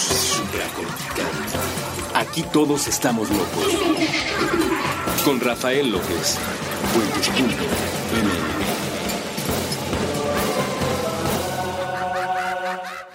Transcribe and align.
supracortical. 0.00 1.26
Aquí 2.14 2.42
todos 2.52 2.88
estamos 2.88 3.30
locos. 3.30 3.76
Con 5.24 5.40
Rafael 5.40 5.90
López. 5.90 6.38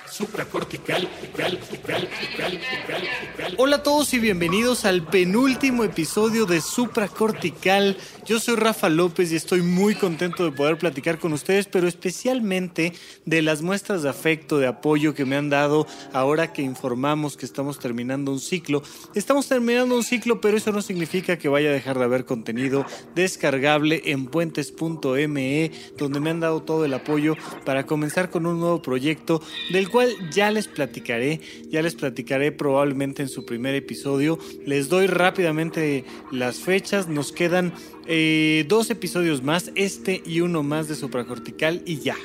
Supracortical, 0.09 0.24
Hola 3.57 3.77
a 3.77 3.83
todos 3.83 4.13
y 4.13 4.19
bienvenidos 4.19 4.83
al 4.83 5.05
penúltimo 5.07 5.83
episodio 5.83 6.45
de 6.45 6.59
Supracortical. 6.59 7.95
Yo 8.25 8.39
soy 8.39 8.55
Rafa 8.55 8.89
López 8.89 9.31
y 9.31 9.35
estoy 9.35 9.61
muy 9.61 9.95
contento 9.95 10.43
de 10.43 10.51
poder 10.51 10.77
platicar 10.77 11.19
con 11.19 11.31
ustedes, 11.31 11.67
pero 11.67 11.87
especialmente 11.87 12.93
de 13.25 13.41
las 13.41 13.61
muestras 13.61 14.03
de 14.03 14.09
afecto, 14.09 14.57
de 14.57 14.67
apoyo 14.67 15.13
que 15.13 15.25
me 15.25 15.37
han 15.37 15.49
dado 15.49 15.87
ahora 16.11 16.51
que 16.51 16.63
informamos 16.63 17.37
que 17.37 17.45
estamos 17.45 17.79
terminando 17.79 18.31
un 18.31 18.39
ciclo. 18.39 18.83
Estamos 19.13 19.47
terminando 19.47 19.95
un 19.95 20.03
ciclo, 20.03 20.41
pero 20.41 20.57
eso 20.57 20.71
no 20.71 20.81
significa 20.81 21.37
que 21.37 21.47
vaya 21.47 21.69
a 21.69 21.73
dejar 21.73 21.97
de 21.97 22.03
haber 22.03 22.25
contenido 22.25 22.85
descargable 23.15 24.01
en 24.05 24.25
puentes.me, 24.25 25.71
donde 25.97 26.19
me 26.19 26.29
han 26.29 26.39
dado 26.41 26.61
todo 26.61 26.83
el 26.83 26.93
apoyo 26.93 27.35
para 27.63 27.85
comenzar 27.85 28.29
con 28.29 28.45
un 28.45 28.59
nuevo 28.59 28.81
proyecto 28.81 29.41
del 29.71 29.89
cual 29.89 30.09
ya 30.31 30.51
les 30.51 30.67
platicaré, 30.67 31.39
ya 31.69 31.81
les 31.81 31.95
platicaré 31.95 32.51
probablemente 32.51 33.21
en 33.21 33.29
su 33.29 33.45
primer 33.45 33.75
episodio. 33.75 34.39
Les 34.65 34.89
doy 34.89 35.07
rápidamente 35.07 36.05
las 36.31 36.57
fechas, 36.57 37.07
nos 37.07 37.31
quedan 37.31 37.73
eh, 38.07 38.65
dos 38.67 38.89
episodios 38.89 39.43
más, 39.43 39.71
este 39.75 40.21
y 40.25 40.41
uno 40.41 40.63
más 40.63 40.87
de 40.87 40.95
supracortical 40.95 41.81
y 41.85 41.99
ya. 41.99 42.15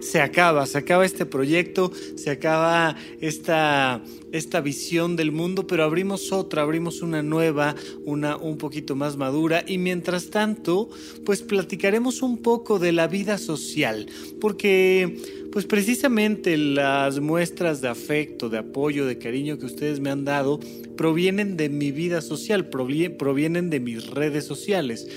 Se 0.00 0.20
acaba, 0.20 0.66
se 0.66 0.78
acaba 0.78 1.04
este 1.04 1.26
proyecto, 1.26 1.92
se 2.16 2.30
acaba 2.30 2.96
esta, 3.20 4.02
esta 4.32 4.60
visión 4.60 5.16
del 5.16 5.32
mundo, 5.32 5.66
pero 5.66 5.84
abrimos 5.84 6.32
otra, 6.32 6.62
abrimos 6.62 7.02
una 7.02 7.22
nueva, 7.22 7.74
una 8.04 8.36
un 8.36 8.58
poquito 8.58 8.96
más 8.96 9.16
madura 9.16 9.64
y 9.66 9.78
mientras 9.78 10.30
tanto, 10.30 10.88
pues 11.24 11.42
platicaremos 11.42 12.22
un 12.22 12.38
poco 12.38 12.78
de 12.78 12.92
la 12.92 13.06
vida 13.06 13.38
social, 13.38 14.06
porque 14.40 15.16
pues 15.52 15.64
precisamente 15.64 16.56
las 16.56 17.20
muestras 17.20 17.80
de 17.80 17.88
afecto, 17.88 18.48
de 18.48 18.58
apoyo, 18.58 19.06
de 19.06 19.18
cariño 19.18 19.58
que 19.58 19.66
ustedes 19.66 20.00
me 20.00 20.10
han 20.10 20.24
dado 20.24 20.60
provienen 20.98 21.56
de 21.56 21.70
mi 21.70 21.92
vida 21.92 22.20
social, 22.20 22.68
provienen 22.68 23.70
de 23.70 23.80
mis 23.80 24.08
redes 24.08 24.44
sociales. 24.44 25.08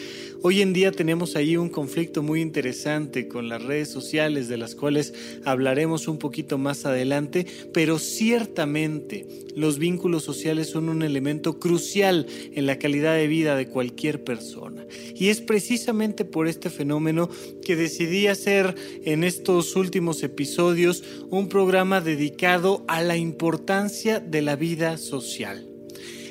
Hoy 0.43 0.61
en 0.61 0.73
día 0.73 0.91
tenemos 0.91 1.35
ahí 1.35 1.55
un 1.55 1.69
conflicto 1.69 2.23
muy 2.23 2.41
interesante 2.41 3.27
con 3.27 3.47
las 3.47 3.61
redes 3.61 3.89
sociales 3.89 4.47
de 4.47 4.57
las 4.57 4.73
cuales 4.73 5.13
hablaremos 5.45 6.07
un 6.07 6.17
poquito 6.17 6.57
más 6.57 6.87
adelante, 6.87 7.45
pero 7.71 7.99
ciertamente 7.99 9.27
los 9.55 9.77
vínculos 9.77 10.23
sociales 10.23 10.67
son 10.67 10.89
un 10.89 11.03
elemento 11.03 11.59
crucial 11.59 12.25
en 12.53 12.65
la 12.65 12.79
calidad 12.79 13.13
de 13.13 13.27
vida 13.27 13.55
de 13.55 13.67
cualquier 13.67 14.23
persona. 14.23 14.83
Y 15.15 15.29
es 15.29 15.41
precisamente 15.41 16.25
por 16.25 16.47
este 16.47 16.71
fenómeno 16.71 17.29
que 17.63 17.75
decidí 17.75 18.25
hacer 18.25 18.73
en 19.05 19.23
estos 19.23 19.75
últimos 19.75 20.23
episodios 20.23 21.03
un 21.29 21.49
programa 21.49 22.01
dedicado 22.01 22.83
a 22.87 23.03
la 23.03 23.15
importancia 23.15 24.19
de 24.19 24.41
la 24.41 24.55
vida 24.55 24.97
social. 24.97 25.70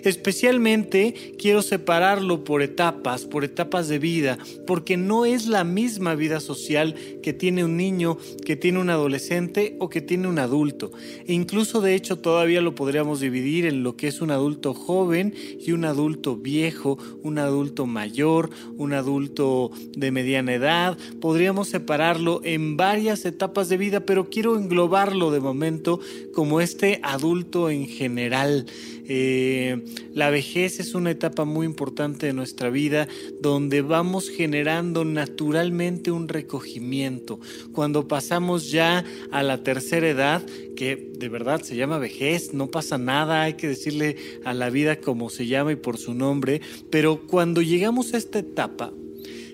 Especialmente 0.04 1.34
quiero 1.38 1.62
separarlo 1.62 2.44
por 2.44 2.62
etapas, 2.62 3.24
por 3.24 3.44
etapas 3.44 3.88
de 3.88 3.98
vida, 3.98 4.38
porque 4.66 4.96
no 4.96 5.24
es 5.24 5.46
la 5.46 5.64
misma 5.64 6.14
vida 6.14 6.40
social 6.40 6.94
que 7.22 7.32
tiene 7.32 7.64
un 7.64 7.76
niño, 7.76 8.18
que 8.44 8.56
tiene 8.56 8.78
un 8.78 8.90
adolescente 8.90 9.76
o 9.78 9.88
que 9.88 10.00
tiene 10.00 10.28
un 10.28 10.38
adulto. 10.38 10.90
E 11.26 11.32
incluso 11.32 11.80
de 11.80 11.94
hecho 11.94 12.18
todavía 12.18 12.60
lo 12.60 12.74
podríamos 12.74 13.20
dividir 13.20 13.66
en 13.66 13.82
lo 13.82 13.96
que 13.96 14.08
es 14.08 14.20
un 14.20 14.30
adulto 14.30 14.74
joven 14.74 15.34
y 15.58 15.72
un 15.72 15.84
adulto 15.84 16.36
viejo, 16.36 16.98
un 17.22 17.38
adulto 17.38 17.86
mayor, 17.86 18.50
un 18.76 18.92
adulto 18.92 19.70
de 19.96 20.10
mediana 20.10 20.54
edad. 20.54 20.98
Podríamos 21.20 21.68
separarlo 21.68 22.40
en 22.44 22.76
varias 22.76 23.24
etapas 23.24 23.68
de 23.68 23.76
vida, 23.76 24.00
pero 24.00 24.30
quiero 24.30 24.56
englobarlo 24.56 25.30
de 25.30 25.40
momento 25.40 26.00
como 26.34 26.60
este 26.60 27.00
adulto 27.02 27.70
en 27.70 27.86
general. 27.86 28.66
Eh, 29.12 29.82
la 30.14 30.30
vejez 30.30 30.78
es 30.78 30.94
una 30.94 31.10
etapa 31.10 31.44
muy 31.44 31.66
importante 31.66 32.26
de 32.26 32.32
nuestra 32.32 32.70
vida 32.70 33.08
donde 33.40 33.82
vamos 33.82 34.30
generando 34.30 35.04
naturalmente 35.04 36.12
un 36.12 36.28
recogimiento. 36.28 37.40
Cuando 37.72 38.06
pasamos 38.06 38.70
ya 38.70 39.04
a 39.32 39.42
la 39.42 39.64
tercera 39.64 40.08
edad, 40.08 40.46
que 40.76 41.10
de 41.18 41.28
verdad 41.28 41.60
se 41.60 41.74
llama 41.74 41.98
vejez, 41.98 42.54
no 42.54 42.68
pasa 42.68 42.98
nada, 42.98 43.42
hay 43.42 43.54
que 43.54 43.66
decirle 43.66 44.14
a 44.44 44.54
la 44.54 44.70
vida 44.70 45.00
como 45.00 45.28
se 45.28 45.48
llama 45.48 45.72
y 45.72 45.76
por 45.76 45.98
su 45.98 46.14
nombre, 46.14 46.60
pero 46.88 47.26
cuando 47.26 47.62
llegamos 47.62 48.14
a 48.14 48.16
esta 48.16 48.38
etapa, 48.38 48.92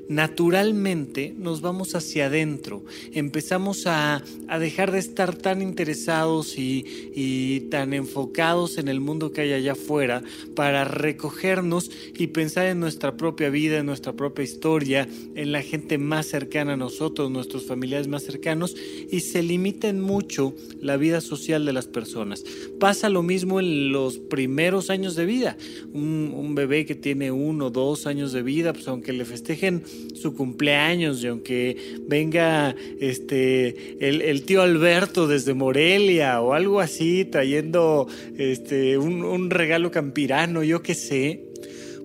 naturalmente 0.08 1.34
nos 1.36 1.60
vamos 1.60 1.94
hacia 1.94 2.26
adentro, 2.26 2.84
empezamos 3.12 3.86
a, 3.86 4.22
dejar 4.60 4.92
de 4.92 4.98
estar 4.98 5.34
tan 5.34 5.62
interesados 5.62 6.58
y, 6.58 6.84
y, 7.14 7.60
tan 7.70 7.92
enfocados 7.92 8.78
en 8.78 8.88
el 8.88 9.00
mundo 9.00 9.32
que 9.32 9.42
hay 9.42 9.52
allá 9.52 9.72
afuera 9.72 10.22
para 10.54 10.84
recogernos 10.84 11.90
y 12.16 12.28
pensar 12.28 12.66
en 12.66 12.80
nuestra 12.80 13.16
propia 13.16 13.50
vida, 13.50 13.78
en 13.78 13.86
nuestra 13.86 14.12
propia 14.12 14.44
historia, 14.44 15.08
en 15.34 15.52
la 15.52 15.62
gente 15.62 15.98
más 15.98 16.26
cercana 16.26 16.74
a 16.74 16.76
nosotros, 16.76 17.30
nuestros 17.30 17.66
familiares 17.66 18.08
más 18.08 18.22
cercanos 18.22 18.74
y 19.10 19.20
se 19.20 19.42
limiten 19.42 20.00
mucho 20.00 20.54
la 20.80 20.96
vida 20.96 21.20
social 21.20 21.64
de 21.64 21.72
las 21.72 21.86
personas. 21.86 22.44
Pasa 22.78 23.08
lo 23.08 23.22
mismo 23.22 23.60
en 23.60 23.92
los 23.92 24.18
primeros 24.18 24.90
años 24.90 25.14
de 25.16 25.26
vida. 25.26 25.56
Un, 25.92 26.32
un 26.34 26.54
bebé 26.54 26.86
que 26.86 26.94
tiene 26.94 27.30
uno 27.30 27.66
o 27.66 27.70
dos 27.70 28.06
años 28.06 28.32
de 28.32 28.42
vida, 28.42 28.72
pues 28.72 28.88
aunque 28.88 29.12
le 29.12 29.24
festejen 29.24 29.82
su 30.14 30.34
cumpleaños 30.34 31.22
y 31.22 31.26
aunque 31.26 31.76
venga 32.08 32.74
este 33.00 33.96
el, 34.00 34.42
tío 34.42 34.62
Alberto 34.62 35.26
desde 35.26 35.54
Morelia 35.54 36.40
o 36.40 36.54
algo 36.54 36.80
así 36.80 37.24
trayendo 37.24 38.08
este 38.38 38.98
un, 38.98 39.24
un 39.24 39.50
regalo 39.50 39.90
campirano, 39.90 40.62
yo 40.62 40.82
qué 40.82 40.94
sé, 40.94 41.40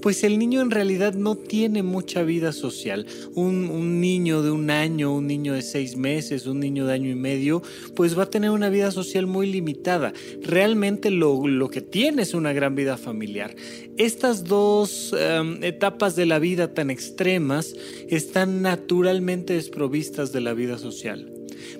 pues 0.02 0.24
el 0.24 0.40
niño 0.40 0.62
en 0.62 0.72
realidad 0.72 1.14
no 1.14 1.36
tiene 1.36 1.84
mucha 1.84 2.24
vida 2.24 2.52
social. 2.52 3.06
Un, 3.36 4.02
niño 4.02 4.42
de 4.42 4.52
un 4.52 4.70
año, 4.70 5.14
un 5.14 5.28
niño 5.28 5.54
de 5.54 5.62
seis 5.62 5.96
meses, 5.96 6.48
un 6.48 6.60
niño 6.60 6.86
de 6.86 6.94
año 6.94 7.10
y 7.10 7.16
medio, 7.16 7.62
pues 7.96 8.18
va 8.18 8.24
a 8.24 8.30
tener 8.30 8.50
una 8.50 8.70
vida 8.70 8.92
social 8.92 9.28
muy 9.28 9.48
limitada. 9.52 10.14
Realmente 10.42 11.12
lo, 11.12 11.70
que 11.70 11.82
tiene 11.82 12.24
es 12.24 12.34
una 12.34 12.54
gran 12.54 12.76
vida 12.76 12.98
familiar. 12.98 13.56
Estas 13.98 14.44
dos 14.44 15.16
em, 15.18 15.64
etapas 15.64 16.16
de 16.16 16.26
la 16.26 16.40
vida 16.40 16.74
tan 16.74 16.90
extremas 16.90 17.76
están 18.10 18.62
naturalmente 18.62 19.54
desprovistas 19.54 20.32
de 20.32 20.42
la 20.42 20.54
vida 20.54 20.78
social. 20.78 21.32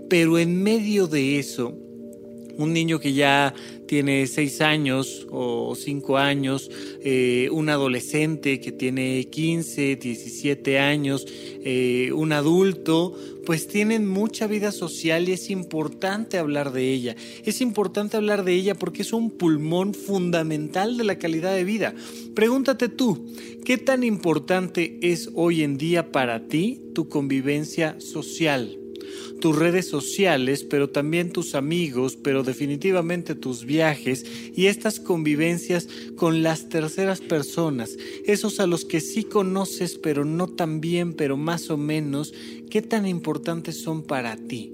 Pero 0.10 0.38
en 0.38 0.62
medio 0.62 1.08
de 1.08 1.40
eso, 1.40 1.81
un 2.62 2.74
niño 2.74 3.00
que 3.00 3.14
ya 3.14 3.54
tiene 3.88 4.26
seis 4.28 4.62
años 4.62 5.28
o 5.32 5.76
cinco 5.76 6.18
años, 6.18 6.70
eh, 7.04 7.50
un 7.52 7.70
adolescente 7.70 8.60
que 8.60 8.72
tiene 8.72 9.28
15, 9.30 9.98
17 9.98 10.80
años, 10.80 11.26
eh, 11.64 12.12
un 12.14 12.32
adulto, 12.32 13.14
pues 13.46 13.68
tienen 13.68 14.08
mucha 14.08 14.48
vida 14.48 14.72
social 14.72 15.28
y 15.28 15.34
es 15.34 15.50
importante 15.50 16.38
hablar 16.38 16.72
de 16.72 16.92
ella. 16.92 17.16
Es 17.44 17.60
importante 17.60 18.18
hablar 18.18 18.46
de 18.46 18.54
ella 18.54 18.76
porque 18.76 19.02
es 19.02 19.14
un 19.14 19.32
pulmón 19.32 19.94
fundamental 19.94 20.98
de 20.98 21.04
la 21.04 21.18
calidad 21.18 21.54
de 21.54 21.64
vida. 21.64 21.94
Pregúntate 22.34 22.88
tú, 22.88 23.26
¿qué 23.66 23.78
tan 23.78 24.04
importante 24.04 25.00
es 25.02 25.30
hoy 25.34 25.64
en 25.64 25.78
día 25.78 26.12
para 26.12 26.48
ti 26.48 26.80
tu 26.94 27.10
convivencia 27.10 28.00
social? 28.00 28.81
Tus 29.40 29.58
redes 29.58 29.88
sociales, 29.88 30.64
pero 30.64 30.90
también 30.90 31.32
tus 31.32 31.56
amigos, 31.56 32.16
pero 32.16 32.44
definitivamente 32.44 33.36
tus 33.36 33.66
viajes 33.66 34.26
y 34.56 34.68
estas 34.68 35.00
convivencias 35.00 35.88
con 36.16 36.44
las 36.44 36.70
terceras 36.70 37.22
personas, 37.22 37.98
esos 38.26 38.60
a 38.60 38.68
los 38.68 38.86
que 38.86 39.02
sí 39.02 39.24
conoces, 39.24 39.98
pero 39.98 40.26
no 40.26 40.48
tan 40.48 40.82
bien, 40.82 41.14
pero 41.14 41.38
más 41.38 41.70
o 41.70 41.78
menos, 41.78 42.34
¿qué 42.70 42.82
tan 42.82 43.06
importantes 43.08 43.82
son 43.82 44.04
para 44.04 44.38
ti? 44.38 44.74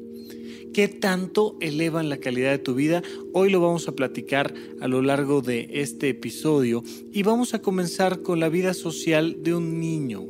¿Qué 0.74 0.88
tanto 0.88 1.57
elevan 1.60 2.07
la 2.07 2.18
calidad 2.18 2.51
de 2.51 2.60
tu 2.60 2.75
vida? 2.75 3.01
Hoy 3.33 3.50
lo 3.50 3.60
vamos 3.60 3.88
a 3.88 3.95
platicar 3.95 4.54
a 4.80 4.88
lo 4.88 5.01
largo 5.01 5.42
de 5.42 5.69
este 5.72 6.10
episodio 6.10 6.83
y 7.12 7.24
vamos 7.24 7.56
a 7.56 7.62
comenzar 7.63 8.22
con 8.22 8.40
la 8.40 8.50
vida 8.50 8.75
social 8.75 9.38
de 9.42 9.56
un 9.56 9.80
niño 9.80 10.25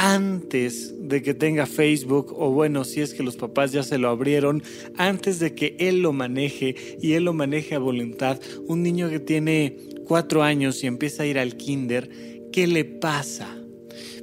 antes 0.00 0.94
de 1.08 1.22
que 1.22 1.34
tenga 1.34 1.66
Facebook, 1.66 2.32
o 2.38 2.52
bueno, 2.52 2.84
si 2.84 3.00
es 3.00 3.14
que 3.14 3.24
los 3.24 3.34
papás 3.34 3.72
ya 3.72 3.82
se 3.82 3.98
lo 3.98 4.08
abrieron, 4.08 4.62
antes 4.96 5.40
de 5.40 5.56
que 5.56 5.74
él 5.80 6.02
lo 6.02 6.12
maneje 6.12 6.76
y 7.02 7.14
él 7.14 7.24
lo 7.24 7.32
maneje 7.32 7.74
a 7.74 7.80
voluntad, 7.80 8.40
un 8.68 8.84
niño 8.84 9.10
que 9.10 9.18
tiene 9.18 9.76
cuatro 10.06 10.44
años 10.44 10.84
y 10.84 10.86
empieza 10.86 11.24
a 11.24 11.26
ir 11.26 11.36
al 11.36 11.56
kinder, 11.56 12.08
¿qué 12.52 12.68
le 12.68 12.84
pasa? 12.84 13.57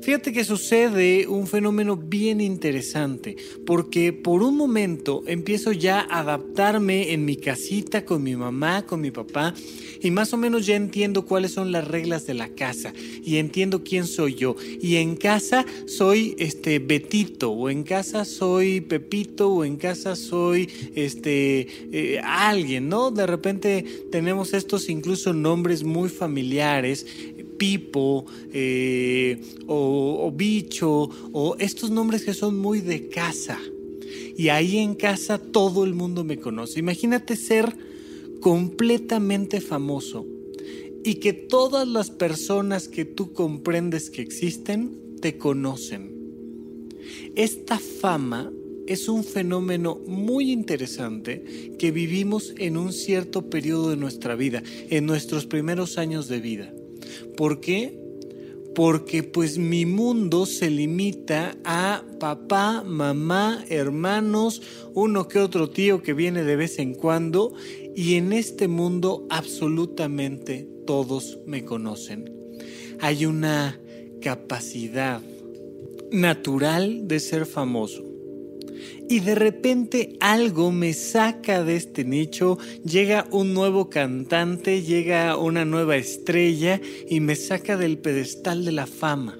Fíjate 0.06 0.31
que 0.34 0.44
sucede 0.44 1.25
un 1.28 1.48
fenómeno 1.48 1.98
bien 1.98 2.40
interesante, 2.40 3.38
porque 3.66 4.13
por 4.13 4.44
un 4.44 4.56
momento 4.56 5.24
empiezo 5.25 5.72
ya 5.72 6.02
a 6.02 6.19
adaptarme 6.19 7.12
en 7.12 7.25
mi 7.25 7.38
casita 7.38 8.06
con 8.06 8.22
mi 8.22 8.36
mamá, 8.36 8.86
con 8.86 9.02
mi 9.02 9.10
papá, 9.10 9.56
y 10.00 10.12
más 10.12 10.31
o 10.31 10.38
menos 10.38 10.68
ya 10.68 10.75
entiendo 10.75 11.25
cuáles 11.25 11.54
son 11.54 11.72
las 11.72 11.88
reglas 11.88 12.28
de 12.28 12.36
la 12.36 12.50
casa 12.50 12.94
y 13.24 13.38
entiendo 13.38 13.84
quién 13.84 14.06
soy 14.06 14.36
yo. 14.36 14.56
Y 14.80 14.98
en 14.98 15.16
casa 15.16 15.66
soy 15.88 16.36
este 16.38 16.78
Betito, 16.78 17.50
o 17.50 17.72
en 17.72 17.81
casa 17.81 18.25
soy 18.25 18.81
Pepito, 18.81 19.50
o 19.50 19.66
en 19.66 19.78
casa 19.78 20.16
soy 20.16 20.69
este 20.94 21.68
eh, 21.92 22.22
alguien, 22.24 22.90
¿no? 22.90 23.10
De 23.10 23.25
repente 23.25 23.84
tenemos 24.12 24.54
estos 24.54 24.88
incluso 24.88 25.34
nombres 25.34 25.84
muy 25.84 26.10
familiares 26.10 27.08
Pipo 27.57 28.25
eh, 28.54 29.42
o, 29.68 30.31
Bicho 30.36 31.10
o 31.31 31.56
estos 31.60 31.92
nombres 31.92 32.24
que 32.24 32.34
son 32.34 32.57
muy 32.57 32.81
de 32.81 33.07
casa. 33.10 33.60
Y 34.38 34.50
ahí 34.50 34.78
en 34.78 34.96
casa 34.96 35.38
todo 35.38 35.86
el 35.86 35.94
mundo 35.94 36.24
me 36.24 36.38
conoce. 36.38 36.80
Imagínate 36.80 37.36
ser 37.36 37.75
completamente 38.42 39.62
famoso 39.62 40.25
y 41.04 41.16
que 41.16 41.34
todas 41.34 41.88
las 41.88 42.10
personas 42.10 42.88
que 42.88 43.06
tú 43.06 43.34
comprendes 43.34 44.10
que 44.10 44.22
existen 44.22 45.18
te 45.22 45.38
conocen. 45.38 46.12
Esta 47.36 47.80
fama 47.80 48.51
es 48.88 49.08
un 49.10 49.24
fenómeno 49.24 50.00
muy 50.08 50.51
interesante 50.51 51.75
que 51.80 51.92
vivimos 51.92 52.54
en 52.58 52.78
un 52.78 52.94
cierto 52.94 53.50
periodo 53.50 53.90
de 53.90 53.98
nuestra 53.98 54.36
vida, 54.36 54.62
en 54.90 55.06
nuestros 55.06 55.46
primeros 55.46 55.98
años 55.98 56.28
de 56.28 56.40
vida. 56.40 56.74
¿Por 57.36 57.60
qué? 57.60 58.00
Porque 58.74 59.24
pues 59.24 59.57
mi 59.57 59.86
mundo 59.86 60.46
se 60.46 60.69
limita 60.69 61.57
a 61.63 62.04
papá, 62.19 62.84
mamá, 62.86 63.63
hermanos, 63.69 64.62
uno 64.94 65.28
que 65.28 65.40
otro 65.40 65.69
tío 65.69 66.02
que 66.02 66.13
viene 66.13 66.44
de 66.44 66.56
vez 66.56 66.80
en 66.80 66.94
cuando 66.94 67.54
y 67.96 68.16
en 68.16 68.34
este 68.34 68.68
mundo 68.68 69.25
absolutamente 69.30 70.68
todos 70.86 71.40
me 71.46 71.63
conocen. 71.63 72.34
Hay 73.00 73.25
una 73.25 73.80
capacidad 74.22 75.22
natural 76.12 77.08
de 77.08 77.19
ser 77.19 77.46
famoso 77.46 78.05
y 79.10 79.20
de 79.20 79.36
repente 79.36 80.18
algo 80.20 80.72
me 80.72 80.94
saca 80.94 81.64
de 81.64 81.76
este 81.76 82.04
nicho, 82.04 82.58
llega 82.84 83.28
un 83.32 83.54
nuevo 83.54 83.90
cantante, 83.90 84.82
llega 84.82 85.38
una 85.38 85.66
nueva 85.66 85.96
estrella 85.98 86.82
y 87.10 87.20
me 87.20 87.36
saca 87.36 87.78
del 87.78 87.98
pedestal 87.98 88.66
de 88.66 88.72
la 88.72 88.88
fama. 88.88 89.38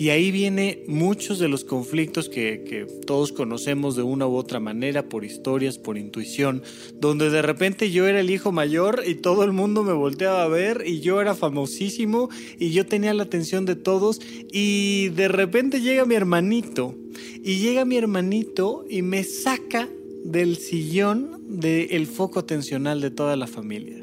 Y 0.00 0.08
ahí 0.08 0.30
viene 0.30 0.82
muchos 0.86 1.38
de 1.38 1.48
los 1.48 1.62
conflictos 1.62 2.30
que, 2.30 2.86
todos 3.06 3.32
conocemos 3.32 3.96
de 3.96 4.02
una 4.02 4.26
u 4.26 4.34
otra 4.34 4.58
manera, 4.58 5.10
por 5.10 5.26
historias, 5.26 5.76
por 5.76 5.98
intuición, 5.98 6.62
donde 6.94 7.28
de 7.28 7.42
repente 7.42 7.90
yo 7.90 8.06
era 8.06 8.20
el 8.20 8.30
hijo 8.30 8.50
mayor 8.50 9.02
y 9.06 9.16
todo 9.16 9.44
el 9.44 9.52
mundo 9.52 9.84
me 9.84 9.92
volteaba 9.92 10.42
a 10.42 10.48
ver 10.48 10.84
y 10.86 11.00
yo 11.00 11.20
era 11.20 11.34
famosísimo 11.34 12.30
y 12.58 12.70
yo 12.70 12.86
tenía 12.86 13.12
la 13.12 13.24
atención 13.24 13.66
de 13.66 13.76
todos 13.76 14.22
y 14.50 15.10
de 15.10 15.28
repente 15.28 15.82
llega 15.82 16.06
mi 16.06 16.14
hermanito 16.14 16.94
y 17.44 17.58
llega 17.58 17.84
mi 17.84 17.98
hermanito 17.98 18.86
y 18.88 19.02
me 19.02 19.22
saca 19.22 19.86
del 20.24 20.56
sillón 20.56 21.60
del 21.60 22.06
foco 22.06 22.38
atencional 22.38 23.02
de 23.02 23.10
toda 23.10 23.36
la 23.36 23.46
familia. 23.46 24.02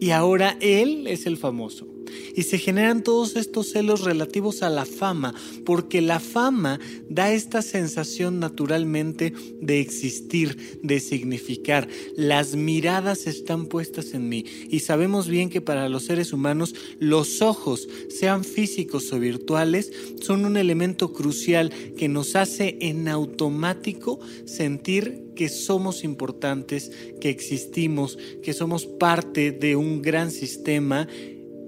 Y 0.00 0.10
ahora 0.10 0.56
él 0.60 1.06
es 1.06 1.26
el 1.26 1.36
famoso 1.36 1.86
y 2.34 2.42
se 2.42 2.58
generan 2.58 3.02
todos 3.02 3.36
estos 3.36 3.70
celos 3.70 4.02
relativos 4.02 4.62
a 4.62 4.70
la 4.70 4.84
fama, 4.84 5.34
porque 5.64 6.00
la 6.00 6.20
fama 6.20 6.80
da 7.08 7.32
esta 7.32 7.62
sensación 7.62 8.38
naturalmente 8.40 9.32
de 9.60 9.80
existir, 9.80 10.78
de 10.82 11.00
significar. 11.00 11.88
Las 12.16 12.54
miradas 12.54 13.26
están 13.26 13.66
puestas 13.66 14.14
en 14.14 14.28
mí 14.28 14.44
y 14.70 14.80
sabemos 14.80 15.28
bien 15.28 15.50
que 15.50 15.60
para 15.60 15.88
los 15.88 16.04
seres 16.04 16.32
humanos 16.32 16.74
los 16.98 17.42
ojos, 17.42 17.88
sean 18.08 18.44
físicos 18.44 19.12
o 19.12 19.18
virtuales, 19.18 19.92
son 20.20 20.44
un 20.44 20.56
elemento 20.56 21.12
crucial 21.12 21.72
que 21.96 22.08
nos 22.08 22.36
hace 22.36 22.76
en 22.80 23.08
automático 23.08 24.18
sentir 24.44 25.28
que 25.34 25.48
somos 25.48 26.02
importantes, 26.02 26.90
que 27.20 27.30
existimos, 27.30 28.18
que 28.42 28.52
somos 28.52 28.86
parte 28.86 29.52
de 29.52 29.76
un 29.76 30.02
gran 30.02 30.30
sistema 30.30 31.06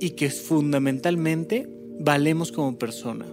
y 0.00 0.10
que 0.10 0.30
fundamentalmente 0.30 1.68
valemos 2.00 2.50
como 2.50 2.78
persona. 2.78 3.26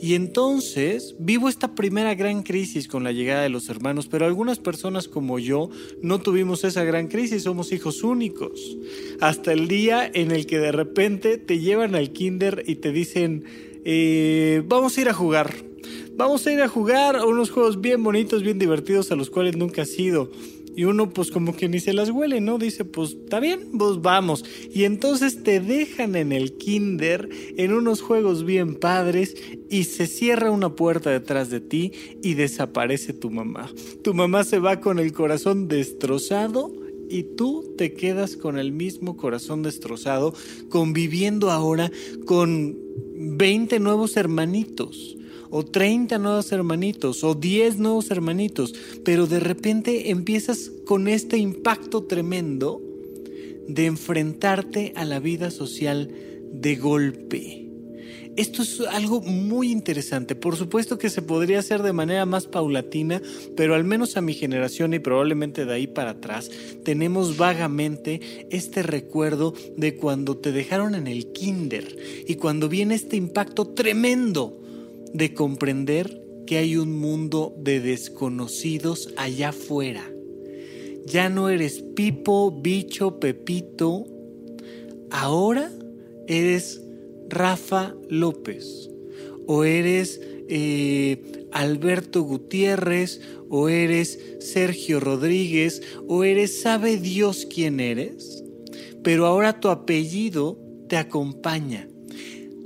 Y 0.00 0.14
entonces 0.14 1.16
vivo 1.18 1.48
esta 1.48 1.74
primera 1.74 2.14
gran 2.14 2.42
crisis 2.42 2.88
con 2.88 3.04
la 3.04 3.12
llegada 3.12 3.42
de 3.42 3.48
los 3.48 3.68
hermanos, 3.68 4.06
pero 4.06 4.26
algunas 4.26 4.58
personas 4.58 5.08
como 5.08 5.38
yo 5.38 5.70
no 6.02 6.20
tuvimos 6.20 6.64
esa 6.64 6.84
gran 6.84 7.08
crisis, 7.08 7.42
somos 7.42 7.72
hijos 7.72 8.02
únicos. 8.02 8.78
Hasta 9.20 9.52
el 9.52 9.68
día 9.68 10.10
en 10.12 10.30
el 10.30 10.46
que 10.46 10.58
de 10.58 10.72
repente 10.72 11.36
te 11.38 11.58
llevan 11.58 11.94
al 11.94 12.12
kinder 12.12 12.64
y 12.66 12.76
te 12.76 12.92
dicen, 12.92 13.44
eh, 13.84 14.62
vamos 14.66 14.96
a 14.96 15.00
ir 15.00 15.08
a 15.08 15.14
jugar. 15.14 15.54
Vamos 16.16 16.46
a 16.46 16.52
ir 16.52 16.60
a 16.62 16.68
jugar 16.68 17.16
a 17.16 17.24
unos 17.24 17.50
juegos 17.50 17.80
bien 17.80 18.02
bonitos, 18.02 18.42
bien 18.42 18.58
divertidos 18.58 19.12
a 19.12 19.16
los 19.16 19.30
cuales 19.30 19.56
nunca 19.56 19.82
has 19.82 19.98
ido. 19.98 20.30
Y 20.78 20.84
uno 20.84 21.10
pues 21.10 21.32
como 21.32 21.56
que 21.56 21.68
ni 21.68 21.80
se 21.80 21.92
las 21.92 22.08
huele, 22.08 22.40
¿no? 22.40 22.56
Dice, 22.56 22.84
pues 22.84 23.10
está 23.10 23.40
bien, 23.40 23.58
pues 23.76 24.00
vamos. 24.00 24.44
Y 24.72 24.84
entonces 24.84 25.42
te 25.42 25.58
dejan 25.58 26.14
en 26.14 26.30
el 26.30 26.52
kinder, 26.52 27.28
en 27.56 27.72
unos 27.72 28.00
juegos 28.00 28.44
bien 28.44 28.76
padres, 28.76 29.34
y 29.68 29.82
se 29.82 30.06
cierra 30.06 30.52
una 30.52 30.76
puerta 30.76 31.10
detrás 31.10 31.50
de 31.50 31.58
ti 31.58 31.90
y 32.22 32.34
desaparece 32.34 33.12
tu 33.12 33.28
mamá. 33.28 33.68
Tu 34.04 34.14
mamá 34.14 34.44
se 34.44 34.60
va 34.60 34.78
con 34.78 35.00
el 35.00 35.12
corazón 35.12 35.66
destrozado 35.66 36.72
y 37.10 37.24
tú 37.24 37.74
te 37.76 37.94
quedas 37.94 38.36
con 38.36 38.56
el 38.56 38.70
mismo 38.70 39.16
corazón 39.16 39.64
destrozado, 39.64 40.32
conviviendo 40.68 41.50
ahora 41.50 41.90
con 42.24 42.78
20 43.16 43.80
nuevos 43.80 44.16
hermanitos 44.16 45.17
o 45.50 45.64
30 45.64 46.18
nuevos 46.18 46.52
hermanitos 46.52 47.24
o 47.24 47.34
10 47.34 47.78
nuevos 47.78 48.10
hermanitos, 48.10 48.74
pero 49.04 49.26
de 49.26 49.40
repente 49.40 50.10
empiezas 50.10 50.70
con 50.84 51.08
este 51.08 51.38
impacto 51.38 52.04
tremendo 52.04 52.80
de 53.68 53.86
enfrentarte 53.86 54.92
a 54.96 55.04
la 55.04 55.20
vida 55.20 55.50
social 55.50 56.10
de 56.52 56.76
golpe. 56.76 57.68
Esto 58.38 58.62
es 58.62 58.80
algo 58.80 59.20
muy 59.20 59.72
interesante. 59.72 60.36
Por 60.36 60.54
supuesto 60.56 60.96
que 60.96 61.10
se 61.10 61.22
podría 61.22 61.58
hacer 61.58 61.82
de 61.82 61.92
manera 61.92 62.24
más 62.24 62.46
paulatina, 62.46 63.20
pero 63.56 63.74
al 63.74 63.82
menos 63.82 64.16
a 64.16 64.20
mi 64.20 64.32
generación 64.32 64.94
y 64.94 65.00
probablemente 65.00 65.64
de 65.64 65.74
ahí 65.74 65.88
para 65.88 66.10
atrás, 66.10 66.48
tenemos 66.84 67.36
vagamente 67.36 68.46
este 68.50 68.84
recuerdo 68.84 69.54
de 69.76 69.96
cuando 69.96 70.36
te 70.36 70.52
dejaron 70.52 70.94
en 70.94 71.08
el 71.08 71.32
kinder 71.32 71.96
y 72.28 72.36
cuando 72.36 72.68
viene 72.68 72.94
este 72.94 73.16
impacto 73.16 73.66
tremendo 73.66 74.62
de 75.12 75.34
comprender 75.34 76.22
que 76.46 76.56
hay 76.56 76.76
un 76.76 76.98
mundo 76.98 77.54
de 77.58 77.80
desconocidos 77.80 79.12
allá 79.16 79.50
afuera. 79.50 80.10
Ya 81.04 81.28
no 81.28 81.48
eres 81.48 81.82
Pipo, 81.94 82.50
Bicho, 82.50 83.20
Pepito. 83.20 84.06
Ahora 85.10 85.70
eres 86.26 86.82
Rafa 87.28 87.94
López. 88.08 88.90
O 89.46 89.64
eres 89.64 90.20
eh, 90.48 91.46
Alberto 91.52 92.22
Gutiérrez. 92.22 93.20
O 93.50 93.68
eres 93.68 94.18
Sergio 94.40 95.00
Rodríguez. 95.00 95.82
O 96.06 96.24
eres 96.24 96.60
sabe 96.60 96.96
Dios 96.96 97.46
quién 97.46 97.80
eres. 97.80 98.42
Pero 99.02 99.26
ahora 99.26 99.60
tu 99.60 99.68
apellido 99.68 100.58
te 100.88 100.96
acompaña 100.96 101.88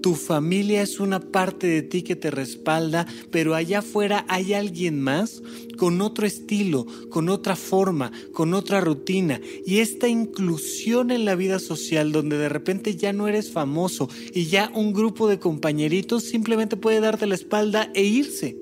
tu 0.02 0.16
familia 0.16 0.82
es 0.82 1.00
una 1.00 1.20
parte 1.20 1.68
de 1.68 1.82
ti 1.82 2.02
que 2.02 2.16
te 2.16 2.30
respalda, 2.30 3.06
pero 3.30 3.54
allá 3.54 3.78
afuera 3.78 4.26
hay 4.28 4.52
alguien 4.52 5.00
más 5.00 5.42
con 5.78 6.00
otro 6.02 6.26
estilo, 6.26 6.86
con 7.08 7.28
otra 7.28 7.56
forma, 7.56 8.10
con 8.32 8.52
otra 8.52 8.80
rutina. 8.80 9.40
Y 9.64 9.78
esta 9.78 10.08
inclusión 10.08 11.10
en 11.12 11.24
la 11.24 11.36
vida 11.36 11.60
social 11.60 12.10
donde 12.12 12.36
de 12.36 12.48
repente 12.48 12.96
ya 12.96 13.12
no 13.12 13.28
eres 13.28 13.52
famoso 13.52 14.10
y 14.34 14.46
ya 14.46 14.70
un 14.74 14.92
grupo 14.92 15.28
de 15.28 15.38
compañeritos 15.38 16.24
simplemente 16.24 16.76
puede 16.76 17.00
darte 17.00 17.26
la 17.26 17.36
espalda 17.36 17.90
e 17.94 18.02
irse. 18.02 18.58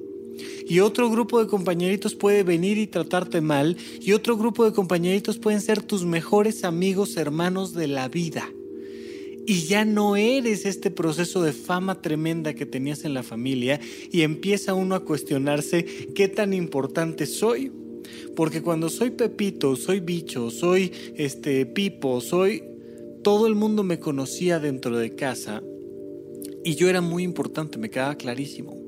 Y 0.68 0.80
otro 0.80 1.11
grupo 1.11 1.40
de 1.40 1.49
compañeritos 1.49 2.14
puede 2.14 2.42
venir 2.42 2.78
y 2.78 2.87
tratarte 2.87 3.40
mal. 3.40 3.76
Y 4.00 4.12
otro 4.12 4.37
grupo 4.37 4.64
de 4.64 4.73
compañeritos 4.73 5.38
pueden 5.38 5.61
ser 5.61 5.82
tus 5.82 6.04
mejores 6.04 6.64
amigos, 6.64 7.16
hermanos 7.16 7.73
de 7.75 7.88
la 7.88 8.09
vida 8.09 8.49
y 9.50 9.64
ya 9.64 9.85
no 9.85 10.14
eres 10.14 10.64
este 10.64 10.92
proceso 10.92 11.42
de 11.42 11.52
fama 11.52 12.00
tremenda 12.00 12.54
que 12.54 12.66
tenías 12.66 13.04
en 13.04 13.14
la 13.14 13.25
familia 13.25 13.80
y 14.12 14.21
empieza 14.21 14.75
uno 14.75 14.95
a 14.95 15.04
cuestionarse 15.04 15.85
qué 16.14 16.28
tan 16.28 16.52
importante 16.52 17.26
soy. 17.26 17.73
Porque 18.37 18.62
cuando 18.62 18.88
soy 18.88 19.11
Pepito, 19.11 19.75
soy 19.75 19.99
bicho, 19.99 20.52
soy 20.52 20.92
este 21.16 21.66
Pipo, 21.66 22.21
soy 22.21 22.62
todo 23.25 23.49
el 23.49 23.57
mundo 23.57 23.83
me 23.83 23.99
conocía 23.99 24.61
dentro 24.61 24.97
de 24.97 25.16
casa. 25.16 25.64
Y 26.62 26.76
yo 26.76 26.88
era 26.88 27.00
muy 27.00 27.25
importante, 27.25 27.76
me 27.76 27.90
quedaba 27.90 28.14
clarísimo. 28.14 28.80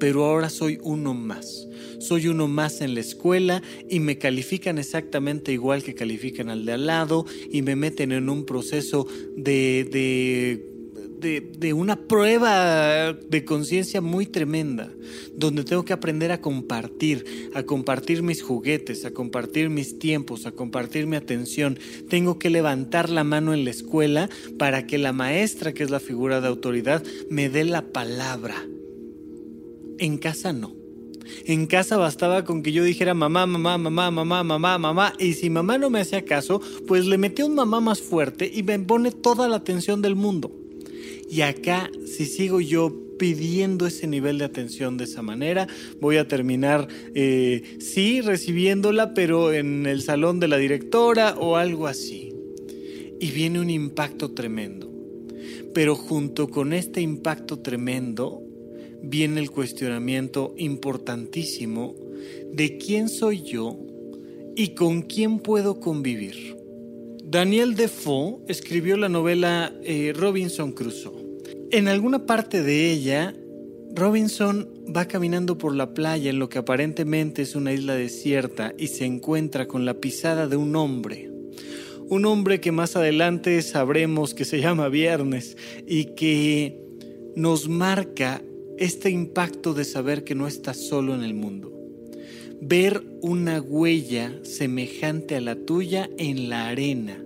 Pero 0.00 0.24
ahora 0.24 0.50
soy 0.50 0.80
uno 0.82 1.14
más. 1.14 1.68
Soy 2.00 2.26
uno 2.26 2.48
más 2.48 2.80
en 2.80 2.94
la 2.94 3.00
escuela 3.00 3.62
y 3.88 4.00
me 4.00 4.18
califican 4.18 4.78
exactamente 4.78 5.52
igual 5.52 5.82
que 5.82 5.94
califican 5.94 6.50
al 6.50 6.64
de 6.64 6.72
al 6.72 6.86
lado 6.86 7.26
y 7.50 7.62
me 7.62 7.76
meten 7.76 8.12
en 8.12 8.28
un 8.28 8.44
proceso 8.44 9.06
de, 9.36 9.88
de 9.90 10.70
de, 11.20 11.72
una 11.72 11.96
prueba 11.96 13.12
de 13.12 13.44
conciencia 13.44 14.00
muy 14.00 14.26
tremenda, 14.26 14.90
donde 15.34 15.64
tengo 15.64 15.84
que 15.84 15.92
aprender 15.92 16.32
a 16.32 16.40
compartir, 16.40 17.50
a 17.54 17.62
compartir 17.62 18.22
mis 18.22 18.42
juguetes, 18.42 19.04
a 19.04 19.10
compartir 19.10 19.70
mis 19.70 19.98
tiempos, 19.98 20.46
a 20.46 20.52
compartir 20.52 21.06
mi 21.06 21.16
atención. 21.16 21.78
Tengo 22.08 22.38
que 22.38 22.50
levantar 22.50 23.10
la 23.10 23.24
mano 23.24 23.52
en 23.52 23.64
la 23.64 23.70
escuela 23.70 24.28
para 24.58 24.86
que 24.86 24.98
la 24.98 25.12
maestra, 25.12 25.72
que 25.72 25.82
es 25.82 25.90
la 25.90 26.00
figura 26.00 26.40
de 26.40 26.48
autoridad, 26.48 27.04
me 27.28 27.50
dé 27.50 27.64
la 27.64 27.92
palabra. 27.92 28.66
En 29.98 30.16
casa 30.16 30.52
no. 30.52 30.79
En 31.44 31.66
casa 31.66 31.96
bastaba 31.96 32.44
con 32.44 32.62
que 32.62 32.72
yo 32.72 32.84
dijera 32.84 33.14
mamá, 33.14 33.46
mamá, 33.46 33.78
mamá, 33.78 34.10
mamá, 34.10 34.44
mamá, 34.44 34.78
mamá. 34.78 35.14
Y 35.18 35.34
si 35.34 35.50
mamá 35.50 35.78
no 35.78 35.90
me 35.90 36.00
hacía 36.00 36.24
caso, 36.24 36.60
pues 36.86 37.06
le 37.06 37.18
metí 37.18 37.42
un 37.42 37.54
mamá 37.54 37.80
más 37.80 38.00
fuerte 38.00 38.50
y 38.52 38.62
me 38.62 38.78
pone 38.78 39.10
toda 39.10 39.48
la 39.48 39.56
atención 39.56 40.02
del 40.02 40.16
mundo. 40.16 40.52
Y 41.30 41.42
acá, 41.42 41.90
si 42.06 42.26
sigo 42.26 42.60
yo 42.60 42.92
pidiendo 43.18 43.86
ese 43.86 44.06
nivel 44.06 44.38
de 44.38 44.46
atención 44.46 44.96
de 44.96 45.04
esa 45.04 45.22
manera, 45.22 45.68
voy 46.00 46.16
a 46.16 46.26
terminar, 46.26 46.88
eh, 47.14 47.76
sí, 47.78 48.20
recibiéndola, 48.20 49.14
pero 49.14 49.52
en 49.52 49.86
el 49.86 50.02
salón 50.02 50.40
de 50.40 50.48
la 50.48 50.56
directora 50.56 51.36
o 51.38 51.56
algo 51.56 51.86
así. 51.86 52.34
Y 53.20 53.30
viene 53.30 53.60
un 53.60 53.70
impacto 53.70 54.30
tremendo. 54.30 54.90
Pero 55.74 55.94
junto 55.94 56.48
con 56.48 56.72
este 56.72 57.00
impacto 57.00 57.58
tremendo, 57.58 58.42
viene 59.02 59.40
el 59.40 59.50
cuestionamiento 59.50 60.54
importantísimo 60.56 61.94
de 62.52 62.78
quién 62.78 63.08
soy 63.08 63.42
yo 63.42 63.78
y 64.56 64.74
con 64.74 65.02
quién 65.02 65.38
puedo 65.38 65.80
convivir. 65.80 66.56
Daniel 67.24 67.76
Defoe 67.76 68.38
escribió 68.48 68.96
la 68.96 69.08
novela 69.08 69.72
eh, 69.84 70.12
Robinson 70.16 70.72
Crusoe. 70.72 71.24
En 71.70 71.86
alguna 71.86 72.26
parte 72.26 72.62
de 72.62 72.90
ella, 72.90 73.34
Robinson 73.94 74.68
va 74.94 75.06
caminando 75.06 75.56
por 75.56 75.74
la 75.74 75.94
playa 75.94 76.30
en 76.30 76.38
lo 76.38 76.48
que 76.48 76.58
aparentemente 76.58 77.42
es 77.42 77.54
una 77.54 77.72
isla 77.72 77.94
desierta 77.94 78.74
y 78.76 78.88
se 78.88 79.04
encuentra 79.04 79.68
con 79.68 79.84
la 79.84 79.94
pisada 79.94 80.48
de 80.48 80.56
un 80.56 80.74
hombre. 80.74 81.30
Un 82.08 82.24
hombre 82.24 82.60
que 82.60 82.72
más 82.72 82.96
adelante 82.96 83.62
sabremos 83.62 84.34
que 84.34 84.44
se 84.44 84.60
llama 84.60 84.88
Viernes 84.88 85.56
y 85.86 86.16
que 86.16 86.82
nos 87.36 87.68
marca 87.68 88.42
este 88.80 89.10
impacto 89.10 89.74
de 89.74 89.84
saber 89.84 90.24
que 90.24 90.34
no 90.34 90.46
estás 90.46 90.78
solo 90.78 91.14
en 91.14 91.22
el 91.22 91.34
mundo. 91.34 91.70
Ver 92.62 93.04
una 93.20 93.60
huella 93.60 94.40
semejante 94.42 95.36
a 95.36 95.42
la 95.42 95.54
tuya 95.54 96.08
en 96.16 96.48
la 96.48 96.68
arena 96.68 97.22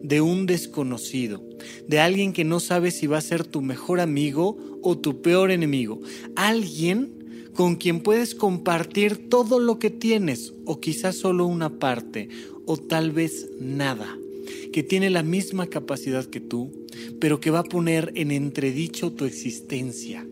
de 0.00 0.20
un 0.20 0.46
desconocido, 0.46 1.42
de 1.88 1.98
alguien 1.98 2.32
que 2.32 2.44
no 2.44 2.60
sabe 2.60 2.92
si 2.92 3.08
va 3.08 3.18
a 3.18 3.22
ser 3.22 3.44
tu 3.44 3.62
mejor 3.62 3.98
amigo 3.98 4.56
o 4.80 4.96
tu 4.96 5.22
peor 5.22 5.50
enemigo, 5.50 6.00
alguien 6.36 7.50
con 7.52 7.74
quien 7.74 8.00
puedes 8.00 8.36
compartir 8.36 9.28
todo 9.28 9.58
lo 9.58 9.80
que 9.80 9.90
tienes 9.90 10.54
o 10.66 10.78
quizás 10.78 11.16
solo 11.16 11.46
una 11.46 11.80
parte 11.80 12.28
o 12.64 12.76
tal 12.76 13.10
vez 13.10 13.50
nada, 13.60 14.16
que 14.72 14.84
tiene 14.84 15.10
la 15.10 15.24
misma 15.24 15.66
capacidad 15.66 16.26
que 16.26 16.40
tú, 16.40 16.70
pero 17.18 17.40
que 17.40 17.50
va 17.50 17.60
a 17.60 17.64
poner 17.64 18.12
en 18.14 18.30
entredicho 18.30 19.10
tu 19.10 19.24
existencia 19.24 20.24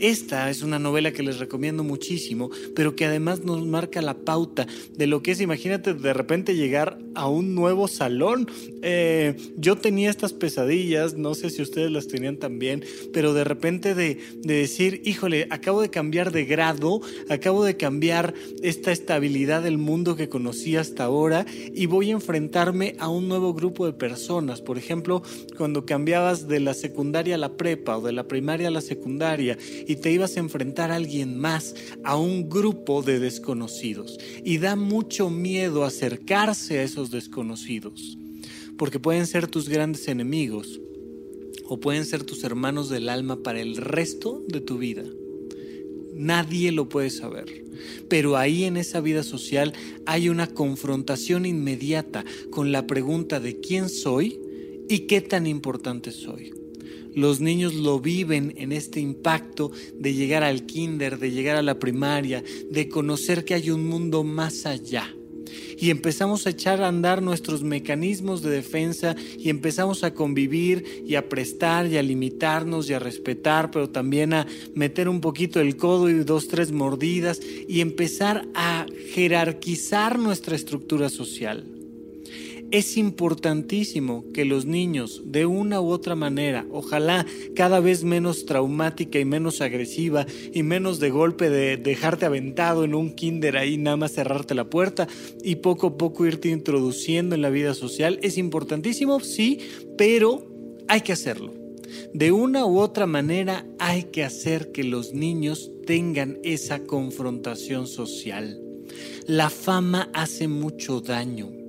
esta 0.00 0.50
es 0.50 0.62
una 0.62 0.78
novela 0.78 1.12
que 1.12 1.22
les 1.22 1.38
recomiendo 1.38 1.84
muchísimo, 1.84 2.50
pero 2.74 2.96
que 2.96 3.04
además 3.04 3.44
nos 3.44 3.64
marca 3.66 4.02
la 4.02 4.14
pauta 4.14 4.66
de 4.96 5.06
lo 5.06 5.22
que 5.22 5.32
es, 5.32 5.40
imagínate, 5.40 5.94
de 5.94 6.12
repente 6.12 6.56
llegar 6.56 6.98
a 7.14 7.28
un 7.28 7.54
nuevo 7.54 7.86
salón. 7.88 8.48
Eh, 8.82 9.36
yo 9.56 9.76
tenía 9.76 10.10
estas 10.10 10.32
pesadillas, 10.32 11.14
no 11.14 11.34
sé 11.34 11.50
si 11.50 11.62
ustedes 11.62 11.90
las 11.90 12.08
tenían 12.08 12.38
también, 12.38 12.84
pero 13.12 13.34
de 13.34 13.44
repente 13.44 13.94
de, 13.94 14.18
de 14.36 14.54
decir, 14.54 15.02
híjole, 15.04 15.46
acabo 15.50 15.82
de 15.82 15.90
cambiar 15.90 16.32
de 16.32 16.44
grado, 16.44 17.00
acabo 17.28 17.64
de 17.64 17.76
cambiar 17.76 18.34
esta 18.62 18.92
estabilidad 18.92 19.62
del 19.62 19.78
mundo 19.78 20.16
que 20.16 20.28
conocí 20.28 20.76
hasta 20.76 21.04
ahora 21.04 21.44
y 21.74 21.86
voy 21.86 22.10
a 22.10 22.14
enfrentarme 22.14 22.96
a 22.98 23.08
un 23.08 23.28
nuevo 23.28 23.52
grupo 23.54 23.86
de 23.86 23.92
personas. 23.92 24.62
Por 24.62 24.78
ejemplo, 24.78 25.22
cuando 25.56 25.84
cambiabas 25.84 26.48
de 26.48 26.60
la 26.60 26.74
secundaria 26.74 27.34
a 27.34 27.38
la 27.38 27.56
prepa 27.56 27.98
o 27.98 28.00
de 28.00 28.12
la 28.12 28.26
primaria 28.26 28.68
a 28.68 28.70
la 28.70 28.80
secundaria 28.80 29.58
y 29.90 29.96
te 29.96 30.12
ibas 30.12 30.36
a 30.36 30.40
enfrentar 30.40 30.92
a 30.92 30.96
alguien 30.96 31.36
más, 31.36 31.74
a 32.04 32.16
un 32.16 32.48
grupo 32.48 33.02
de 33.02 33.18
desconocidos. 33.18 34.18
Y 34.44 34.58
da 34.58 34.76
mucho 34.76 35.30
miedo 35.30 35.82
acercarse 35.82 36.78
a 36.78 36.84
esos 36.84 37.10
desconocidos, 37.10 38.16
porque 38.76 39.00
pueden 39.00 39.26
ser 39.26 39.48
tus 39.48 39.68
grandes 39.68 40.06
enemigos 40.06 40.80
o 41.66 41.80
pueden 41.80 42.04
ser 42.04 42.22
tus 42.22 42.44
hermanos 42.44 42.88
del 42.88 43.08
alma 43.08 43.42
para 43.42 43.60
el 43.60 43.76
resto 43.78 44.44
de 44.46 44.60
tu 44.60 44.78
vida. 44.78 45.02
Nadie 46.14 46.70
lo 46.70 46.88
puede 46.88 47.10
saber. 47.10 47.64
Pero 48.08 48.36
ahí 48.36 48.64
en 48.64 48.76
esa 48.76 49.00
vida 49.00 49.24
social 49.24 49.72
hay 50.06 50.28
una 50.28 50.46
confrontación 50.46 51.46
inmediata 51.46 52.24
con 52.50 52.70
la 52.70 52.86
pregunta 52.86 53.40
de 53.40 53.58
quién 53.58 53.88
soy 53.88 54.38
y 54.88 55.00
qué 55.00 55.20
tan 55.20 55.48
importante 55.48 56.12
soy. 56.12 56.59
Los 57.14 57.40
niños 57.40 57.74
lo 57.74 58.00
viven 58.00 58.54
en 58.56 58.72
este 58.72 59.00
impacto 59.00 59.72
de 59.94 60.14
llegar 60.14 60.44
al 60.44 60.66
kinder, 60.66 61.18
de 61.18 61.30
llegar 61.30 61.56
a 61.56 61.62
la 61.62 61.78
primaria, 61.78 62.42
de 62.70 62.88
conocer 62.88 63.44
que 63.44 63.54
hay 63.54 63.70
un 63.70 63.86
mundo 63.86 64.24
más 64.24 64.66
allá. 64.66 65.14
Y 65.78 65.90
empezamos 65.90 66.46
a 66.46 66.50
echar 66.50 66.82
a 66.82 66.88
andar 66.88 67.22
nuestros 67.22 67.62
mecanismos 67.62 68.42
de 68.42 68.50
defensa 68.50 69.16
y 69.38 69.48
empezamos 69.48 70.04
a 70.04 70.12
convivir 70.12 71.04
y 71.06 71.14
a 71.14 71.28
prestar 71.28 71.86
y 71.86 71.96
a 71.96 72.02
limitarnos 72.02 72.88
y 72.90 72.92
a 72.92 72.98
respetar, 72.98 73.70
pero 73.70 73.88
también 73.88 74.34
a 74.34 74.46
meter 74.74 75.08
un 75.08 75.20
poquito 75.20 75.58
el 75.58 75.76
codo 75.76 76.10
y 76.10 76.14
dos, 76.22 76.48
tres 76.48 76.70
mordidas 76.70 77.40
y 77.66 77.80
empezar 77.80 78.46
a 78.54 78.86
jerarquizar 79.14 80.18
nuestra 80.18 80.54
estructura 80.54 81.08
social. 81.08 81.79
Es 82.70 82.96
importantísimo 82.96 84.24
que 84.32 84.44
los 84.44 84.64
niños, 84.64 85.22
de 85.24 85.44
una 85.44 85.80
u 85.80 85.88
otra 85.88 86.14
manera, 86.14 86.66
ojalá 86.70 87.26
cada 87.56 87.80
vez 87.80 88.04
menos 88.04 88.46
traumática 88.46 89.18
y 89.18 89.24
menos 89.24 89.60
agresiva 89.60 90.24
y 90.52 90.62
menos 90.62 91.00
de 91.00 91.10
golpe 91.10 91.50
de 91.50 91.78
dejarte 91.78 92.26
aventado 92.26 92.84
en 92.84 92.94
un 92.94 93.16
kinder 93.16 93.56
ahí, 93.56 93.76
nada 93.76 93.96
más 93.96 94.12
cerrarte 94.12 94.54
la 94.54 94.70
puerta 94.70 95.08
y 95.42 95.56
poco 95.56 95.88
a 95.88 95.98
poco 95.98 96.26
irte 96.26 96.48
introduciendo 96.50 97.34
en 97.34 97.42
la 97.42 97.50
vida 97.50 97.74
social, 97.74 98.20
es 98.22 98.38
importantísimo, 98.38 99.18
sí, 99.18 99.58
pero 99.98 100.46
hay 100.86 101.00
que 101.00 101.12
hacerlo. 101.12 101.52
De 102.14 102.30
una 102.30 102.66
u 102.66 102.78
otra 102.78 103.06
manera 103.06 103.66
hay 103.80 104.04
que 104.04 104.22
hacer 104.22 104.70
que 104.70 104.84
los 104.84 105.12
niños 105.12 105.72
tengan 105.86 106.38
esa 106.44 106.84
confrontación 106.84 107.88
social. 107.88 108.60
La 109.26 109.50
fama 109.50 110.08
hace 110.14 110.46
mucho 110.46 111.00
daño 111.00 111.59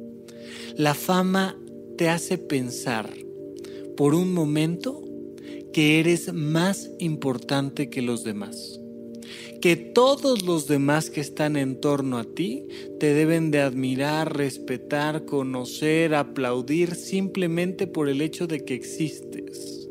la 0.75 0.93
fama 0.93 1.57
te 1.97 2.09
hace 2.09 2.37
pensar 2.37 3.09
por 3.97 4.15
un 4.15 4.33
momento 4.33 5.03
que 5.73 5.99
eres 5.99 6.33
más 6.33 6.89
importante 6.99 7.89
que 7.89 8.01
los 8.01 8.23
demás. 8.23 8.79
Que 9.61 9.75
todos 9.75 10.41
los 10.43 10.67
demás 10.67 11.09
que 11.09 11.21
están 11.21 11.55
en 11.55 11.79
torno 11.79 12.17
a 12.17 12.23
ti 12.23 12.67
te 12.99 13.13
deben 13.13 13.51
de 13.51 13.59
admirar, 13.59 14.35
respetar, 14.35 15.25
conocer, 15.25 16.15
aplaudir 16.15 16.95
simplemente 16.95 17.85
por 17.85 18.09
el 18.09 18.21
hecho 18.21 18.47
de 18.47 18.65
que 18.65 18.73
existes. 18.73 19.87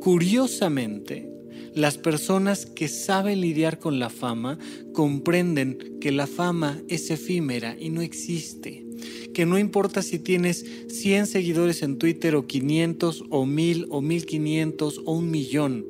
Curiosamente, 0.00 1.30
las 1.72 1.96
personas 1.96 2.66
que 2.66 2.88
saben 2.88 3.40
lidiar 3.40 3.78
con 3.78 3.98
la 3.98 4.10
fama 4.10 4.58
comprenden 4.92 5.98
que 6.00 6.12
la 6.12 6.26
fama 6.26 6.82
es 6.88 7.10
efímera 7.10 7.74
y 7.80 7.88
no 7.88 8.02
existe 8.02 8.83
que 9.32 9.46
no 9.46 9.58
importa 9.58 10.02
si 10.02 10.18
tienes 10.18 10.64
100 10.88 11.26
seguidores 11.26 11.82
en 11.82 11.98
Twitter 11.98 12.36
o 12.36 12.46
500 12.46 13.24
o 13.30 13.46
1000 13.46 13.86
o 13.90 14.00
1500 14.00 15.02
o 15.04 15.12
un 15.12 15.30
millón, 15.30 15.86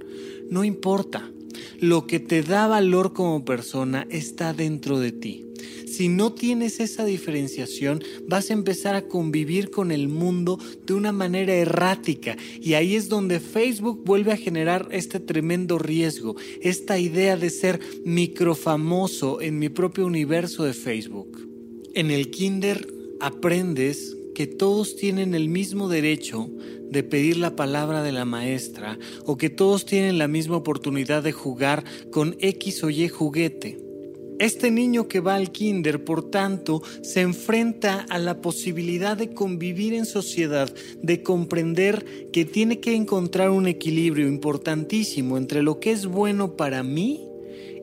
no 0.51 0.65
importa. 0.65 1.31
Lo 1.79 2.07
que 2.07 2.19
te 2.19 2.43
da 2.43 2.67
valor 2.67 3.13
como 3.13 3.45
persona 3.45 4.07
está 4.11 4.53
dentro 4.53 4.99
de 4.99 5.13
ti. 5.13 5.45
Si 5.87 6.09
no 6.09 6.33
tienes 6.33 6.81
esa 6.81 7.05
diferenciación, 7.05 8.03
vas 8.27 8.51
a 8.51 8.53
empezar 8.53 8.97
a 8.97 9.07
convivir 9.07 9.71
con 9.71 9.93
el 9.93 10.09
mundo 10.09 10.59
de 10.87 10.95
una 10.95 11.13
manera 11.13 11.55
errática 11.55 12.37
y 12.61 12.75
ahí 12.75 12.97
es 12.97 13.09
donde 13.09 13.39
Facebook 13.39 14.03
vuelve 14.05 14.33
a 14.33 14.37
generar 14.37 14.89
este 14.91 15.21
tremendo 15.21 15.79
riesgo, 15.79 16.35
esta 16.61 16.99
idea 16.99 17.37
de 17.37 17.51
ser 17.51 17.79
microfamoso 18.05 19.41
en 19.41 19.61
mi 19.61 19.69
propio 19.69 20.07
universo 20.07 20.65
de 20.65 20.75
Facebook. 20.75 21.49
En 21.95 22.11
el 22.11 22.31
kinder 22.31 22.94
aprendes 23.21 24.17
que 24.35 24.47
todos 24.47 24.97
tienen 24.97 25.35
el 25.35 25.49
mismo 25.49 25.89
derecho 25.89 26.51
de 26.91 27.03
pedir 27.03 27.37
la 27.37 27.57
palabra 27.57 28.03
de 28.03 28.13
la 28.13 28.25
maestra 28.25 28.99
o 29.25 29.37
que 29.37 29.51
todos 29.51 29.87
tienen 29.87 30.19
la 30.19 30.29
misma 30.29 30.57
oportunidad 30.57 31.23
de 31.23 31.33
jugar 31.33 31.85
con 32.11 32.37
X 32.41 32.85
o 32.85 32.91
Y 32.91 33.09
juguete. 33.09 33.79
Este 34.41 34.73
niño 34.73 35.07
que 35.07 35.21
va 35.21 35.37
al 35.37 35.53
kinder, 35.53 36.03
por 36.03 36.29
tanto, 36.29 36.83
se 37.03 37.21
enfrenta 37.21 38.05
a 38.11 38.19
la 38.19 38.41
posibilidad 38.41 39.17
de 39.17 39.33
convivir 39.33 39.95
en 39.95 40.07
sociedad, 40.07 40.75
de 41.01 41.23
comprender 41.23 42.31
que 42.33 42.45
tiene 42.45 42.81
que 42.81 42.97
encontrar 42.97 43.51
un 43.51 43.69
equilibrio 43.69 44.27
importantísimo 44.27 45.39
entre 45.39 45.63
lo 45.63 45.79
que 45.79 45.93
es 45.93 46.07
bueno 46.07 46.57
para 46.57 46.83
mí 46.83 47.29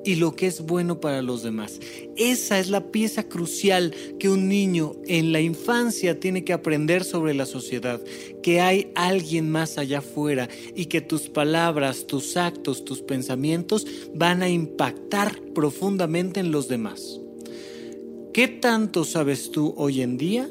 y 0.04 0.16
lo 0.16 0.36
que 0.36 0.48
es 0.48 0.62
bueno 0.62 1.00
para 1.00 1.22
los 1.22 1.44
demás. 1.44 1.80
Esa 2.16 2.60
es 2.60 2.70
la 2.70 2.92
pieza 2.92 3.24
crucial 3.24 3.94
que 4.20 4.30
un 4.30 4.48
niño 4.48 4.94
en 5.08 5.32
la 5.32 5.42
infancia 5.42 6.20
tiene 6.20 6.44
que 6.44 6.54
aprender 6.54 7.04
sobre 7.04 7.34
la 7.34 7.46
sociedad, 7.46 8.02
que 8.42 8.62
hay 8.62 8.92
alguien 8.96 9.50
más 9.50 9.78
allá 9.78 10.00
afuera 10.00 10.50
y 10.76 10.86
que 10.86 11.02
tus 11.02 11.30
palabras, 11.30 12.08
tus 12.08 12.38
actos, 12.38 12.86
tus 12.86 13.02
pensamientos 13.02 13.86
van 14.14 14.42
a 14.42 14.50
impactar 14.50 15.40
profundamente 15.54 16.40
en 16.40 16.52
los 16.52 16.68
demás. 16.68 17.20
¿Qué 18.34 18.48
tanto 18.48 19.04
sabes 19.04 19.52
tú 19.52 19.74
hoy 19.76 20.02
en 20.02 20.18
día 20.18 20.50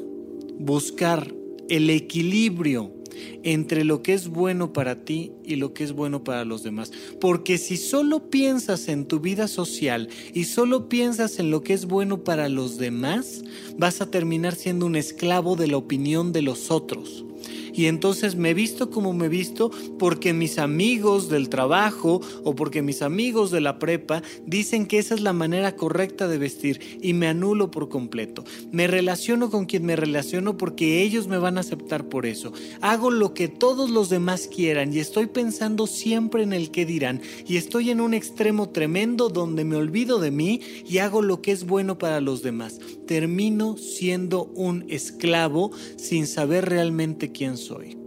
buscar 0.59 1.33
el 1.67 1.89
equilibrio 1.89 3.00
entre 3.43 3.83
lo 3.83 4.01
que 4.01 4.13
es 4.13 4.27
bueno 4.27 4.73
para 4.73 5.03
ti 5.03 5.31
y 5.43 5.55
lo 5.55 5.73
que 5.73 5.83
es 5.83 5.93
bueno 5.93 6.23
para 6.23 6.45
los 6.45 6.63
demás. 6.63 6.91
Porque 7.19 7.57
si 7.57 7.77
solo 7.77 8.29
piensas 8.29 8.87
en 8.87 9.05
tu 9.05 9.19
vida 9.19 9.47
social 9.47 10.09
y 10.33 10.45
solo 10.45 10.89
piensas 10.89 11.39
en 11.39 11.51
lo 11.51 11.63
que 11.63 11.73
es 11.73 11.85
bueno 11.85 12.23
para 12.23 12.49
los 12.49 12.77
demás, 12.77 13.43
vas 13.77 14.01
a 14.01 14.11
terminar 14.11 14.55
siendo 14.55 14.85
un 14.85 14.95
esclavo 14.95 15.55
de 15.55 15.67
la 15.67 15.77
opinión 15.77 16.31
de 16.31 16.41
los 16.41 16.71
otros 16.71 17.25
y 17.73 17.85
entonces 17.85 18.35
me 18.35 18.53
visto 18.53 18.89
como 18.89 19.13
me 19.13 19.29
visto 19.29 19.71
porque 19.99 20.33
mis 20.33 20.57
amigos 20.57 21.29
del 21.29 21.49
trabajo 21.49 22.21
o 22.43 22.55
porque 22.55 22.81
mis 22.81 23.01
amigos 23.01 23.51
de 23.51 23.61
la 23.61 23.79
prepa 23.79 24.21
dicen 24.45 24.85
que 24.85 24.97
esa 24.97 25.15
es 25.15 25.21
la 25.21 25.33
manera 25.33 25.75
correcta 25.75 26.27
de 26.27 26.37
vestir 26.37 26.99
y 27.01 27.13
me 27.13 27.27
anulo 27.27 27.71
por 27.71 27.89
completo. 27.89 28.43
Me 28.71 28.87
relaciono 28.87 29.49
con 29.49 29.65
quien 29.65 29.85
me 29.85 29.95
relaciono 29.95 30.57
porque 30.57 31.01
ellos 31.01 31.27
me 31.27 31.37
van 31.37 31.57
a 31.57 31.61
aceptar 31.61 32.07
por 32.09 32.25
eso. 32.25 32.53
Hago 32.81 33.11
lo 33.11 33.33
que 33.33 33.47
todos 33.47 33.89
los 33.89 34.09
demás 34.09 34.47
quieran 34.47 34.93
y 34.93 34.99
estoy 34.99 35.27
pensando 35.27 35.87
siempre 35.87 36.43
en 36.43 36.53
el 36.53 36.71
que 36.71 36.85
dirán 36.85 37.21
y 37.47 37.57
estoy 37.57 37.89
en 37.89 38.01
un 38.01 38.13
extremo 38.13 38.69
tremendo 38.69 39.29
donde 39.29 39.65
me 39.65 39.75
olvido 39.75 40.19
de 40.19 40.31
mí 40.31 40.61
y 40.87 40.99
hago 40.99 41.21
lo 41.21 41.41
que 41.41 41.51
es 41.51 41.65
bueno 41.65 41.97
para 41.97 42.21
los 42.21 42.41
demás. 42.41 42.79
Termino 43.07 43.77
siendo 43.77 44.45
un 44.55 44.85
esclavo 44.89 45.71
sin 45.97 46.27
saber 46.27 46.69
realmente 46.69 47.31
quién 47.31 47.40
soy. 47.57 47.97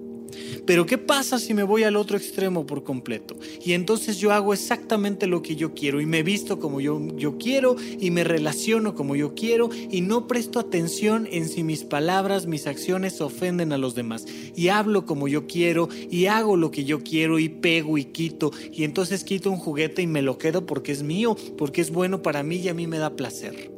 Pero 0.66 0.86
¿qué 0.86 0.98
pasa 0.98 1.38
si 1.38 1.54
me 1.54 1.62
voy 1.62 1.84
al 1.84 1.96
otro 1.96 2.16
extremo 2.16 2.66
por 2.66 2.84
completo? 2.84 3.36
Y 3.64 3.72
entonces 3.72 4.18
yo 4.18 4.32
hago 4.32 4.52
exactamente 4.52 5.26
lo 5.26 5.42
que 5.42 5.56
yo 5.56 5.74
quiero 5.74 6.00
y 6.00 6.06
me 6.06 6.22
visto 6.22 6.58
como 6.58 6.80
yo, 6.80 7.00
yo 7.16 7.38
quiero 7.38 7.76
y 8.00 8.10
me 8.10 8.24
relaciono 8.24 8.94
como 8.94 9.16
yo 9.16 9.34
quiero 9.34 9.68
y 9.90 10.00
no 10.00 10.26
presto 10.26 10.58
atención 10.58 11.28
en 11.30 11.48
si 11.48 11.62
mis 11.62 11.84
palabras, 11.84 12.46
mis 12.46 12.66
acciones 12.66 13.20
ofenden 13.20 13.72
a 13.72 13.78
los 13.78 13.94
demás. 13.94 14.26
Y 14.56 14.68
hablo 14.68 15.06
como 15.06 15.28
yo 15.28 15.46
quiero 15.46 15.88
y 16.10 16.26
hago 16.26 16.56
lo 16.56 16.70
que 16.70 16.84
yo 16.84 17.02
quiero 17.02 17.38
y 17.38 17.48
pego 17.48 17.98
y 17.98 18.06
quito 18.06 18.50
y 18.72 18.84
entonces 18.84 19.24
quito 19.24 19.50
un 19.50 19.58
juguete 19.58 20.02
y 20.02 20.06
me 20.06 20.22
lo 20.22 20.38
quedo 20.38 20.66
porque 20.66 20.92
es 20.92 21.02
mío, 21.02 21.36
porque 21.58 21.80
es 21.80 21.90
bueno 21.90 22.22
para 22.22 22.42
mí 22.42 22.56
y 22.56 22.68
a 22.68 22.74
mí 22.74 22.86
me 22.86 22.98
da 22.98 23.16
placer. 23.16 23.70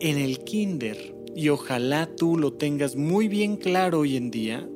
En 0.00 0.16
el 0.16 0.38
kinder, 0.44 1.17
y 1.38 1.50
ojalá 1.50 2.16
tú 2.16 2.36
lo 2.36 2.54
tengas 2.54 2.96
muy 2.96 3.28
bien 3.28 3.58
claro 3.58 4.00
hoy 4.00 4.16
en 4.16 4.32
día, 4.32 4.68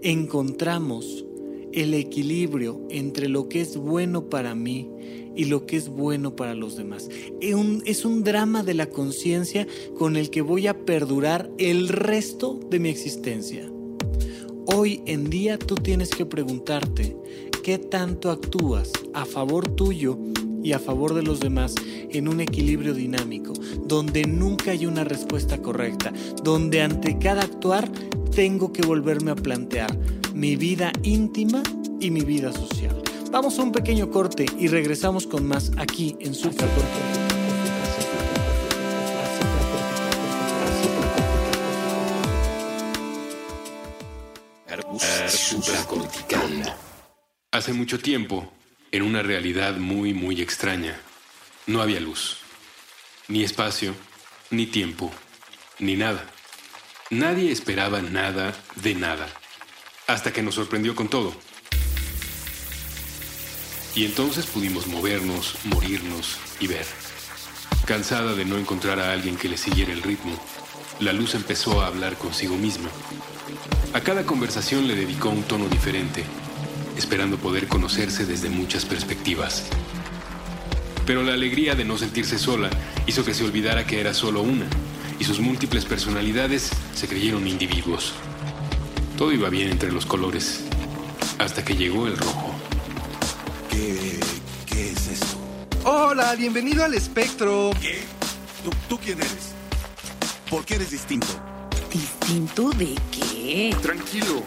encontramos 0.00 1.24
el 1.72 1.94
equilibrio 1.94 2.86
entre 2.88 3.28
lo 3.28 3.48
que 3.48 3.62
es 3.62 3.76
bueno 3.76 4.30
para 4.30 4.54
mí 4.54 4.88
y 5.34 5.46
lo 5.46 5.66
que 5.66 5.76
es 5.76 5.88
bueno 5.88 6.36
para 6.36 6.54
los 6.54 6.76
demás. 6.76 7.08
Es 7.40 8.04
un, 8.04 8.22
drama 8.22 8.62
de 8.62 8.74
la 8.74 8.90
conciencia 8.90 9.66
con 9.98 10.16
el 10.16 10.30
que 10.30 10.40
voy 10.40 10.68
a 10.68 10.84
perdurar 10.84 11.50
el 11.58 11.88
resto 11.88 12.60
de 12.70 12.78
mi 12.78 12.88
existencia. 12.88 13.68
Hoy 14.66 15.02
en 15.06 15.30
día 15.30 15.58
tú 15.58 15.74
tienes 15.74 16.10
que 16.10 16.26
preguntarte 16.26 17.16
qué 17.64 17.78
tanto 17.78 18.30
actúas 18.30 18.92
a 19.14 19.24
favor 19.24 19.66
tuyo 19.74 20.16
y 20.62 20.72
a 20.72 20.78
favor 20.78 21.14
de 21.14 21.22
los 21.22 21.40
demás 21.40 21.74
en 22.10 22.28
un 22.28 22.40
equilibrio 22.40 22.94
dinámico, 22.94 23.52
donde 23.86 24.24
nunca 24.24 24.72
hay 24.72 24.86
una 24.86 25.04
respuesta 25.04 25.58
correcta, 25.58 26.12
donde 26.42 26.82
ante 26.82 27.18
cada 27.18 27.42
actuar 27.42 27.90
tengo 28.34 28.72
que 28.72 28.82
volverme 28.82 29.30
a 29.30 29.36
plantear 29.36 29.96
mi 30.34 30.56
vida 30.56 30.92
íntima 31.02 31.62
y 32.00 32.10
mi 32.10 32.22
vida 32.22 32.52
social. 32.52 33.02
Vamos 33.30 33.58
a 33.58 33.62
un 33.62 33.72
pequeño 33.72 34.10
corte 34.10 34.46
y 34.58 34.68
regresamos 34.68 35.26
con 35.26 35.46
más 35.46 35.72
aquí 35.78 36.16
en 36.20 36.34
Supracortical. 36.34 37.32
Hace 47.50 47.72
mucho 47.72 47.98
tiempo, 47.98 48.50
en 48.92 49.02
una 49.02 49.22
realidad 49.22 49.76
muy, 49.76 50.12
muy 50.12 50.42
extraña, 50.42 51.00
no 51.66 51.80
había 51.80 51.98
luz, 51.98 52.36
ni 53.26 53.42
espacio, 53.42 53.94
ni 54.50 54.66
tiempo, 54.66 55.10
ni 55.78 55.96
nada. 55.96 56.30
Nadie 57.08 57.50
esperaba 57.50 58.02
nada 58.02 58.54
de 58.76 58.94
nada, 58.94 59.28
hasta 60.06 60.32
que 60.32 60.42
nos 60.42 60.56
sorprendió 60.56 60.94
con 60.94 61.08
todo. 61.08 61.34
Y 63.94 64.04
entonces 64.04 64.44
pudimos 64.46 64.86
movernos, 64.86 65.56
morirnos 65.64 66.38
y 66.60 66.66
ver. 66.66 66.86
Cansada 67.86 68.34
de 68.34 68.44
no 68.44 68.58
encontrar 68.58 69.00
a 69.00 69.12
alguien 69.12 69.36
que 69.36 69.48
le 69.48 69.56
siguiera 69.56 69.92
el 69.92 70.02
ritmo, 70.02 70.38
la 71.00 71.14
luz 71.14 71.34
empezó 71.34 71.80
a 71.80 71.86
hablar 71.86 72.16
consigo 72.16 72.56
misma. 72.56 72.90
A 73.94 74.00
cada 74.00 74.24
conversación 74.24 74.86
le 74.86 74.94
dedicó 74.94 75.30
un 75.30 75.42
tono 75.44 75.68
diferente, 75.68 76.24
esperando 76.96 77.36
poder 77.38 77.68
conocerse 77.68 78.26
desde 78.26 78.48
muchas 78.48 78.84
perspectivas. 78.84 79.64
Pero 81.06 81.22
la 81.22 81.34
alegría 81.34 81.74
de 81.74 81.84
no 81.84 81.98
sentirse 81.98 82.38
sola 82.38 82.70
hizo 83.06 83.24
que 83.24 83.34
se 83.34 83.44
olvidara 83.44 83.86
que 83.86 84.00
era 84.00 84.14
solo 84.14 84.42
una 84.42 84.66
y 85.18 85.24
sus 85.24 85.40
múltiples 85.40 85.84
personalidades 85.84 86.70
se 86.94 87.08
creyeron 87.08 87.46
individuos. 87.46 88.12
Todo 89.16 89.32
iba 89.32 89.48
bien 89.50 89.70
entre 89.70 89.92
los 89.92 90.06
colores, 90.06 90.64
hasta 91.38 91.64
que 91.64 91.76
llegó 91.76 92.06
el 92.06 92.16
rojo. 92.16 92.54
¿Qué, 93.70 94.18
qué 94.66 94.90
es 94.90 95.08
esto? 95.08 95.38
Hola, 95.84 96.34
bienvenido 96.34 96.84
al 96.84 96.94
espectro. 96.94 97.70
¿Qué? 97.80 98.02
¿Tú, 98.64 98.70
¿Tú 98.88 98.98
quién 98.98 99.18
eres? 99.18 99.52
¿Por 100.48 100.64
qué 100.64 100.74
eres 100.74 100.90
distinto? 100.90 101.26
¿Distinto 101.92 102.70
de 102.70 102.94
qué? 103.10 103.76
Tranquilo, 103.82 104.42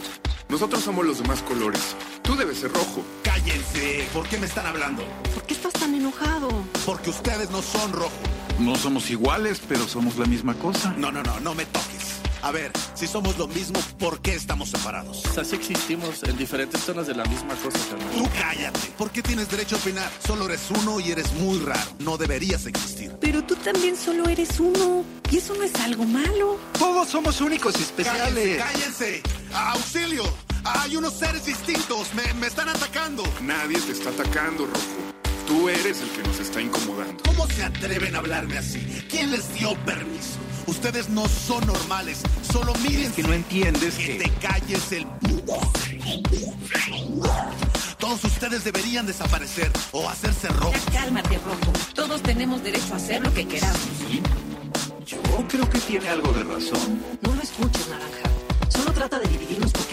nosotros 0.49 0.84
somos 0.84 1.05
los 1.05 1.19
demás 1.19 1.41
colores. 1.41 1.95
Tú 2.26 2.36
debes 2.36 2.58
ser 2.60 2.72
rojo. 2.72 3.04
¡Cállense! 3.24 4.08
¿Por 4.12 4.28
qué 4.28 4.38
me 4.40 4.48
están 4.48 4.66
hablando? 4.66 5.04
¿Por 5.34 5.44
qué 5.44 5.54
estás 5.54 5.74
tan 5.74 5.94
enojado? 5.94 6.50
Porque 6.86 7.12
ustedes 7.12 7.52
no 7.52 7.62
son 7.62 7.94
rojo. 7.94 8.12
No 8.60 8.76
somos 8.76 9.10
iguales, 9.12 9.62
pero 9.68 9.88
somos 9.88 10.18
la 10.18 10.26
misma 10.26 10.56
cosa. 10.56 10.94
No, 10.98 11.12
no, 11.12 11.22
no, 11.22 11.40
no 11.40 11.54
me 11.54 11.66
toques. 11.66 12.16
A 12.42 12.52
ver, 12.52 12.72
si 12.94 13.08
somos 13.08 13.38
lo 13.38 13.48
mismo, 13.48 13.80
¿por 14.00 14.22
qué 14.22 14.34
estamos 14.36 14.70
separados? 14.70 15.24
Así 15.38 15.56
existimos 15.56 16.24
en 16.24 16.38
diferentes 16.38 16.82
zonas 16.82 17.08
de 17.08 17.16
la 17.16 17.26
misma 17.26 17.56
cosa, 17.56 17.78
carnal. 17.90 18.08
Tú 18.16 18.30
cállate. 18.40 18.80
¿Por 18.98 19.12
qué 19.12 19.22
tienes 19.22 19.50
derecho 19.50 19.76
a 19.76 19.80
opinar? 19.80 20.12
Solo 20.26 20.46
eres 20.46 20.62
uno 20.70 21.00
y 21.00 21.12
eres 21.12 21.32
muy 21.34 21.60
raro. 21.60 21.92
No 22.00 22.18
deberías 22.18 22.66
existir. 22.66 23.12
Pero 23.20 23.44
tú 23.44 23.56
también 23.56 23.96
solo 23.98 24.28
eres 24.30 24.60
uno. 24.60 25.04
Y 25.32 25.38
eso 25.38 25.54
no 25.56 25.64
es 25.64 25.76
algo 25.76 26.06
malo. 26.06 26.60
Todos 26.78 27.10
somos 27.10 27.42
únicos 27.42 27.76
y 27.80 27.84
especiales. 27.84 28.58
¡Cállense! 28.58 29.22
¡Cállense! 29.22 29.24
¡Auxilio! 29.54 30.44
Hay 30.65 30.95
unos 30.95 31.13
seres 31.13 31.45
distintos. 31.45 32.13
Me, 32.13 32.34
me 32.36 32.47
están 32.47 32.69
atacando. 32.69 33.23
Nadie 33.41 33.80
te 33.80 33.91
está 33.91 34.10
atacando, 34.10 34.65
rojo. 34.65 35.13
Tú 35.47 35.69
eres 35.69 36.01
el 36.01 36.10
que 36.10 36.23
nos 36.28 36.39
está 36.39 36.60
incomodando. 36.62 37.21
¿Cómo 37.23 37.47
se 37.47 37.63
atreven 37.63 38.15
a 38.15 38.19
hablarme 38.19 38.58
así? 38.58 38.80
¿Quién 39.10 39.32
les 39.32 39.54
dio 39.54 39.75
permiso? 39.86 40.39
Ustedes 40.65 41.08
no 41.10 41.28
son 41.28 41.65
normales. 41.67 42.21
Solo 42.51 42.73
miren. 42.88 43.12
que 43.12 43.21
no 43.21 43.34
entiendes 43.34 43.93
que 43.95 44.17
que- 44.17 44.23
te 44.23 44.30
calles 44.47 44.91
el. 44.91 45.06
Todos 47.99 48.23
ustedes 48.23 48.63
deberían 48.63 49.06
desaparecer 49.06 49.71
o 49.91 50.10
hacerse 50.10 50.47
rojos. 50.49 50.73
Ya 50.91 51.01
cálmate, 51.01 51.38
Rojo. 51.38 51.73
Todos 51.93 52.21
tenemos 52.23 52.63
derecho 52.63 52.93
a 52.93 52.97
hacer 52.97 53.21
lo 53.23 53.32
que 53.34 53.47
queramos. 53.47 53.80
Yo 55.06 55.17
creo 55.47 55.69
que 55.69 55.80
tiene 55.80 56.10
algo 56.10 56.32
de 56.34 56.43
razón. 56.43 57.01
No 57.21 57.36
lo 57.36 57.41
escuches, 57.41 57.88
Naranja. 57.88 58.30
Solo 58.69 58.91
trata 58.91 59.19
de 59.19 59.28
dividirnos 59.30 59.71
porque 59.71 59.85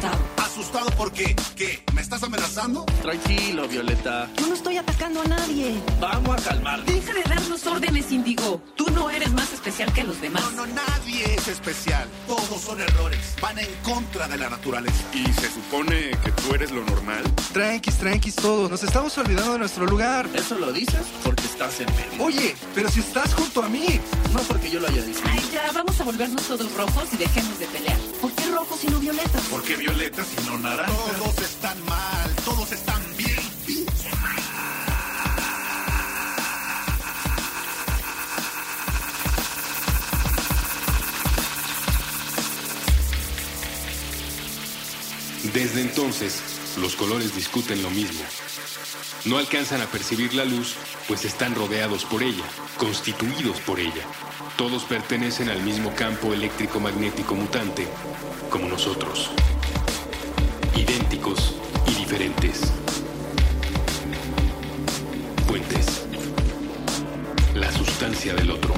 está 0.00 0.37
asustado. 0.58 0.90
Porque, 0.96 1.36
¿qué? 1.56 1.82
¿Me 1.94 2.00
estás 2.00 2.22
amenazando? 2.22 2.84
Tranquilo, 3.02 3.68
Violeta. 3.68 4.28
Yo 4.36 4.46
no 4.46 4.54
estoy 4.54 4.76
atacando 4.76 5.22
a 5.22 5.24
nadie. 5.24 5.80
Vamos 6.00 6.40
a 6.40 6.48
calmar. 6.48 6.84
Deja 6.84 7.12
de 7.12 7.22
darnos 7.22 7.66
órdenes, 7.66 8.10
Indigo. 8.10 8.60
Tú 8.74 8.86
no 8.90 9.08
eres 9.10 9.30
más 9.32 9.52
especial 9.52 9.92
que 9.92 10.04
los 10.04 10.20
demás. 10.20 10.42
No, 10.42 10.66
no, 10.66 10.66
nadie 10.66 11.34
es 11.34 11.48
especial. 11.48 12.08
Todos 12.26 12.60
son 12.60 12.80
errores. 12.80 13.36
Van 13.40 13.58
en 13.58 13.68
contra 13.84 14.26
de 14.26 14.36
la 14.36 14.50
naturaleza. 14.50 15.04
¿Y 15.14 15.24
se 15.32 15.50
supone 15.50 16.10
que 16.24 16.32
tú 16.32 16.54
eres 16.54 16.70
lo 16.72 16.84
normal? 16.84 17.22
Tranquis, 17.52 17.96
tranquis 17.96 18.34
todos. 18.34 18.70
Nos 18.70 18.82
estamos 18.82 19.16
olvidando 19.18 19.52
de 19.52 19.58
nuestro 19.60 19.86
lugar. 19.86 20.28
Eso 20.34 20.58
lo 20.58 20.72
dices 20.72 21.02
porque 21.22 21.44
estás 21.44 21.80
en 21.80 21.86
medio. 21.86 22.24
Oye, 22.24 22.56
pero 22.74 22.90
si 22.90 23.00
estás 23.00 23.34
junto 23.34 23.62
a 23.62 23.68
mí. 23.68 24.00
No 24.32 24.40
porque 24.40 24.70
yo 24.70 24.80
lo 24.80 24.88
haya 24.88 25.02
dicho. 25.02 25.20
Ay, 25.24 25.42
ya, 25.52 25.70
vamos 25.72 26.00
a 26.00 26.04
volvernos 26.04 26.42
todos 26.42 26.72
rojos 26.74 27.04
y 27.12 27.16
dejemos 27.16 27.58
de 27.58 27.66
pelear. 27.66 27.98
¿Por 28.20 28.32
qué 28.32 28.50
rojos 28.50 28.82
y 28.84 28.88
no 28.88 28.98
violetas? 28.98 29.42
¿Por 29.42 29.62
qué 29.62 29.76
violetas 29.76 30.26
y 30.36 30.46
no 30.46 30.47
Todos 30.48 31.38
están 31.42 31.84
mal. 31.84 32.34
Todos 32.42 32.72
están 32.72 33.02
bien. 33.18 33.36
pinche 33.66 34.10
mal. 34.22 34.42
Desde 45.52 45.82
entonces, 45.82 46.42
los 46.80 46.96
colores 46.96 47.34
discuten 47.36 47.82
lo 47.82 47.90
mismo. 47.90 48.22
No 49.26 49.36
alcanzan 49.36 49.82
a 49.82 49.86
percibir 49.86 50.32
la 50.32 50.46
luz, 50.46 50.76
pues 51.08 51.26
están 51.26 51.54
rodeados 51.54 52.06
por 52.06 52.22
ella, 52.22 52.44
constituidos 52.78 53.60
por 53.60 53.80
ella. 53.80 54.06
Todos 54.56 54.84
pertenecen 54.84 55.50
al 55.50 55.60
mismo 55.62 55.94
campo 55.94 56.32
eléctrico 56.32 56.80
magnético 56.80 57.34
mutante, 57.34 57.86
como 58.48 58.66
nosotros. 58.66 59.30
Idénticos 60.78 61.56
y 61.88 61.94
diferentes. 61.96 62.60
Puentes. 65.48 66.06
La 67.56 67.72
sustancia 67.72 68.32
del 68.34 68.52
otro. 68.52 68.74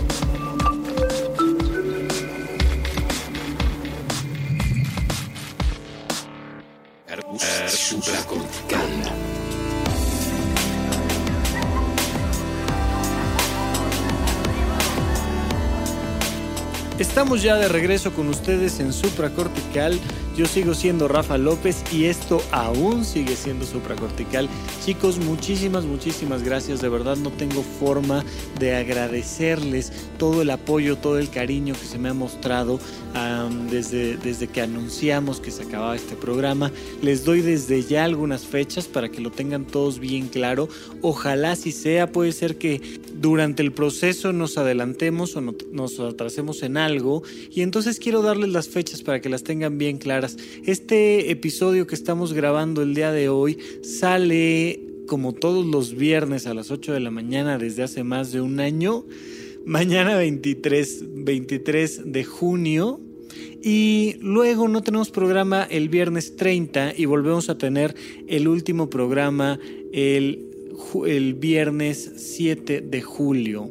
Estamos 16.98 17.42
ya 17.42 17.56
de 17.56 17.68
regreso 17.68 18.12
con 18.14 18.28
ustedes 18.28 18.80
en 18.80 18.94
Supracortical. 18.94 20.00
Yo 20.36 20.46
sigo 20.46 20.74
siendo 20.74 21.08
Rafa 21.08 21.36
López 21.38 21.82
y 21.92 22.04
esto 22.04 22.42
aún 22.52 23.04
sigue 23.04 23.36
siendo 23.36 23.66
Supracortical. 23.66 24.48
Chicos, 24.84 25.18
muchísimas, 25.18 25.84
muchísimas 25.84 26.42
gracias. 26.42 26.80
De 26.80 26.88
verdad 26.88 27.16
no 27.16 27.30
tengo 27.30 27.62
forma 27.62 28.24
de 28.58 28.74
agradecerles 28.74 29.92
todo 30.18 30.40
el 30.40 30.48
apoyo, 30.48 30.96
todo 30.96 31.18
el 31.18 31.28
cariño 31.28 31.74
que 31.74 31.84
se 31.84 31.98
me 31.98 32.08
ha 32.08 32.14
mostrado 32.14 32.80
desde, 33.70 34.16
desde 34.16 34.48
que 34.48 34.62
anunciamos 34.62 35.38
que 35.38 35.50
se 35.50 35.64
acababa 35.64 35.96
este 35.96 36.16
programa. 36.16 36.72
Les 37.02 37.24
doy 37.24 37.42
desde 37.42 37.82
ya 37.82 38.04
algunas 38.04 38.46
fechas 38.46 38.88
para 38.88 39.10
que 39.10 39.20
lo 39.20 39.30
tengan 39.30 39.66
todos 39.66 39.98
bien 39.98 40.28
claro. 40.28 40.68
Ojalá 41.02 41.56
si 41.56 41.72
sea, 41.72 42.10
puede 42.10 42.32
ser 42.32 42.56
que 42.56 42.80
durante 43.14 43.62
el 43.62 43.72
proceso 43.72 44.32
nos 44.32 44.56
adelantemos 44.56 45.36
o 45.36 45.42
no, 45.42 45.54
nos 45.72 46.00
atrasemos 46.00 46.62
en 46.62 46.78
algo. 46.78 47.22
Y 47.50 47.60
entonces 47.60 47.98
quiero 47.98 48.22
darles 48.22 48.48
las 48.48 48.68
fechas 48.68 49.02
para 49.02 49.20
que 49.20 49.28
las 49.28 49.44
tengan 49.44 49.76
bien 49.76 49.98
claras. 49.98 50.38
Este 50.64 51.30
episodio 51.30 51.86
que 51.86 51.94
estamos 51.94 52.32
grabando 52.32 52.80
el 52.80 52.94
día 52.94 53.12
de 53.12 53.28
hoy 53.28 53.58
sale 53.82 54.69
como 55.10 55.32
todos 55.32 55.66
los 55.66 55.96
viernes 55.96 56.46
a 56.46 56.54
las 56.54 56.70
8 56.70 56.92
de 56.92 57.00
la 57.00 57.10
mañana 57.10 57.58
desde 57.58 57.82
hace 57.82 58.04
más 58.04 58.30
de 58.30 58.40
un 58.40 58.60
año. 58.60 59.04
Mañana 59.66 60.16
23, 60.16 61.04
23 61.24 62.12
de 62.12 62.22
junio. 62.22 63.00
Y 63.60 64.14
luego 64.20 64.68
no 64.68 64.84
tenemos 64.84 65.10
programa 65.10 65.66
el 65.68 65.88
viernes 65.88 66.36
30 66.36 66.94
y 66.96 67.06
volvemos 67.06 67.48
a 67.48 67.58
tener 67.58 67.92
el 68.28 68.46
último 68.46 68.88
programa 68.88 69.58
el, 69.92 70.46
el 71.04 71.34
viernes 71.34 72.12
7 72.14 72.80
de 72.80 73.02
julio. 73.02 73.68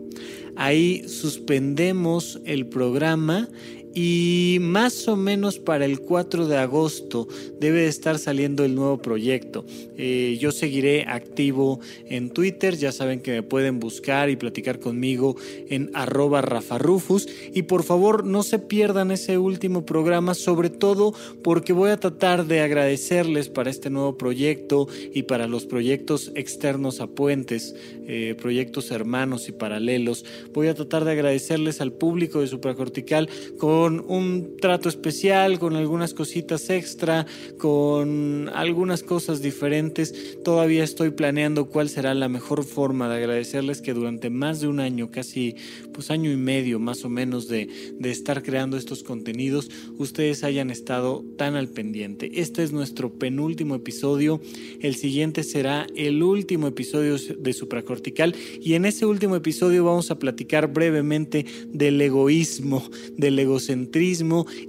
Ahí 0.57 1.07
suspendemos 1.07 2.41
el 2.43 2.67
programa 2.67 3.47
y 3.93 4.57
más 4.61 5.07
o 5.07 5.15
menos 5.15 5.57
para 5.57 5.85
el 5.85 5.99
4 5.99 6.47
de 6.47 6.57
agosto 6.57 7.27
debe 7.59 7.81
de 7.81 7.87
estar 7.87 8.19
saliendo 8.19 8.63
el 8.63 8.75
nuevo 8.75 8.97
proyecto. 9.01 9.65
Eh, 9.97 10.37
yo 10.39 10.51
seguiré 10.51 11.05
activo 11.07 11.79
en 12.07 12.29
Twitter, 12.29 12.77
ya 12.77 12.91
saben 12.91 13.21
que 13.21 13.31
me 13.31 13.43
pueden 13.43 13.79
buscar 13.79 14.29
y 14.29 14.35
platicar 14.35 14.79
conmigo 14.79 15.35
en 15.69 15.89
arroba 15.93 16.41
rafarufus 16.41 17.27
y 17.53 17.63
por 17.63 17.83
favor 17.83 18.25
no 18.25 18.43
se 18.43 18.59
pierdan 18.59 19.11
ese 19.11 19.37
último 19.37 19.85
programa, 19.85 20.35
sobre 20.35 20.69
todo 20.69 21.13
porque 21.43 21.73
voy 21.73 21.89
a 21.89 21.99
tratar 21.99 22.45
de 22.45 22.61
agradecerles 22.61 23.49
para 23.49 23.69
este 23.69 23.89
nuevo 23.89 24.17
proyecto 24.17 24.87
y 25.13 25.23
para 25.23 25.47
los 25.47 25.65
proyectos 25.65 26.31
externos 26.35 27.01
a 27.01 27.07
puentes, 27.07 27.75
eh, 28.07 28.35
proyectos 28.39 28.91
hermanos 28.91 29.49
y 29.49 29.51
paralelos. 29.51 30.25
Voy 30.53 30.67
a 30.67 30.75
tratar 30.75 31.05
de 31.05 31.11
agradecerles 31.11 31.81
al 31.81 31.91
público 31.91 32.41
de 32.41 32.47
Supracortical 32.47 33.29
con 33.57 33.78
con 33.79 34.03
un 34.09 34.57
trato 34.59 34.89
especial, 34.89 35.57
con 35.57 35.77
algunas 35.77 36.13
cositas 36.13 36.69
extra, 36.69 37.25
con 37.57 38.49
algunas 38.53 39.03
cosas 39.03 39.41
diferentes. 39.41 40.37
Todavía 40.43 40.83
estoy 40.83 41.11
planeando 41.11 41.69
cuál 41.69 41.87
será 41.87 42.13
la 42.13 42.27
mejor 42.27 42.65
forma 42.65 43.07
de 43.07 43.15
agradecerles 43.15 43.81
que 43.81 43.93
durante 43.93 44.29
más 44.29 44.59
de 44.59 44.67
un 44.67 44.81
año, 44.81 45.11
casi 45.11 45.55
pues 45.93 46.11
año 46.11 46.29
y 46.29 46.35
medio 46.35 46.77
más 46.77 47.05
o 47.05 47.09
menos 47.09 47.47
de, 47.47 47.69
de 47.97 48.11
estar 48.11 48.43
creando 48.43 48.75
estos 48.75 49.01
contenidos, 49.01 49.69
ustedes 49.97 50.43
hayan 50.43 50.71
estado 50.71 51.23
tan 51.37 51.55
al 51.55 51.69
pendiente. 51.69 52.31
Este 52.33 52.63
es 52.63 52.73
nuestro 52.73 53.13
penúltimo 53.13 53.75
episodio. 53.75 54.41
El 54.81 54.95
siguiente 54.95 55.43
será 55.43 55.87
el 55.95 56.21
último 56.21 56.67
episodio 56.67 57.15
de 57.17 57.53
Supracortical 57.53 58.35
y 58.59 58.73
en 58.73 58.83
ese 58.83 59.05
último 59.05 59.37
episodio 59.37 59.85
vamos 59.85 60.11
a 60.11 60.19
platicar 60.19 60.67
brevemente 60.67 61.45
del 61.69 62.01
egoísmo, 62.01 62.83
del 63.15 63.39
egocentrismo 63.39 63.68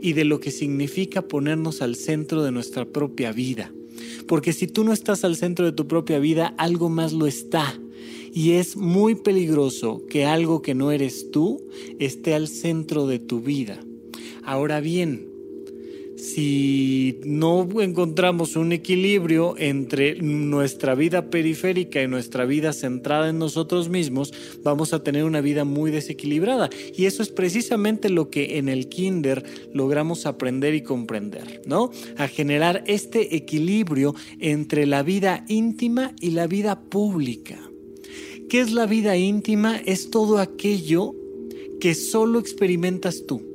y 0.00 0.12
de 0.12 0.24
lo 0.24 0.40
que 0.40 0.50
significa 0.50 1.22
ponernos 1.22 1.82
al 1.82 1.96
centro 1.96 2.42
de 2.42 2.52
nuestra 2.52 2.84
propia 2.84 3.32
vida. 3.32 3.72
Porque 4.26 4.52
si 4.52 4.66
tú 4.66 4.84
no 4.84 4.92
estás 4.92 5.24
al 5.24 5.36
centro 5.36 5.64
de 5.64 5.72
tu 5.72 5.86
propia 5.86 6.18
vida, 6.18 6.54
algo 6.58 6.88
más 6.88 7.12
lo 7.12 7.26
está. 7.26 7.78
Y 8.32 8.52
es 8.52 8.76
muy 8.76 9.16
peligroso 9.16 10.02
que 10.08 10.24
algo 10.24 10.62
que 10.62 10.74
no 10.74 10.92
eres 10.92 11.30
tú 11.30 11.60
esté 11.98 12.34
al 12.34 12.48
centro 12.48 13.06
de 13.06 13.18
tu 13.18 13.40
vida. 13.40 13.80
Ahora 14.44 14.80
bien, 14.80 15.29
si 16.20 17.18
no 17.24 17.66
encontramos 17.80 18.54
un 18.56 18.72
equilibrio 18.72 19.54
entre 19.58 20.20
nuestra 20.20 20.94
vida 20.94 21.30
periférica 21.30 22.02
y 22.02 22.08
nuestra 22.08 22.44
vida 22.44 22.72
centrada 22.72 23.30
en 23.30 23.38
nosotros 23.38 23.88
mismos, 23.88 24.32
vamos 24.62 24.92
a 24.92 25.02
tener 25.02 25.24
una 25.24 25.40
vida 25.40 25.64
muy 25.64 25.90
desequilibrada. 25.90 26.68
Y 26.94 27.06
eso 27.06 27.22
es 27.22 27.30
precisamente 27.30 28.10
lo 28.10 28.30
que 28.30 28.58
en 28.58 28.68
el 28.68 28.88
kinder 28.88 29.44
logramos 29.72 30.26
aprender 30.26 30.74
y 30.74 30.82
comprender, 30.82 31.62
¿no? 31.66 31.90
A 32.16 32.28
generar 32.28 32.84
este 32.86 33.34
equilibrio 33.36 34.14
entre 34.38 34.86
la 34.86 35.02
vida 35.02 35.44
íntima 35.48 36.14
y 36.20 36.30
la 36.30 36.46
vida 36.46 36.80
pública. 36.82 37.58
¿Qué 38.48 38.60
es 38.60 38.72
la 38.72 38.86
vida 38.86 39.16
íntima? 39.16 39.78
Es 39.78 40.10
todo 40.10 40.38
aquello 40.38 41.14
que 41.80 41.94
solo 41.94 42.38
experimentas 42.38 43.24
tú 43.26 43.49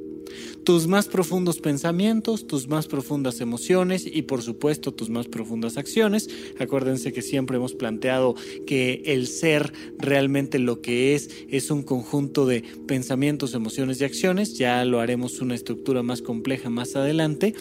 tus 0.65 0.87
más 0.87 1.07
profundos 1.07 1.59
pensamientos, 1.59 2.47
tus 2.47 2.67
más 2.67 2.87
profundas 2.87 3.39
emociones 3.39 4.05
y 4.11 4.23
por 4.23 4.41
supuesto 4.41 4.91
tus 4.91 5.09
más 5.09 5.27
profundas 5.27 5.77
acciones. 5.77 6.27
Acuérdense 6.59 7.13
que 7.13 7.21
siempre 7.21 7.57
hemos 7.57 7.73
planteado 7.73 8.35
que 8.65 9.03
el 9.05 9.27
ser 9.27 9.71
realmente 9.99 10.57
lo 10.57 10.81
que 10.81 11.13
es 11.13 11.29
es 11.49 11.69
un 11.69 11.83
conjunto 11.83 12.47
de 12.47 12.63
pensamientos, 12.87 13.53
emociones 13.53 14.01
y 14.01 14.05
acciones. 14.05 14.57
Ya 14.57 14.83
lo 14.85 14.99
haremos 14.99 15.39
una 15.39 15.53
estructura 15.53 16.01
más 16.01 16.23
compleja 16.23 16.71
más 16.71 16.95
adelante, 16.95 17.53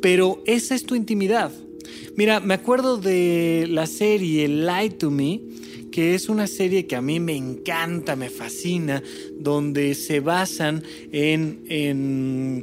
pero 0.00 0.42
esa 0.46 0.74
es 0.74 0.84
tu 0.84 0.94
intimidad. 0.94 1.52
Mira, 2.16 2.40
me 2.40 2.54
acuerdo 2.54 2.96
de 2.96 3.66
la 3.68 3.86
serie 3.86 4.48
Lie 4.48 4.90
to 4.90 5.10
Me 5.10 5.42
que 5.96 6.14
es 6.14 6.28
una 6.28 6.46
serie 6.46 6.86
que 6.86 6.94
a 6.94 7.00
mí 7.00 7.20
me 7.20 7.34
encanta, 7.34 8.16
me 8.16 8.28
fascina, 8.28 9.02
donde 9.32 9.94
se 9.94 10.20
basan 10.20 10.82
en, 11.10 11.60
en, 11.70 12.62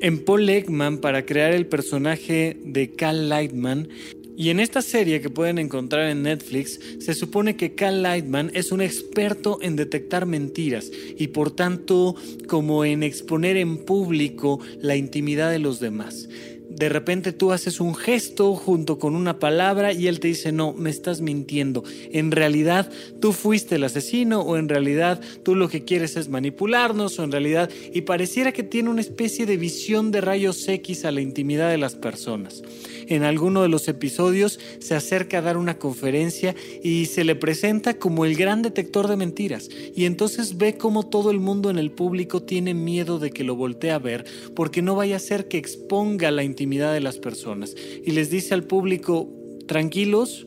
en 0.00 0.24
Paul 0.24 0.48
Ekman 0.48 0.98
para 0.98 1.24
crear 1.24 1.52
el 1.52 1.66
personaje 1.66 2.56
de 2.64 2.90
Cal 2.90 3.28
Lightman. 3.28 3.88
Y 4.36 4.48
en 4.48 4.58
esta 4.58 4.82
serie 4.82 5.20
que 5.20 5.30
pueden 5.30 5.58
encontrar 5.58 6.10
en 6.10 6.24
Netflix, 6.24 6.80
se 6.98 7.14
supone 7.14 7.54
que 7.54 7.76
Cal 7.76 8.02
Lightman 8.02 8.50
es 8.52 8.72
un 8.72 8.80
experto 8.80 9.60
en 9.62 9.76
detectar 9.76 10.26
mentiras 10.26 10.90
y 11.16 11.28
por 11.28 11.52
tanto 11.52 12.16
como 12.48 12.84
en 12.84 13.04
exponer 13.04 13.58
en 13.58 13.84
público 13.84 14.58
la 14.80 14.96
intimidad 14.96 15.52
de 15.52 15.60
los 15.60 15.78
demás. 15.78 16.28
De 16.70 16.88
repente 16.88 17.32
tú 17.32 17.52
haces 17.52 17.80
un 17.80 17.96
gesto 17.96 18.54
junto 18.54 18.98
con 18.98 19.16
una 19.16 19.40
palabra 19.40 19.92
y 19.92 20.06
él 20.06 20.20
te 20.20 20.28
dice, 20.28 20.52
no, 20.52 20.72
me 20.72 20.88
estás 20.88 21.20
mintiendo. 21.20 21.82
En 22.12 22.30
realidad 22.30 22.90
tú 23.20 23.32
fuiste 23.32 23.74
el 23.74 23.84
asesino 23.84 24.40
o 24.40 24.56
en 24.56 24.68
realidad 24.68 25.20
tú 25.42 25.56
lo 25.56 25.68
que 25.68 25.84
quieres 25.84 26.16
es 26.16 26.28
manipularnos 26.28 27.18
o 27.18 27.24
en 27.24 27.32
realidad... 27.32 27.70
Y 27.92 28.02
pareciera 28.02 28.52
que 28.52 28.62
tiene 28.62 28.88
una 28.88 29.00
especie 29.00 29.46
de 29.46 29.56
visión 29.56 30.12
de 30.12 30.20
rayos 30.20 30.66
X 30.68 31.04
a 31.04 31.10
la 31.10 31.20
intimidad 31.20 31.70
de 31.70 31.78
las 31.78 31.96
personas. 31.96 32.62
En 33.08 33.24
alguno 33.24 33.62
de 33.62 33.68
los 33.68 33.88
episodios 33.88 34.60
se 34.78 34.94
acerca 34.94 35.38
a 35.38 35.42
dar 35.42 35.56
una 35.56 35.78
conferencia 35.78 36.54
y 36.84 37.06
se 37.06 37.24
le 37.24 37.34
presenta 37.34 37.94
como 37.94 38.24
el 38.24 38.36
gran 38.36 38.62
detector 38.62 39.08
de 39.08 39.16
mentiras. 39.16 39.68
Y 39.96 40.04
entonces 40.04 40.56
ve 40.56 40.78
cómo 40.78 41.04
todo 41.04 41.32
el 41.32 41.40
mundo 41.40 41.68
en 41.68 41.78
el 41.78 41.90
público 41.90 42.42
tiene 42.42 42.74
miedo 42.74 43.18
de 43.18 43.32
que 43.32 43.42
lo 43.42 43.56
voltee 43.56 43.90
a 43.90 43.98
ver 43.98 44.24
porque 44.54 44.82
no 44.82 44.94
vaya 44.94 45.16
a 45.16 45.20
ser 45.20 45.48
que 45.48 45.58
exponga 45.58 46.30
la 46.30 46.44
intimidad 46.44 46.59
de 46.66 47.00
las 47.00 47.18
personas 47.18 47.74
y 48.04 48.10
les 48.10 48.30
dice 48.30 48.54
al 48.54 48.64
público, 48.64 49.28
tranquilos, 49.66 50.46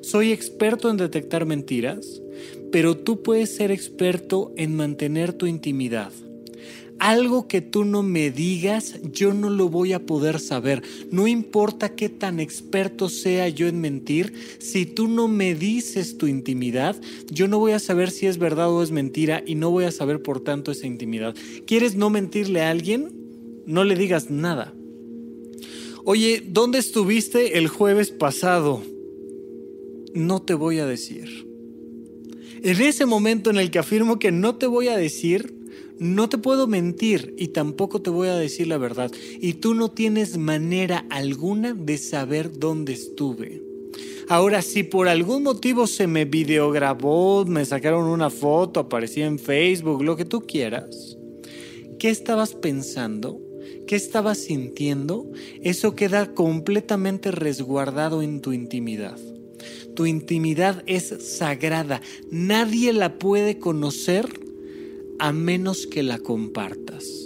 soy 0.00 0.32
experto 0.32 0.90
en 0.90 0.96
detectar 0.96 1.46
mentiras, 1.46 2.20
pero 2.72 2.96
tú 2.96 3.22
puedes 3.22 3.54
ser 3.54 3.70
experto 3.70 4.52
en 4.56 4.74
mantener 4.74 5.32
tu 5.32 5.46
intimidad. 5.46 6.12
Algo 6.98 7.48
que 7.48 7.60
tú 7.60 7.84
no 7.84 8.02
me 8.02 8.30
digas, 8.30 9.00
yo 9.02 9.34
no 9.34 9.50
lo 9.50 9.68
voy 9.68 9.92
a 9.92 10.06
poder 10.06 10.38
saber. 10.38 10.82
No 11.10 11.26
importa 11.26 11.96
qué 11.96 12.08
tan 12.08 12.38
experto 12.38 13.08
sea 13.08 13.48
yo 13.48 13.66
en 13.66 13.80
mentir, 13.80 14.32
si 14.60 14.86
tú 14.86 15.08
no 15.08 15.26
me 15.26 15.54
dices 15.54 16.16
tu 16.16 16.28
intimidad, 16.28 16.94
yo 17.28 17.48
no 17.48 17.58
voy 17.58 17.72
a 17.72 17.80
saber 17.80 18.10
si 18.10 18.26
es 18.26 18.38
verdad 18.38 18.70
o 18.70 18.82
es 18.82 18.92
mentira 18.92 19.42
y 19.44 19.56
no 19.56 19.70
voy 19.70 19.84
a 19.84 19.90
saber 19.90 20.22
por 20.22 20.40
tanto 20.40 20.70
esa 20.70 20.86
intimidad. 20.86 21.34
¿Quieres 21.66 21.96
no 21.96 22.08
mentirle 22.08 22.62
a 22.62 22.70
alguien? 22.70 23.10
No 23.66 23.84
le 23.84 23.96
digas 23.96 24.30
nada. 24.30 24.72
Oye, 26.04 26.42
¿dónde 26.44 26.80
estuviste 26.80 27.58
el 27.58 27.68
jueves 27.68 28.10
pasado? 28.10 28.82
No 30.14 30.42
te 30.42 30.54
voy 30.54 30.80
a 30.80 30.86
decir. 30.86 31.46
En 32.64 32.80
ese 32.80 33.06
momento 33.06 33.50
en 33.50 33.56
el 33.56 33.70
que 33.70 33.78
afirmo 33.78 34.18
que 34.18 34.32
no 34.32 34.56
te 34.56 34.66
voy 34.66 34.88
a 34.88 34.96
decir, 34.96 35.54
no 36.00 36.28
te 36.28 36.38
puedo 36.38 36.66
mentir 36.66 37.36
y 37.38 37.48
tampoco 37.48 38.02
te 38.02 38.10
voy 38.10 38.26
a 38.26 38.34
decir 38.34 38.66
la 38.66 38.78
verdad. 38.78 39.12
Y 39.40 39.54
tú 39.54 39.74
no 39.74 39.92
tienes 39.92 40.38
manera 40.38 41.06
alguna 41.08 41.72
de 41.72 41.98
saber 41.98 42.58
dónde 42.58 42.94
estuve. 42.94 43.62
Ahora, 44.28 44.62
si 44.62 44.82
por 44.82 45.06
algún 45.06 45.44
motivo 45.44 45.86
se 45.86 46.08
me 46.08 46.24
videograbó, 46.24 47.44
me 47.44 47.64
sacaron 47.64 48.06
una 48.06 48.28
foto, 48.28 48.80
aparecí 48.80 49.22
en 49.22 49.38
Facebook, 49.38 50.02
lo 50.02 50.16
que 50.16 50.24
tú 50.24 50.40
quieras, 50.40 51.16
¿qué 52.00 52.10
estabas 52.10 52.54
pensando? 52.54 53.40
Qué 53.86 53.96
estabas 53.96 54.38
sintiendo, 54.38 55.30
eso 55.62 55.94
queda 55.94 56.34
completamente 56.34 57.30
resguardado 57.30 58.22
en 58.22 58.40
tu 58.40 58.52
intimidad. 58.52 59.18
Tu 59.94 60.06
intimidad 60.06 60.82
es 60.86 61.14
sagrada, 61.36 62.00
nadie 62.30 62.92
la 62.92 63.18
puede 63.18 63.58
conocer 63.58 64.28
a 65.18 65.32
menos 65.32 65.86
que 65.86 66.02
la 66.02 66.18
compartas. 66.18 67.21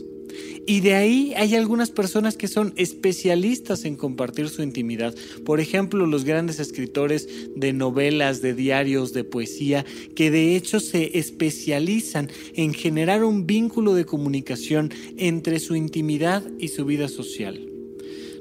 Y 0.66 0.81
de 0.81 0.94
ahí 0.94 1.33
hay 1.37 1.55
algunas 1.55 1.90
personas 1.90 2.37
que 2.37 2.48
son 2.48 2.72
especialistas 2.76 3.85
en 3.85 3.94
compartir 3.94 4.48
su 4.48 4.62
intimidad. 4.62 5.14
Por 5.44 5.61
ejemplo, 5.61 6.07
los 6.07 6.24
grandes 6.24 6.59
escritores 6.59 7.29
de 7.55 7.72
novelas, 7.72 8.42
de 8.42 8.52
diarios, 8.52 9.12
de 9.12 9.22
poesía, 9.22 9.85
que 10.16 10.33
de 10.33 10.57
hecho 10.57 10.81
se 10.81 11.18
especializan 11.18 12.31
en 12.55 12.74
generar 12.74 13.22
un 13.22 13.46
vínculo 13.46 13.94
de 13.94 14.07
comunicación 14.07 14.92
entre 15.16 15.61
su 15.61 15.76
intimidad 15.76 16.42
y 16.59 16.68
su 16.68 16.85
vida 16.85 17.07
social 17.07 17.75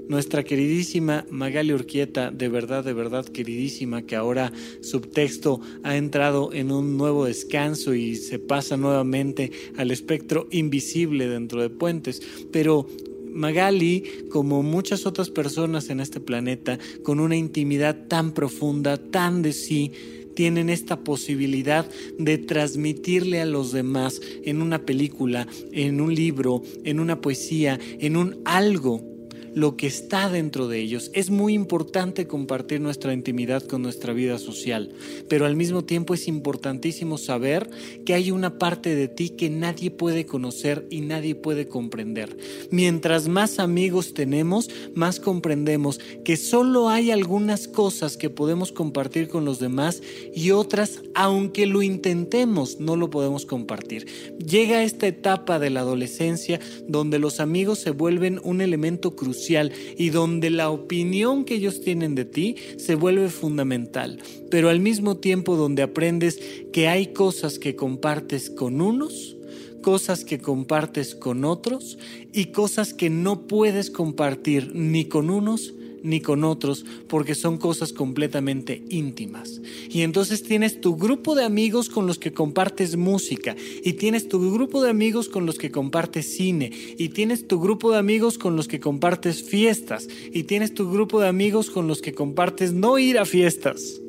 nuestra 0.07 0.43
queridísima 0.43 1.25
Magali 1.29 1.73
Urquieta, 1.73 2.31
de 2.31 2.49
verdad, 2.49 2.83
de 2.83 2.93
verdad 2.93 3.25
queridísima, 3.25 4.03
que 4.03 4.15
ahora 4.15 4.51
subtexto 4.81 5.61
ha 5.83 5.95
entrado 5.97 6.51
en 6.53 6.71
un 6.71 6.97
nuevo 6.97 7.25
descanso 7.25 7.93
y 7.93 8.15
se 8.15 8.39
pasa 8.39 8.77
nuevamente 8.77 9.51
al 9.77 9.91
espectro 9.91 10.47
invisible 10.51 11.27
dentro 11.27 11.61
de 11.61 11.69
Puentes, 11.69 12.21
pero 12.51 12.87
Magali, 13.31 14.03
como 14.29 14.63
muchas 14.63 15.05
otras 15.05 15.29
personas 15.29 15.89
en 15.89 15.99
este 15.99 16.19
planeta, 16.19 16.79
con 17.03 17.19
una 17.19 17.35
intimidad 17.35 18.07
tan 18.07 18.31
profunda, 18.31 18.97
tan 18.97 19.41
de 19.41 19.51
sí, 19.51 19.91
tienen 20.35 20.69
esta 20.69 20.99
posibilidad 20.99 21.89
de 22.19 22.37
transmitirle 22.37 23.41
a 23.41 23.45
los 23.45 23.71
demás 23.71 24.21
en 24.43 24.61
una 24.61 24.85
película, 24.85 25.47
en 25.71 26.01
un 26.01 26.13
libro, 26.13 26.61
en 26.83 26.99
una 26.99 27.21
poesía, 27.21 27.79
en 27.99 28.17
un 28.17 28.37
algo 28.45 29.14
lo 29.55 29.77
que 29.77 29.87
está 29.87 30.29
dentro 30.29 30.67
de 30.67 30.79
ellos. 30.79 31.09
Es 31.13 31.29
muy 31.29 31.53
importante 31.53 32.27
compartir 32.27 32.81
nuestra 32.81 33.13
intimidad 33.13 33.63
con 33.63 33.81
nuestra 33.81 34.11
vida 34.11 34.37
social, 34.37 34.91
pero 35.29 35.45
al 35.45 35.55
mismo 35.55 35.85
tiempo 35.85 36.13
es 36.13 36.27
importantísimo 36.27 37.17
saber 37.17 37.69
que 38.05 38.13
hay 38.13 38.31
una 38.31 38.59
parte 38.59 38.95
de 38.95 39.07
ti 39.07 39.29
que 39.29 39.49
nadie 39.49 39.91
puede 39.91 40.25
conocer 40.25 40.85
y 40.89 41.01
nadie 41.01 41.35
puede 41.35 41.67
comprender. 41.69 42.37
Mientras 42.69 43.29
más 43.29 43.57
amigos 43.59 44.13
tenemos, 44.13 44.69
más 44.93 45.21
comprendemos 45.21 45.99
que 46.25 46.35
solo 46.35 46.89
hay 46.89 47.11
algunas 47.11 47.69
cosas 47.69 48.17
que 48.17 48.29
podemos 48.29 48.73
compartir 48.73 49.29
con 49.29 49.45
los 49.45 49.59
demás 49.59 50.01
y 50.35 50.51
otras, 50.51 51.01
aunque 51.13 51.65
lo 51.65 51.81
intentemos, 51.81 52.81
no 52.81 52.97
lo 52.97 53.09
podemos 53.09 53.45
compartir. 53.45 54.05
Llega 54.37 54.83
esta 54.83 55.07
etapa 55.07 55.59
de 55.59 55.69
la 55.69 55.79
adolescencia 55.79 56.59
donde 56.89 57.19
los 57.19 57.39
amigos 57.39 57.79
se 57.79 57.91
vuelven 57.91 58.41
un 58.43 58.59
elemento 58.59 59.15
crucial 59.15 59.44
y 59.49 60.09
donde 60.09 60.49
la 60.49 60.69
opinión 60.69 61.45
que 61.45 61.55
ellos 61.55 61.81
tienen 61.81 62.15
de 62.15 62.25
ti 62.25 62.55
se 62.77 62.95
vuelve 62.95 63.29
fundamental, 63.29 64.19
pero 64.49 64.69
al 64.69 64.79
mismo 64.79 65.17
tiempo 65.17 65.55
donde 65.55 65.83
aprendes 65.83 66.39
que 66.71 66.87
hay 66.87 67.07
cosas 67.07 67.59
que 67.59 67.75
compartes 67.75 68.49
con 68.49 68.81
unos, 68.81 69.37
cosas 69.81 70.25
que 70.25 70.39
compartes 70.39 71.13
con 71.15 71.45
otros 71.45 71.97
y 72.33 72.45
cosas 72.45 72.93
que 72.93 73.09
no 73.09 73.47
puedes 73.47 73.91
compartir 73.91 74.71
ni 74.73 75.05
con 75.05 75.29
unos 75.29 75.73
ni 76.05 76.21
con 76.21 76.43
otros 76.43 76.85
porque 77.07 77.35
son 77.35 77.57
cosas 77.57 77.91
completamente 77.91 78.83
íntimas. 78.89 79.61
Y 79.89 80.01
entonces 80.01 80.43
tienes 80.43 80.79
tu 80.79 80.95
grupo 80.95 81.35
de 81.35 81.43
amigos 81.43 81.89
con 81.89 82.07
los 82.07 82.19
que 82.19 82.31
compartes 82.31 82.95
música 82.95 83.55
y 83.83 83.93
tienes 83.93 84.27
tu 84.27 84.53
grupo 84.53 84.83
de 84.83 84.89
amigos 84.89 85.27
con 85.29 85.45
los 85.45 85.57
que 85.57 85.71
compartes 85.71 86.35
cine 86.35 86.71
y 86.97 87.09
tienes 87.09 87.47
tu 87.47 87.59
grupo 87.59 87.91
de 87.91 87.97
amigos 87.97 88.37
con 88.37 88.55
los 88.55 88.67
que 88.67 88.79
compartes 88.79 89.43
fiestas 89.43 90.07
y 90.31 90.43
tienes 90.43 90.73
tu 90.73 90.89
grupo 90.91 91.19
de 91.19 91.27
amigos 91.27 91.69
con 91.69 91.87
los 91.87 92.01
que 92.01 92.13
compartes 92.13 92.73
no 92.73 92.99
ir 92.99 93.17
a 93.17 93.25
fiestas. 93.25 94.01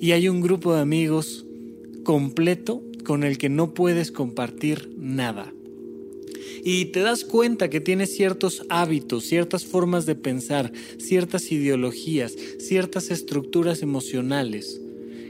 Y 0.00 0.12
hay 0.12 0.28
un 0.28 0.40
grupo 0.40 0.74
de 0.74 0.80
amigos 0.80 1.46
completo 2.02 2.82
con 3.04 3.22
el 3.22 3.38
que 3.38 3.48
no 3.48 3.74
puedes 3.74 4.10
compartir 4.10 4.90
nada 4.98 5.52
y 6.64 6.86
te 6.86 7.00
das 7.00 7.24
cuenta 7.24 7.70
que 7.70 7.80
tienes 7.80 8.14
ciertos 8.14 8.64
hábitos, 8.68 9.24
ciertas 9.24 9.64
formas 9.64 10.06
de 10.06 10.14
pensar, 10.14 10.72
ciertas 10.98 11.50
ideologías, 11.52 12.34
ciertas 12.58 13.10
estructuras 13.10 13.82
emocionales 13.82 14.80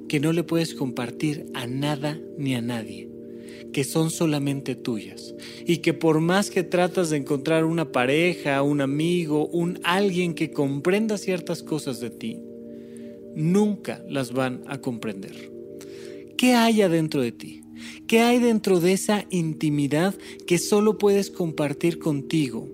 que 0.09 0.21
no 0.21 0.33
le 0.33 0.45
puedes 0.45 0.75
compartir 0.75 1.47
a 1.55 1.67
nada 1.67 2.21
ni 2.37 2.55
a 2.55 2.61
nadie 2.61 3.13
que 3.73 3.85
son 3.85 4.11
solamente 4.11 4.75
tuyas 4.75 5.35
y 5.67 5.79
que 5.79 5.95
por 5.95 6.21
más 6.21 6.51
que 6.51 6.63
tratas 6.63 7.11
de 7.11 7.17
encontrar 7.17 7.65
una 7.65 7.91
pareja, 7.91 8.63
un 8.63 8.81
amigo, 8.81 9.47
un 9.49 9.81
alguien 9.83 10.35
que 10.35 10.51
comprenda 10.51 11.19
ciertas 11.19 11.63
cosas 11.63 11.99
de 12.01 12.11
ti, 12.11 12.39
nunca 13.35 14.05
las 14.09 14.33
van 14.33 14.63
a 14.67 14.79
comprender. 14.79 15.51
¿Qué 16.37 16.55
hay 16.55 16.83
adentro 16.83 17.23
de 17.23 17.33
ti? 17.33 17.62
¿Qué 18.07 18.21
hay 18.21 18.39
dentro 18.39 18.81
de 18.81 18.93
esa 18.93 19.27
intimidad 19.31 20.15
que 20.47 20.59
solo 20.59 20.99
puedes 20.99 21.31
compartir 21.31 21.99
contigo? 21.99 22.69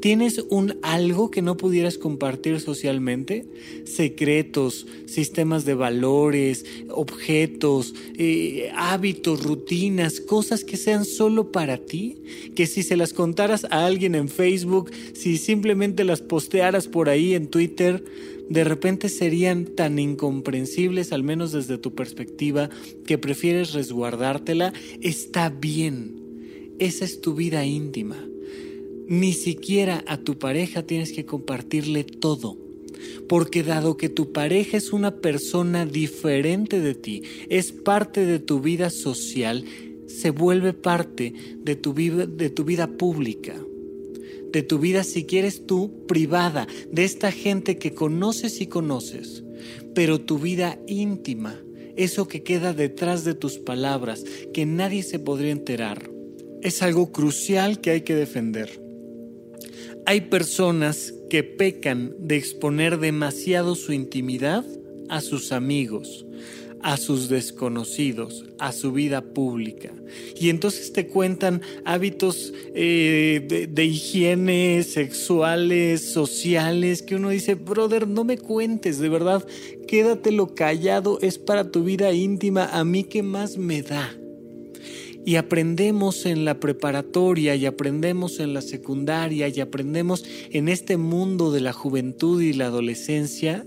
¿Tienes 0.00 0.44
un 0.50 0.78
algo 0.82 1.30
que 1.30 1.42
no 1.42 1.56
pudieras 1.56 1.98
compartir 1.98 2.60
socialmente? 2.60 3.46
Secretos, 3.84 4.86
sistemas 5.06 5.64
de 5.64 5.74
valores, 5.74 6.64
objetos, 6.88 7.94
eh, 8.16 8.70
hábitos, 8.74 9.42
rutinas, 9.42 10.20
cosas 10.20 10.64
que 10.64 10.76
sean 10.76 11.04
solo 11.04 11.52
para 11.52 11.78
ti, 11.78 12.16
que 12.54 12.66
si 12.66 12.82
se 12.82 12.96
las 12.96 13.12
contaras 13.12 13.66
a 13.70 13.86
alguien 13.86 14.14
en 14.14 14.28
Facebook, 14.28 14.90
si 15.14 15.36
simplemente 15.36 16.04
las 16.04 16.20
postearas 16.20 16.88
por 16.88 17.08
ahí 17.08 17.34
en 17.34 17.48
Twitter, 17.48 18.04
de 18.50 18.64
repente 18.64 19.08
serían 19.08 19.64
tan 19.64 20.00
incomprensibles, 20.00 21.12
al 21.12 21.22
menos 21.22 21.52
desde 21.52 21.78
tu 21.78 21.94
perspectiva, 21.94 22.68
que 23.06 23.16
prefieres 23.16 23.72
resguardártela, 23.72 24.72
está 25.00 25.50
bien. 25.50 26.16
Esa 26.80 27.04
es 27.04 27.20
tu 27.20 27.34
vida 27.34 27.64
íntima. 27.64 28.16
Ni 29.06 29.34
siquiera 29.34 30.02
a 30.08 30.16
tu 30.16 30.36
pareja 30.36 30.82
tienes 30.82 31.12
que 31.12 31.24
compartirle 31.24 32.02
todo. 32.02 32.58
Porque 33.28 33.62
dado 33.62 33.96
que 33.96 34.08
tu 34.08 34.32
pareja 34.32 34.76
es 34.76 34.92
una 34.92 35.20
persona 35.20 35.86
diferente 35.86 36.80
de 36.80 36.94
ti, 36.96 37.22
es 37.48 37.70
parte 37.70 38.26
de 38.26 38.40
tu 38.40 38.60
vida 38.60 38.90
social, 38.90 39.64
se 40.08 40.30
vuelve 40.30 40.72
parte 40.72 41.32
de 41.62 41.76
tu, 41.76 41.94
vida, 41.94 42.26
de 42.26 42.50
tu 42.50 42.64
vida 42.64 42.88
pública. 42.88 43.54
De 44.52 44.62
tu 44.62 44.78
vida 44.78 45.04
si 45.04 45.24
quieres 45.24 45.66
tú 45.66 46.06
privada, 46.06 46.66
de 46.90 47.04
esta 47.04 47.32
gente 47.32 47.78
que 47.78 47.94
conoces 47.94 48.60
y 48.60 48.66
conoces, 48.66 49.44
pero 49.94 50.20
tu 50.20 50.38
vida 50.38 50.78
íntima, 50.86 51.60
eso 51.96 52.28
que 52.28 52.42
queda 52.42 52.72
detrás 52.72 53.24
de 53.24 53.34
tus 53.34 53.58
palabras, 53.58 54.24
que 54.52 54.66
nadie 54.66 55.02
se 55.02 55.18
podría 55.18 55.52
enterar, 55.52 56.10
es 56.62 56.82
algo 56.82 57.12
crucial 57.12 57.80
que 57.80 57.90
hay 57.90 58.00
que 58.02 58.14
defender. 58.14 58.80
Hay 60.06 60.22
personas 60.22 61.14
que 61.28 61.44
pecan 61.44 62.14
de 62.18 62.36
exponer 62.36 62.98
demasiado 62.98 63.74
su 63.74 63.92
intimidad 63.92 64.64
a 65.08 65.20
sus 65.20 65.52
amigos, 65.52 66.26
a 66.82 66.96
sus 66.96 67.28
desconocidos, 67.28 68.44
a 68.58 68.72
su 68.72 68.92
vida 68.92 69.22
pública. 69.22 69.92
Y 70.38 70.48
entonces 70.50 70.92
te 70.92 71.06
cuentan 71.06 71.62
hábitos 71.84 72.52
eh, 72.74 73.44
de, 73.48 73.66
de, 73.66 73.84
higiene 73.84 74.82
sexuales, 74.82 76.12
sociales, 76.12 77.02
que 77.02 77.16
uno 77.16 77.30
dice, 77.30 77.54
brother, 77.54 78.08
no 78.08 78.24
me 78.24 78.38
cuentes, 78.38 78.98
de 78.98 79.08
verdad, 79.08 79.46
quédatelo 79.86 80.54
callado, 80.54 81.18
es 81.20 81.38
para 81.38 81.70
tu 81.70 81.84
vida 81.84 82.12
íntima, 82.12 82.66
a 82.66 82.84
mí 82.84 83.04
qué 83.04 83.22
más 83.22 83.56
me 83.56 83.82
da. 83.82 84.14
Y 85.24 85.36
aprendemos 85.36 86.24
en 86.24 86.46
la 86.46 86.60
preparatoria 86.60 87.54
y 87.54 87.66
aprendemos 87.66 88.40
en 88.40 88.54
la 88.54 88.62
secundaria 88.62 89.48
y 89.48 89.60
aprendemos 89.60 90.24
en 90.50 90.68
este 90.68 90.96
mundo 90.96 91.52
de 91.52 91.60
la 91.60 91.74
juventud 91.74 92.40
y 92.40 92.54
la 92.54 92.66
adolescencia 92.66 93.66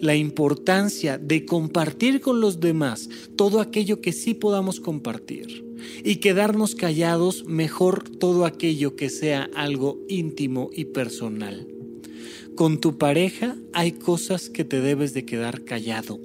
la 0.00 0.16
importancia 0.16 1.18
de 1.18 1.44
compartir 1.44 2.20
con 2.20 2.40
los 2.40 2.60
demás 2.60 3.08
todo 3.36 3.60
aquello 3.60 4.00
que 4.00 4.12
sí 4.12 4.34
podamos 4.34 4.80
compartir 4.80 5.64
y 6.04 6.16
quedarnos 6.16 6.74
callados 6.74 7.44
mejor 7.46 8.08
todo 8.08 8.44
aquello 8.44 8.96
que 8.96 9.10
sea 9.10 9.48
algo 9.54 9.98
íntimo 10.08 10.70
y 10.72 10.86
personal. 10.86 11.66
Con 12.54 12.80
tu 12.80 12.98
pareja 12.98 13.56
hay 13.72 13.92
cosas 13.92 14.50
que 14.50 14.64
te 14.64 14.80
debes 14.80 15.14
de 15.14 15.24
quedar 15.24 15.64
callado 15.64 16.18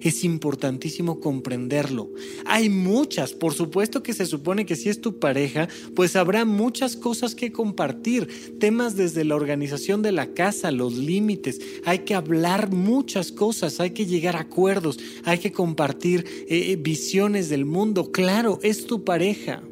es 0.00 0.24
importantísimo 0.24 1.20
comprenderlo. 1.20 2.10
Hay 2.44 2.68
muchas, 2.68 3.32
por 3.32 3.54
supuesto 3.54 4.02
que 4.02 4.12
se 4.12 4.26
supone 4.26 4.66
que 4.66 4.76
si 4.76 4.88
es 4.88 5.00
tu 5.00 5.18
pareja, 5.18 5.68
pues 5.94 6.16
habrá 6.16 6.44
muchas 6.44 6.96
cosas 6.96 7.34
que 7.34 7.52
compartir, 7.52 8.58
temas 8.58 8.96
desde 8.96 9.24
la 9.24 9.36
organización 9.36 10.02
de 10.02 10.12
la 10.12 10.34
casa, 10.34 10.70
los 10.70 10.94
límites, 10.94 11.60
hay 11.84 12.00
que 12.00 12.14
hablar 12.14 12.70
muchas 12.72 13.32
cosas, 13.32 13.80
hay 13.80 13.90
que 13.90 14.06
llegar 14.06 14.36
a 14.36 14.40
acuerdos, 14.40 14.98
hay 15.24 15.38
que 15.38 15.52
compartir 15.52 16.24
eh, 16.48 16.72
eh, 16.72 16.76
visiones 16.76 17.48
del 17.48 17.64
mundo, 17.64 18.12
claro, 18.12 18.58
es 18.62 18.86
tu 18.86 19.04
pareja, 19.04 19.62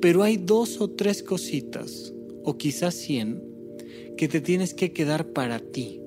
pero 0.00 0.22
hay 0.22 0.36
dos 0.36 0.80
o 0.80 0.90
tres 0.90 1.22
cositas, 1.22 2.12
o 2.44 2.58
quizás 2.58 2.94
cien, 2.94 3.42
que 4.16 4.28
te 4.28 4.40
tienes 4.40 4.74
que 4.74 4.92
quedar 4.92 5.32
para 5.32 5.58
ti 5.58 6.01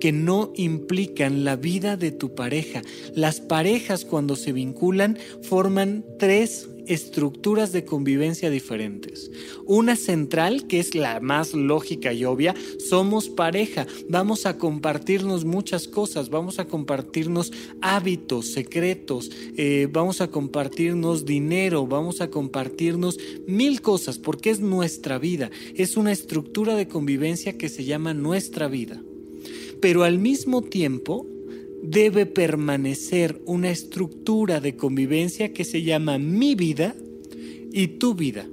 que 0.00 0.12
no 0.12 0.52
implican 0.56 1.44
la 1.44 1.56
vida 1.56 1.96
de 1.96 2.12
tu 2.12 2.34
pareja. 2.34 2.82
Las 3.14 3.40
parejas 3.40 4.04
cuando 4.04 4.36
se 4.36 4.52
vinculan 4.52 5.18
forman 5.42 6.04
tres 6.18 6.68
estructuras 6.88 7.70
de 7.72 7.84
convivencia 7.84 8.50
diferentes. 8.50 9.30
Una 9.66 9.94
central, 9.94 10.66
que 10.66 10.80
es 10.80 10.94
la 10.94 11.20
más 11.20 11.52
lógica 11.54 12.12
y 12.12 12.24
obvia, 12.24 12.54
somos 12.78 13.28
pareja, 13.28 13.86
vamos 14.08 14.46
a 14.46 14.56
compartirnos 14.56 15.44
muchas 15.44 15.86
cosas, 15.86 16.30
vamos 16.30 16.58
a 16.58 16.64
compartirnos 16.64 17.52
hábitos, 17.82 18.52
secretos, 18.52 19.30
eh, 19.56 19.86
vamos 19.92 20.20
a 20.20 20.30
compartirnos 20.30 21.26
dinero, 21.26 21.86
vamos 21.86 22.20
a 22.20 22.30
compartirnos 22.30 23.18
mil 23.46 23.82
cosas, 23.82 24.18
porque 24.18 24.50
es 24.50 24.60
nuestra 24.60 25.18
vida, 25.18 25.50
es 25.74 25.96
una 25.96 26.12
estructura 26.12 26.74
de 26.74 26.88
convivencia 26.88 27.58
que 27.58 27.68
se 27.68 27.84
llama 27.84 28.14
nuestra 28.14 28.66
vida 28.66 29.02
pero 29.80 30.04
al 30.04 30.18
mismo 30.18 30.62
tiempo 30.62 31.26
debe 31.82 32.26
permanecer 32.26 33.40
una 33.44 33.70
estructura 33.70 34.60
de 34.60 34.76
convivencia 34.76 35.52
que 35.52 35.64
se 35.64 35.82
llama 35.82 36.18
mi 36.18 36.54
vida 36.54 36.94
y 37.72 37.86
tu 37.86 38.14
vida. 38.14 38.48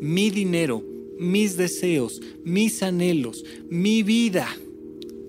Mi 0.00 0.30
dinero, 0.30 0.82
mis 1.18 1.56
deseos, 1.56 2.20
mis 2.44 2.82
anhelos, 2.82 3.44
mi 3.68 4.02
vida. 4.02 4.48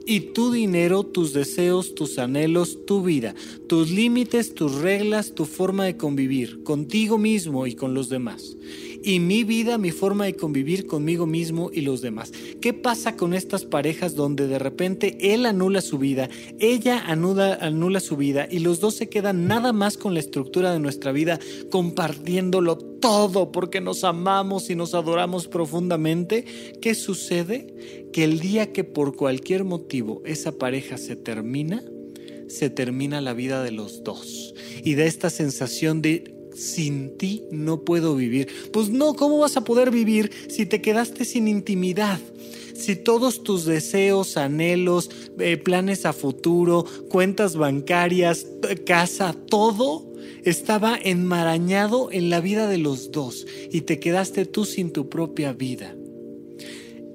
Y 0.05 0.19
tu 0.33 0.51
dinero, 0.51 1.03
tus 1.03 1.31
deseos, 1.31 1.93
tus 1.93 2.17
anhelos, 2.17 2.79
tu 2.87 3.03
vida, 3.03 3.35
tus 3.67 3.91
límites, 3.91 4.55
tus 4.55 4.73
reglas, 4.75 5.35
tu 5.35 5.45
forma 5.45 5.85
de 5.85 5.95
convivir 5.95 6.63
contigo 6.63 7.17
mismo 7.17 7.67
y 7.67 7.75
con 7.75 7.93
los 7.93 8.09
demás 8.09 8.57
y 9.03 9.19
mi 9.19 9.43
vida, 9.43 9.77
mi 9.77 9.91
forma 9.91 10.25
de 10.25 10.35
convivir 10.35 10.85
conmigo 10.85 11.25
mismo 11.25 11.71
y 11.73 11.81
los 11.81 12.01
demás. 12.01 12.31
¿Qué 12.59 12.73
pasa 12.73 13.15
con 13.15 13.33
estas 13.33 13.65
parejas 13.65 14.15
donde 14.15 14.47
de 14.47 14.59
repente 14.59 15.33
él 15.33 15.45
anula 15.45 15.81
su 15.81 15.97
vida, 15.97 16.29
ella 16.59 17.03
anula, 17.05 17.55
anula 17.55 17.99
su 17.99 18.17
vida 18.17 18.47
y 18.49 18.59
los 18.59 18.79
dos 18.79 18.95
se 18.95 19.09
quedan 19.09 19.47
nada 19.47 19.73
más 19.73 19.97
con 19.97 20.13
la 20.13 20.19
estructura 20.19 20.71
de 20.71 20.79
nuestra 20.79 21.11
vida 21.11 21.39
compartiéndolo 21.69 22.77
todo 22.77 23.51
porque 23.51 23.81
nos 23.81 24.03
amamos 24.03 24.69
y 24.69 24.75
nos 24.75 24.93
adoramos 24.93 25.47
profundamente? 25.47 26.45
¿Qué 26.81 26.95
sucede? 26.95 28.09
Que 28.13 28.23
el 28.23 28.39
día 28.39 28.71
que 28.71 28.83
por 28.83 29.15
cualquier 29.15 29.63
motivo 29.63 30.21
esa 30.25 30.51
pareja 30.51 30.97
se 30.97 31.15
termina, 31.15 31.83
se 32.47 32.69
termina 32.69 33.21
la 33.21 33.33
vida 33.33 33.63
de 33.63 33.71
los 33.71 34.03
dos. 34.03 34.53
Y 34.83 34.95
de 34.95 35.07
esta 35.07 35.29
sensación 35.29 36.01
de 36.01 36.40
sin 36.55 37.17
ti 37.17 37.43
no 37.51 37.81
puedo 37.81 38.15
vivir. 38.15 38.47
Pues 38.71 38.89
no, 38.89 39.13
¿cómo 39.13 39.39
vas 39.39 39.57
a 39.57 39.63
poder 39.63 39.91
vivir 39.91 40.31
si 40.49 40.65
te 40.65 40.81
quedaste 40.81 41.25
sin 41.25 41.47
intimidad? 41.47 42.19
Si 42.75 42.95
todos 42.95 43.43
tus 43.43 43.65
deseos, 43.65 44.37
anhelos, 44.37 45.09
eh, 45.39 45.57
planes 45.57 46.05
a 46.05 46.13
futuro, 46.13 46.85
cuentas 47.09 47.55
bancarias, 47.55 48.47
casa, 48.85 49.33
todo 49.33 50.11
estaba 50.43 50.97
enmarañado 51.01 52.09
en 52.11 52.29
la 52.29 52.41
vida 52.41 52.67
de 52.67 52.77
los 52.77 53.11
dos 53.11 53.45
y 53.71 53.81
te 53.81 53.99
quedaste 53.99 54.45
tú 54.45 54.65
sin 54.65 54.91
tu 54.91 55.09
propia 55.09 55.53
vida. 55.53 55.95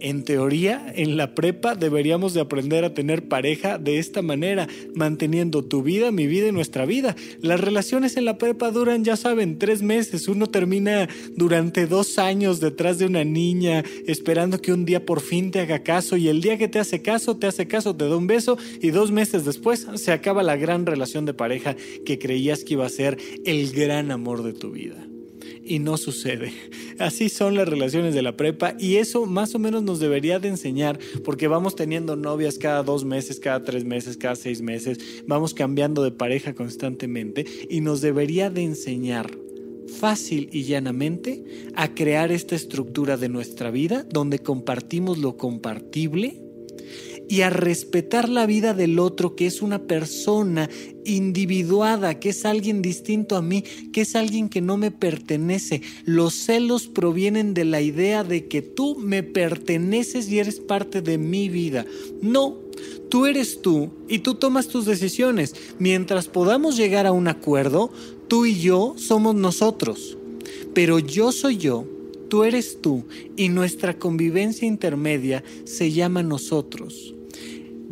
En 0.00 0.24
teoría, 0.24 0.92
en 0.94 1.16
la 1.16 1.34
prepa 1.34 1.74
deberíamos 1.74 2.34
de 2.34 2.40
aprender 2.40 2.84
a 2.84 2.94
tener 2.94 3.28
pareja 3.28 3.78
de 3.78 3.98
esta 3.98 4.22
manera, 4.22 4.68
manteniendo 4.94 5.64
tu 5.64 5.82
vida, 5.82 6.10
mi 6.10 6.26
vida 6.26 6.48
y 6.48 6.52
nuestra 6.52 6.84
vida. 6.84 7.16
Las 7.40 7.60
relaciones 7.60 8.16
en 8.16 8.24
la 8.24 8.38
prepa 8.38 8.70
duran, 8.70 9.04
ya 9.04 9.16
saben, 9.16 9.58
tres 9.58 9.82
meses. 9.82 10.28
Uno 10.28 10.48
termina 10.48 11.08
durante 11.34 11.86
dos 11.86 12.18
años 12.18 12.60
detrás 12.60 12.98
de 12.98 13.06
una 13.06 13.24
niña, 13.24 13.84
esperando 14.06 14.60
que 14.60 14.72
un 14.72 14.84
día 14.84 15.04
por 15.04 15.20
fin 15.20 15.50
te 15.50 15.60
haga 15.60 15.82
caso 15.82 16.16
y 16.16 16.28
el 16.28 16.40
día 16.40 16.58
que 16.58 16.68
te 16.68 16.78
hace 16.78 17.02
caso, 17.02 17.36
te 17.36 17.46
hace 17.46 17.66
caso, 17.66 17.96
te 17.96 18.08
da 18.08 18.16
un 18.16 18.26
beso 18.26 18.58
y 18.80 18.90
dos 18.90 19.10
meses 19.10 19.44
después 19.44 19.86
se 19.94 20.12
acaba 20.12 20.42
la 20.42 20.56
gran 20.56 20.86
relación 20.86 21.24
de 21.24 21.34
pareja 21.34 21.76
que 22.04 22.18
creías 22.18 22.64
que 22.64 22.74
iba 22.74 22.86
a 22.86 22.90
ser 22.90 23.18
el 23.44 23.72
gran 23.72 24.10
amor 24.10 24.42
de 24.42 24.52
tu 24.52 24.70
vida 24.70 25.06
y 25.66 25.78
no 25.78 25.96
sucede. 25.96 26.52
Así 26.98 27.28
son 27.28 27.54
las 27.54 27.68
relaciones 27.68 28.14
de 28.14 28.22
la 28.22 28.36
prepa 28.36 28.74
y 28.78 28.96
eso 28.96 29.26
más 29.26 29.54
o 29.54 29.58
menos 29.58 29.82
nos 29.82 30.00
debería 30.00 30.38
de 30.38 30.48
enseñar 30.48 30.98
porque 31.24 31.48
vamos 31.48 31.76
teniendo 31.76 32.16
novias 32.16 32.58
cada 32.58 32.82
dos 32.82 33.04
meses, 33.04 33.40
cada 33.40 33.62
tres 33.62 33.84
meses, 33.84 34.16
cada 34.16 34.36
seis 34.36 34.62
meses, 34.62 34.98
vamos 35.26 35.54
cambiando 35.54 36.02
de 36.02 36.12
pareja 36.12 36.54
constantemente 36.54 37.44
y 37.68 37.80
nos 37.80 38.00
debería 38.00 38.50
de 38.50 38.62
enseñar 38.62 39.30
fácil 39.86 40.48
y 40.52 40.64
llanamente 40.64 41.44
a 41.74 41.94
crear 41.94 42.32
esta 42.32 42.54
estructura 42.54 43.16
de 43.16 43.28
nuestra 43.28 43.70
vida 43.70 44.04
donde 44.08 44.38
compartimos 44.40 45.18
lo 45.18 45.36
compartible 45.36 46.45
y 47.28 47.40
a 47.40 47.50
respetar 47.50 48.28
la 48.28 48.46
vida 48.46 48.74
del 48.74 48.98
otro, 48.98 49.34
que 49.34 49.46
es 49.46 49.62
una 49.62 49.82
persona 49.82 50.70
individuada, 51.04 52.18
que 52.18 52.30
es 52.30 52.44
alguien 52.44 52.82
distinto 52.82 53.36
a 53.36 53.42
mí, 53.42 53.62
que 53.92 54.02
es 54.02 54.14
alguien 54.14 54.48
que 54.48 54.60
no 54.60 54.76
me 54.76 54.90
pertenece. 54.90 55.82
Los 56.04 56.34
celos 56.34 56.86
provienen 56.86 57.54
de 57.54 57.64
la 57.64 57.80
idea 57.80 58.24
de 58.24 58.46
que 58.46 58.62
tú 58.62 58.96
me 58.96 59.22
perteneces 59.22 60.28
y 60.28 60.38
eres 60.38 60.60
parte 60.60 61.02
de 61.02 61.18
mi 61.18 61.48
vida. 61.48 61.84
No, 62.22 62.58
tú 63.08 63.26
eres 63.26 63.60
tú 63.60 63.90
y 64.08 64.20
tú 64.20 64.34
tomas 64.34 64.68
tus 64.68 64.84
decisiones. 64.84 65.54
Mientras 65.78 66.28
podamos 66.28 66.76
llegar 66.76 67.06
a 67.06 67.12
un 67.12 67.28
acuerdo, 67.28 67.90
tú 68.28 68.46
y 68.46 68.60
yo 68.60 68.94
somos 68.96 69.34
nosotros. 69.34 70.16
Pero 70.74 70.98
yo 70.98 71.32
soy 71.32 71.56
yo 71.56 71.86
tú 72.28 72.42
eres 72.42 72.80
tú 72.82 73.04
y 73.36 73.50
nuestra 73.50 74.00
convivencia 74.00 74.66
intermedia 74.66 75.44
se 75.64 75.92
llama 75.92 76.24
nosotros 76.24 77.15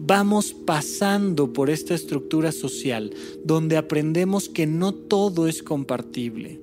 vamos 0.06 0.52
pasando 0.52 1.52
por 1.52 1.70
esta 1.70 1.94
estructura 1.94 2.52
social 2.52 3.12
donde 3.44 3.76
aprendemos 3.76 4.48
que 4.48 4.66
no 4.66 4.92
todo 4.92 5.48
es 5.48 5.62
compartible, 5.62 6.60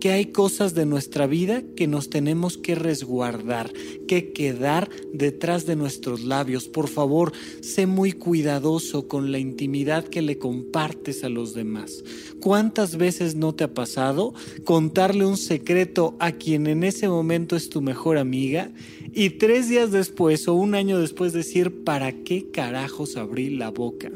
que 0.00 0.12
hay 0.12 0.26
cosas 0.26 0.74
de 0.74 0.86
nuestra 0.86 1.26
vida 1.26 1.62
que 1.76 1.86
nos 1.86 2.10
tenemos 2.10 2.56
que 2.56 2.74
resguardar, 2.74 3.72
que 4.08 4.32
quedar 4.32 4.88
detrás 5.12 5.66
de 5.66 5.76
nuestros 5.76 6.22
labios. 6.22 6.68
Por 6.68 6.88
favor, 6.88 7.32
sé 7.60 7.86
muy 7.86 8.12
cuidadoso 8.12 9.08
con 9.08 9.32
la 9.32 9.38
intimidad 9.38 10.04
que 10.04 10.22
le 10.22 10.38
compartes 10.38 11.24
a 11.24 11.28
los 11.28 11.54
demás. 11.54 12.02
¿Cuántas 12.40 12.96
veces 12.96 13.34
no 13.34 13.54
te 13.54 13.64
ha 13.64 13.74
pasado 13.74 14.34
contarle 14.64 15.26
un 15.26 15.36
secreto 15.36 16.16
a 16.18 16.32
quien 16.32 16.66
en 16.66 16.84
ese 16.84 17.08
momento 17.08 17.56
es 17.56 17.68
tu 17.68 17.80
mejor 17.80 18.18
amiga 18.18 18.70
y 19.12 19.30
tres 19.30 19.68
días 19.68 19.90
después 19.90 20.46
o 20.48 20.54
un 20.54 20.74
año 20.74 20.98
después 20.98 21.32
decir, 21.32 21.84
¿para 21.84 22.12
qué 22.12 22.50
carajos 22.50 23.16
abrí 23.16 23.50
la 23.50 23.70
boca? 23.70 24.10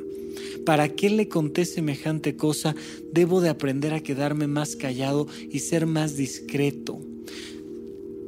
¿Para 0.65 0.89
qué 0.89 1.11
le 1.11 1.29
conté 1.29 1.65
semejante 1.65 2.37
cosa? 2.37 2.75
Debo 3.13 3.41
de 3.41 3.49
aprender 3.49 3.95
a 3.95 4.01
quedarme 4.01 4.47
más 4.47 4.77
callado 4.77 5.27
y 5.51 5.61
ser 5.61 5.87
más 5.87 6.17
discreto. 6.17 7.01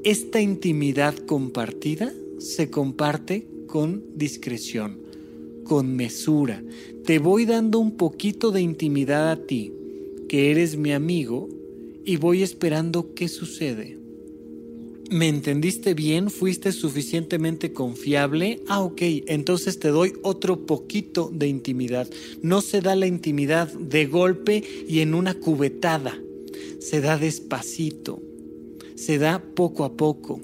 Esta 0.05 0.41
intimidad 0.41 1.14
compartida 1.17 2.12
se 2.39 2.71
comparte 2.71 3.47
con 3.67 4.05
discreción, 4.14 4.99
con 5.64 5.97
mesura. 5.97 6.62
Te 7.05 7.19
voy 7.19 7.45
dando 7.45 7.79
un 7.79 7.97
poquito 7.97 8.51
de 8.53 8.61
intimidad 8.61 9.31
a 9.31 9.37
ti, 9.37 9.73
que 10.29 10.51
eres 10.51 10.77
mi 10.77 10.93
amigo, 10.93 11.49
y 12.05 12.17
voy 12.17 12.43
esperando 12.43 13.14
qué 13.14 13.29
sucede. 13.29 14.06
¿Me 15.11 15.29
entendiste 15.29 15.95
bien? 15.95 16.31
¿Fuiste 16.31 16.73
suficientemente 16.73 17.73
confiable? 17.73 18.63
Ah, 18.67 18.83
ok, 18.83 19.01
entonces 19.27 19.79
te 19.79 19.89
doy 19.89 20.15
otro 20.23 20.67
poquito 20.67 21.31
de 21.33 21.47
intimidad. 21.47 22.09
No 22.43 22.61
se 22.61 22.81
da 22.81 22.97
la 22.97 23.07
intimidad 23.07 23.73
de 23.73 24.07
golpe 24.07 24.65
y 24.89 25.01
en 25.01 25.15
una 25.15 25.35
cubetada. 25.35 26.19
Se 26.81 27.01
da 27.01 27.19
despacito. 27.19 28.21
Se 28.97 29.19
da 29.19 29.41
poco 29.55 29.85
a 29.85 29.93
poco. 29.97 30.41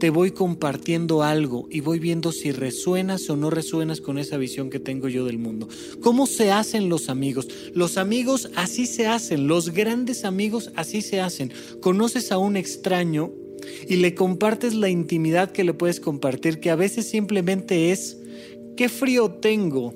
Te 0.00 0.10
voy 0.10 0.32
compartiendo 0.32 1.22
algo 1.22 1.68
y 1.70 1.80
voy 1.80 2.00
viendo 2.00 2.32
si 2.32 2.50
resuenas 2.50 3.30
o 3.30 3.36
no 3.36 3.48
resuenas 3.48 4.00
con 4.00 4.18
esa 4.18 4.38
visión 4.38 4.70
que 4.70 4.80
tengo 4.80 5.08
yo 5.08 5.24
del 5.24 5.38
mundo. 5.38 5.68
¿Cómo 6.00 6.26
se 6.26 6.50
hacen 6.50 6.88
los 6.88 7.08
amigos? 7.08 7.46
Los 7.74 7.96
amigos 7.96 8.50
así 8.56 8.86
se 8.86 9.06
hacen, 9.06 9.46
los 9.46 9.70
grandes 9.70 10.24
amigos 10.24 10.72
así 10.74 11.00
se 11.00 11.20
hacen. 11.20 11.52
Conoces 11.80 12.32
a 12.32 12.38
un 12.38 12.56
extraño 12.56 13.32
y 13.88 13.96
le 13.96 14.14
compartes 14.14 14.74
la 14.74 14.88
intimidad 14.88 15.50
que 15.50 15.64
le 15.64 15.74
puedes 15.74 16.00
compartir, 16.00 16.60
que 16.60 16.70
a 16.70 16.76
veces 16.76 17.08
simplemente 17.08 17.90
es, 17.90 18.18
qué 18.76 18.88
frío 18.88 19.30
tengo, 19.30 19.94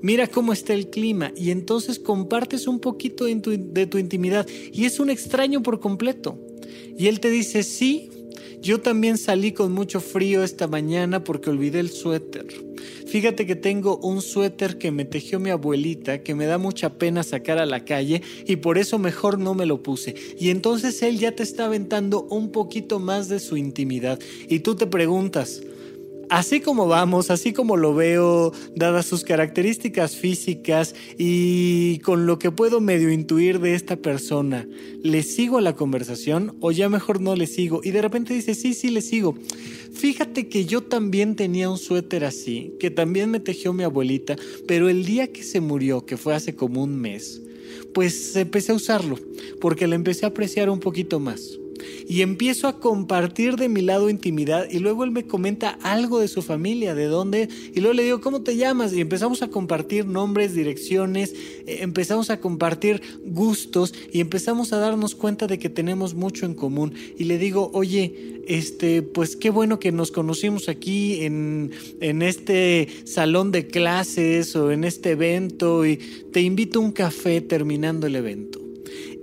mira 0.00 0.26
cómo 0.26 0.52
está 0.52 0.74
el 0.74 0.88
clima, 0.88 1.32
y 1.36 1.50
entonces 1.50 1.98
compartes 1.98 2.66
un 2.66 2.80
poquito 2.80 3.26
de 3.26 3.86
tu, 3.86 3.98
intimidad, 3.98 4.46
y 4.72 4.84
es 4.84 5.00
un 5.00 5.10
extraño 5.10 5.62
por 5.62 5.80
completo. 5.80 6.38
Y 6.98 7.06
él 7.06 7.20
te 7.20 7.30
dice, 7.30 7.62
sí, 7.62 8.10
yo 8.60 8.80
también 8.80 9.18
salí 9.18 9.52
con 9.52 9.72
mucho 9.72 10.00
frío 10.00 10.44
esta 10.44 10.68
mañana 10.68 11.24
porque 11.24 11.50
olvidé 11.50 11.80
el 11.80 11.90
suéter. 11.90 12.46
Fíjate 13.06 13.46
que 13.46 13.56
tengo 13.56 13.98
un 13.98 14.22
suéter 14.22 14.78
que 14.78 14.90
me 14.90 15.04
tejió 15.04 15.40
mi 15.40 15.50
abuelita, 15.50 16.22
que 16.22 16.34
me 16.34 16.46
da 16.46 16.58
mucha 16.58 16.94
pena 16.94 17.22
sacar 17.22 17.58
a 17.58 17.66
la 17.66 17.84
calle 17.84 18.22
y 18.46 18.56
por 18.56 18.78
eso 18.78 18.98
mejor 18.98 19.38
no 19.38 19.54
me 19.54 19.66
lo 19.66 19.82
puse. 19.82 20.14
Y 20.38 20.50
entonces 20.50 21.02
él 21.02 21.18
ya 21.18 21.32
te 21.32 21.42
está 21.42 21.66
aventando 21.66 22.22
un 22.30 22.50
poquito 22.50 22.98
más 22.98 23.28
de 23.28 23.40
su 23.40 23.56
intimidad. 23.56 24.18
Y 24.48 24.60
tú 24.60 24.74
te 24.74 24.86
preguntas, 24.86 25.62
así 26.32 26.60
como 26.60 26.88
vamos, 26.88 27.30
así 27.30 27.52
como 27.52 27.76
lo 27.76 27.94
veo, 27.94 28.52
dadas 28.74 29.04
sus 29.04 29.22
características 29.22 30.16
físicas 30.16 30.94
y 31.18 31.98
con 31.98 32.26
lo 32.26 32.38
que 32.38 32.50
puedo 32.50 32.80
medio 32.80 33.12
intuir 33.12 33.60
de 33.60 33.74
esta 33.74 33.96
persona, 33.96 34.66
¿le 35.02 35.22
sigo 35.22 35.58
a 35.58 35.60
la 35.60 35.74
conversación 35.74 36.56
o 36.60 36.72
ya 36.72 36.88
mejor 36.88 37.20
no 37.20 37.36
le 37.36 37.46
sigo? 37.46 37.82
Y 37.84 37.90
de 37.90 38.00
repente 38.00 38.32
dice, 38.32 38.54
sí, 38.54 38.72
sí, 38.72 38.88
le 38.88 39.02
sigo. 39.02 39.36
Fíjate 39.92 40.48
que 40.48 40.64
yo 40.64 40.80
también 40.82 41.36
tenía 41.36 41.68
un 41.68 41.76
suéter 41.76 42.24
así, 42.24 42.72
que 42.80 42.90
también 42.90 43.30
me 43.30 43.38
tejió 43.38 43.74
mi 43.74 43.84
abuelita, 43.84 44.36
pero 44.66 44.88
el 44.88 45.04
día 45.04 45.30
que 45.30 45.42
se 45.42 45.60
murió, 45.60 46.06
que 46.06 46.16
fue 46.16 46.34
hace 46.34 46.56
como 46.56 46.82
un 46.82 46.98
mes, 46.98 47.42
pues 47.92 48.34
empecé 48.36 48.72
a 48.72 48.76
usarlo, 48.76 49.18
porque 49.60 49.86
le 49.86 49.96
empecé 49.96 50.24
a 50.24 50.30
apreciar 50.30 50.70
un 50.70 50.80
poquito 50.80 51.20
más 51.20 51.58
y 52.08 52.22
empiezo 52.22 52.68
a 52.68 52.78
compartir 52.78 53.56
de 53.56 53.68
mi 53.68 53.82
lado 53.82 54.10
intimidad 54.10 54.68
y 54.70 54.78
luego 54.78 55.04
él 55.04 55.10
me 55.10 55.26
comenta 55.26 55.78
algo 55.82 56.20
de 56.20 56.28
su 56.28 56.42
familia, 56.42 56.94
de 56.94 57.06
dónde, 57.06 57.48
y 57.74 57.80
luego 57.80 57.94
le 57.94 58.04
digo, 58.04 58.20
¿cómo 58.20 58.42
te 58.42 58.56
llamas? 58.56 58.92
Y 58.92 59.00
empezamos 59.00 59.42
a 59.42 59.48
compartir 59.48 60.06
nombres, 60.06 60.54
direcciones, 60.54 61.34
eh, 61.66 61.78
empezamos 61.80 62.30
a 62.30 62.40
compartir 62.40 63.02
gustos 63.24 63.94
y 64.12 64.20
empezamos 64.20 64.72
a 64.72 64.78
darnos 64.78 65.14
cuenta 65.14 65.46
de 65.46 65.58
que 65.58 65.68
tenemos 65.68 66.14
mucho 66.14 66.46
en 66.46 66.54
común. 66.54 66.94
Y 67.18 67.24
le 67.24 67.38
digo, 67.38 67.70
oye, 67.72 68.42
este, 68.46 69.02
pues 69.02 69.36
qué 69.36 69.50
bueno 69.50 69.78
que 69.78 69.92
nos 69.92 70.10
conocimos 70.10 70.68
aquí 70.68 71.24
en, 71.24 71.70
en 72.00 72.22
este 72.22 72.88
salón 73.04 73.52
de 73.52 73.66
clases 73.66 74.54
o 74.56 74.72
en 74.72 74.84
este 74.84 75.10
evento 75.10 75.86
y 75.86 75.98
te 76.32 76.40
invito 76.40 76.80
a 76.80 76.82
un 76.82 76.92
café 76.92 77.40
terminando 77.40 78.06
el 78.06 78.16
evento 78.16 78.61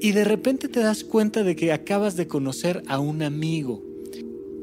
y 0.01 0.11
de 0.11 0.23
repente 0.23 0.67
te 0.69 0.79
das 0.79 1.03
cuenta 1.03 1.43
de 1.43 1.55
que 1.55 1.71
acabas 1.71 2.15
de 2.15 2.27
conocer 2.27 2.83
a 2.87 2.99
un 2.99 3.21
amigo. 3.21 3.83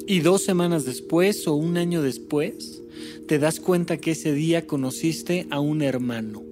Y 0.07 0.21
dos 0.21 0.43
semanas 0.43 0.85
después 0.85 1.47
o 1.47 1.55
un 1.55 1.77
año 1.77 2.01
después, 2.01 2.83
te 3.27 3.39
das 3.39 3.61
cuenta 3.61 3.99
que 3.99 4.13
ese 4.13 4.33
día 4.33 4.67
conociste 4.67 5.47
a 5.51 5.61
un 5.61 5.83
hermano. 5.83 6.43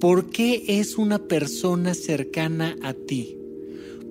¿Por 0.00 0.30
qué 0.30 0.62
es 0.66 0.98
una 0.98 1.18
persona 1.18 1.94
cercana 1.94 2.76
a 2.82 2.94
ti? 2.94 3.36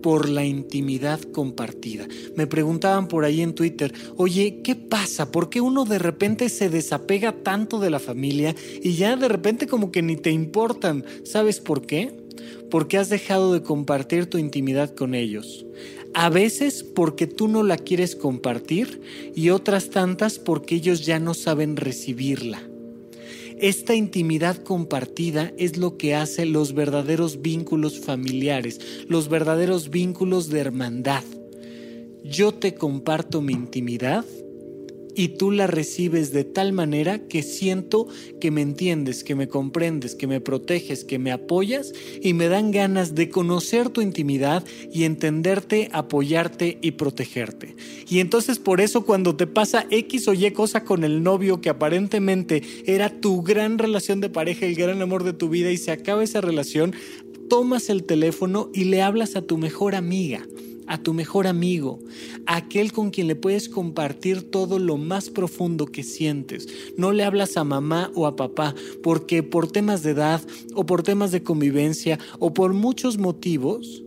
Por 0.01 0.29
la 0.29 0.45
intimidad 0.45 1.19
compartida. 1.21 2.07
Me 2.35 2.47
preguntaban 2.47 3.07
por 3.07 3.23
ahí 3.23 3.41
en 3.41 3.55
Twitter, 3.55 3.93
oye, 4.17 4.61
¿qué 4.63 4.75
pasa? 4.75 5.31
¿Por 5.31 5.49
qué 5.49 5.61
uno 5.61 5.85
de 5.85 5.97
repente 5.97 6.49
se 6.49 6.69
desapega 6.69 7.43
tanto 7.43 7.79
de 7.79 7.89
la 7.89 7.99
familia 7.99 8.55
y 8.83 8.93
ya 8.93 9.15
de 9.15 9.27
repente 9.27 9.67
como 9.67 9.91
que 9.91 10.01
ni 10.01 10.15
te 10.15 10.31
importan? 10.31 11.05
¿Sabes 11.23 11.59
por 11.59 11.85
qué? 11.85 12.24
Porque 12.69 12.97
has 12.97 13.09
dejado 13.09 13.53
de 13.53 13.61
compartir 13.61 14.27
tu 14.27 14.37
intimidad 14.37 14.93
con 14.93 15.15
ellos. 15.15 15.65
A 16.13 16.29
veces 16.29 16.83
porque 16.83 17.27
tú 17.27 17.47
no 17.47 17.63
la 17.63 17.77
quieres 17.77 18.15
compartir 18.15 19.01
y 19.35 19.49
otras 19.49 19.89
tantas 19.89 20.39
porque 20.39 20.75
ellos 20.75 21.05
ya 21.05 21.19
no 21.19 21.33
saben 21.33 21.75
recibirla. 21.75 22.61
Esta 23.59 23.95
intimidad 23.95 24.57
compartida 24.57 25.53
es 25.57 25.77
lo 25.77 25.97
que 25.97 26.13
hace 26.13 26.45
los 26.45 26.73
verdaderos 26.73 27.41
vínculos 27.41 27.99
familiares, 27.99 28.79
los 29.07 29.29
verdaderos 29.29 29.89
vínculos 29.89 30.49
de 30.49 30.59
hermandad. 30.59 31.23
Yo 32.23 32.53
te 32.53 32.75
comparto 32.75 33.41
mi 33.41 33.53
intimidad 33.53 34.25
y 35.15 35.29
tú 35.29 35.51
la 35.51 35.67
recibes 35.67 36.31
de 36.31 36.43
tal 36.43 36.73
manera 36.73 37.19
que 37.19 37.41
siento 37.41 38.07
que 38.39 38.51
me 38.51 38.61
entiendes, 38.61 39.23
que 39.23 39.35
me 39.35 39.47
comprendes, 39.47 40.15
que 40.15 40.27
me 40.27 40.41
proteges, 40.41 41.03
que 41.03 41.19
me 41.19 41.31
apoyas 41.31 41.93
y 42.21 42.33
me 42.33 42.47
dan 42.47 42.71
ganas 42.71 43.15
de 43.15 43.29
conocer 43.29 43.89
tu 43.89 44.01
intimidad 44.01 44.63
y 44.91 45.03
entenderte, 45.03 45.89
apoyarte 45.91 46.77
y 46.81 46.91
protegerte. 46.91 47.75
Y 48.07 48.19
entonces 48.19 48.59
por 48.59 48.81
eso 48.81 49.05
cuando 49.05 49.35
te 49.35 49.47
pasa 49.47 49.87
X 49.89 50.27
o 50.27 50.33
Y 50.33 50.51
cosa 50.51 50.83
con 50.83 51.03
el 51.03 51.23
novio 51.23 51.61
que 51.61 51.69
aparentemente 51.69 52.61
era 52.85 53.09
tu 53.09 53.41
gran 53.41 53.77
relación 53.77 54.21
de 54.21 54.29
pareja, 54.29 54.65
el 54.65 54.75
gran 54.75 55.01
amor 55.01 55.23
de 55.23 55.33
tu 55.33 55.49
vida 55.49 55.71
y 55.71 55.77
se 55.77 55.91
acaba 55.91 56.23
esa 56.23 56.41
relación, 56.41 56.93
tomas 57.49 57.89
el 57.89 58.03
teléfono 58.03 58.69
y 58.73 58.85
le 58.85 59.01
hablas 59.01 59.35
a 59.35 59.41
tu 59.41 59.57
mejor 59.57 59.95
amiga 59.95 60.45
a 60.87 60.97
tu 60.97 61.13
mejor 61.13 61.47
amigo, 61.47 61.99
a 62.45 62.57
aquel 62.57 62.91
con 62.91 63.09
quien 63.09 63.27
le 63.27 63.35
puedes 63.35 63.69
compartir 63.69 64.43
todo 64.43 64.79
lo 64.79 64.97
más 64.97 65.29
profundo 65.29 65.85
que 65.85 66.03
sientes. 66.03 66.67
No 66.97 67.11
le 67.11 67.23
hablas 67.23 67.57
a 67.57 67.63
mamá 67.63 68.11
o 68.15 68.27
a 68.27 68.35
papá 68.35 68.75
porque 69.03 69.43
por 69.43 69.71
temas 69.71 70.03
de 70.03 70.11
edad 70.11 70.41
o 70.73 70.85
por 70.85 71.03
temas 71.03 71.31
de 71.31 71.43
convivencia 71.43 72.19
o 72.39 72.53
por 72.53 72.73
muchos 72.73 73.17
motivos 73.17 74.03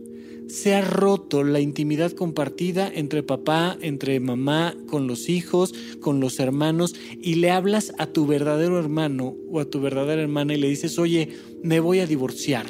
se 0.49 0.73
ha 0.73 0.81
roto 0.81 1.43
la 1.43 1.59
intimidad 1.59 2.11
compartida 2.11 2.91
entre 2.91 3.21
papá, 3.21 3.77
entre 3.81 4.19
mamá, 4.19 4.75
con 4.87 5.05
los 5.05 5.29
hijos, 5.29 5.75
con 6.01 6.19
los 6.19 6.39
hermanos, 6.39 6.95
y 7.21 7.35
le 7.35 7.51
hablas 7.51 7.93
a 7.99 8.07
tu 8.07 8.25
verdadero 8.25 8.79
hermano 8.79 9.35
o 9.51 9.59
a 9.59 9.65
tu 9.65 9.79
verdadera 9.79 10.23
hermana 10.23 10.55
y 10.55 10.57
le 10.57 10.67
dices, 10.67 10.97
oye, 10.97 11.29
me 11.61 11.79
voy 11.79 11.99
a 11.99 12.07
divorciar 12.07 12.65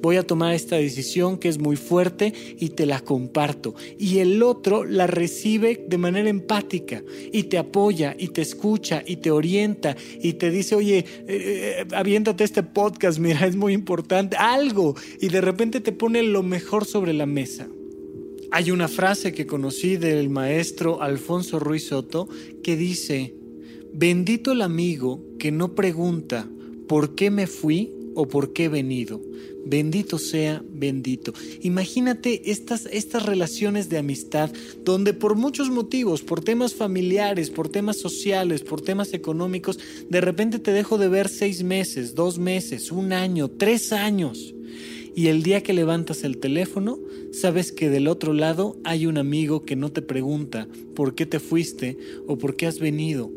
voy 0.00 0.16
a 0.16 0.26
tomar 0.26 0.54
esta 0.54 0.76
decisión 0.76 1.38
que 1.38 1.48
es 1.48 1.58
muy 1.58 1.76
fuerte 1.76 2.32
y 2.58 2.70
te 2.70 2.86
la 2.86 3.00
comparto. 3.00 3.74
Y 3.98 4.18
el 4.18 4.42
otro 4.42 4.84
la 4.84 5.06
recibe 5.06 5.84
de 5.88 5.98
manera 5.98 6.28
empática 6.28 7.02
y 7.32 7.44
te 7.44 7.58
apoya 7.58 8.14
y 8.18 8.28
te 8.28 8.42
escucha 8.42 9.02
y 9.06 9.16
te 9.16 9.30
orienta 9.30 9.96
y 10.20 10.34
te 10.34 10.50
dice, 10.50 10.74
oye, 10.74 11.04
eh, 11.26 11.84
eh, 11.90 12.34
este 12.38 12.62
podcast, 12.62 13.18
mira, 13.18 13.46
es 13.46 13.56
muy 13.56 13.72
importante, 13.72 14.36
algo. 14.36 14.94
Y 15.20 15.28
de 15.28 15.40
repente 15.40 15.80
te 15.80 15.92
pone 15.92 16.22
lo 16.22 16.42
mejor 16.42 16.84
sobre 16.84 17.12
la 17.12 17.26
mesa. 17.26 17.68
Hay 18.50 18.70
una 18.70 18.88
frase 18.88 19.32
que 19.32 19.46
conocí 19.46 19.96
del 19.96 20.30
maestro 20.30 21.02
Alfonso 21.02 21.58
Ruiz 21.58 21.88
Soto 21.88 22.28
que 22.62 22.76
dice, 22.76 23.34
bendito 23.92 24.52
el 24.52 24.62
amigo 24.62 25.22
que 25.38 25.52
no 25.52 25.74
pregunta 25.74 26.48
por 26.88 27.14
qué 27.14 27.30
me 27.30 27.46
fui 27.46 27.92
o 28.14 28.26
por 28.26 28.52
qué 28.52 28.64
he 28.64 28.68
venido. 28.68 29.20
Bendito 29.70 30.16
sea, 30.16 30.62
bendito. 30.66 31.34
Imagínate 31.60 32.50
estas, 32.50 32.86
estas 32.86 33.26
relaciones 33.26 33.90
de 33.90 33.98
amistad 33.98 34.50
donde 34.82 35.12
por 35.12 35.34
muchos 35.36 35.68
motivos, 35.68 36.22
por 36.22 36.42
temas 36.42 36.74
familiares, 36.74 37.50
por 37.50 37.68
temas 37.68 37.98
sociales, 37.98 38.62
por 38.62 38.80
temas 38.80 39.12
económicos, 39.12 39.78
de 40.08 40.22
repente 40.22 40.58
te 40.58 40.72
dejo 40.72 40.96
de 40.96 41.08
ver 41.08 41.28
seis 41.28 41.62
meses, 41.62 42.14
dos 42.14 42.38
meses, 42.38 42.90
un 42.90 43.12
año, 43.12 43.48
tres 43.48 43.92
años. 43.92 44.54
Y 45.18 45.26
el 45.26 45.42
día 45.42 45.64
que 45.64 45.72
levantas 45.72 46.22
el 46.22 46.38
teléfono, 46.38 46.96
sabes 47.32 47.72
que 47.72 47.90
del 47.90 48.06
otro 48.06 48.32
lado 48.32 48.76
hay 48.84 49.04
un 49.04 49.18
amigo 49.18 49.64
que 49.64 49.74
no 49.74 49.90
te 49.90 50.00
pregunta 50.00 50.68
por 50.94 51.16
qué 51.16 51.26
te 51.26 51.40
fuiste 51.40 51.98
o 52.28 52.38
por 52.38 52.54
qué 52.54 52.68
has 52.68 52.78
venido. 52.78 53.28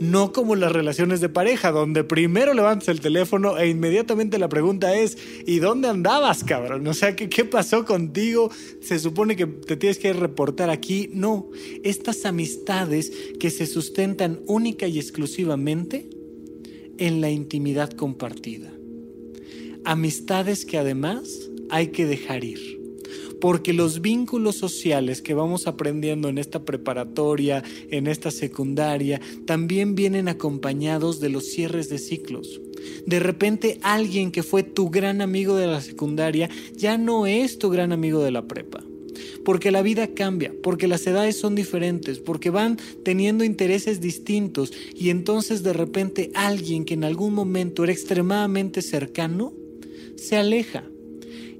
No 0.00 0.32
como 0.32 0.56
las 0.56 0.72
relaciones 0.72 1.20
de 1.20 1.28
pareja, 1.28 1.72
donde 1.72 2.04
primero 2.04 2.54
levantas 2.54 2.88
el 2.88 3.00
teléfono 3.00 3.58
e 3.58 3.68
inmediatamente 3.68 4.38
la 4.38 4.48
pregunta 4.48 4.96
es, 4.96 5.18
¿y 5.44 5.58
dónde 5.58 5.88
andabas, 5.88 6.42
cabrón? 6.42 6.86
O 6.86 6.94
sea, 6.94 7.14
¿qué, 7.14 7.28
qué 7.28 7.44
pasó 7.44 7.84
contigo? 7.84 8.50
Se 8.80 8.98
supone 8.98 9.36
que 9.36 9.44
te 9.44 9.76
tienes 9.76 9.98
que 9.98 10.14
reportar 10.14 10.70
aquí. 10.70 11.10
No, 11.12 11.50
estas 11.84 12.24
amistades 12.24 13.12
que 13.38 13.50
se 13.50 13.66
sustentan 13.66 14.40
única 14.46 14.88
y 14.88 14.98
exclusivamente 14.98 16.08
en 16.96 17.20
la 17.20 17.28
intimidad 17.28 17.90
compartida 17.90 18.75
amistades 19.86 20.66
que 20.66 20.78
además 20.78 21.48
hay 21.70 21.88
que 21.88 22.06
dejar 22.06 22.44
ir. 22.44 22.76
Porque 23.40 23.72
los 23.72 24.00
vínculos 24.00 24.56
sociales 24.56 25.22
que 25.22 25.34
vamos 25.34 25.66
aprendiendo 25.66 26.28
en 26.28 26.38
esta 26.38 26.64
preparatoria, 26.64 27.62
en 27.90 28.06
esta 28.06 28.30
secundaria, 28.30 29.20
también 29.46 29.94
vienen 29.94 30.28
acompañados 30.28 31.20
de 31.20 31.28
los 31.28 31.46
cierres 31.46 31.88
de 31.88 31.98
ciclos. 31.98 32.60
De 33.06 33.20
repente 33.20 33.78
alguien 33.82 34.32
que 34.32 34.42
fue 34.42 34.62
tu 34.62 34.90
gran 34.90 35.20
amigo 35.20 35.54
de 35.54 35.66
la 35.66 35.80
secundaria 35.80 36.50
ya 36.74 36.98
no 36.98 37.26
es 37.26 37.58
tu 37.58 37.70
gran 37.70 37.92
amigo 37.92 38.22
de 38.22 38.32
la 38.32 38.46
prepa 38.46 38.82
porque 39.44 39.70
la 39.70 39.80
vida 39.80 40.08
cambia, 40.08 40.52
porque 40.60 40.88
las 40.88 41.06
edades 41.06 41.38
son 41.38 41.54
diferentes, 41.54 42.18
porque 42.18 42.50
van 42.50 42.78
teniendo 43.04 43.44
intereses 43.44 44.00
distintos 44.00 44.72
y 44.92 45.10
entonces 45.10 45.62
de 45.62 45.72
repente 45.72 46.32
alguien 46.34 46.84
que 46.84 46.94
en 46.94 47.04
algún 47.04 47.32
momento 47.32 47.84
era 47.84 47.92
extremadamente 47.92 48.82
cercano 48.82 49.52
se 50.16 50.36
aleja. 50.36 50.84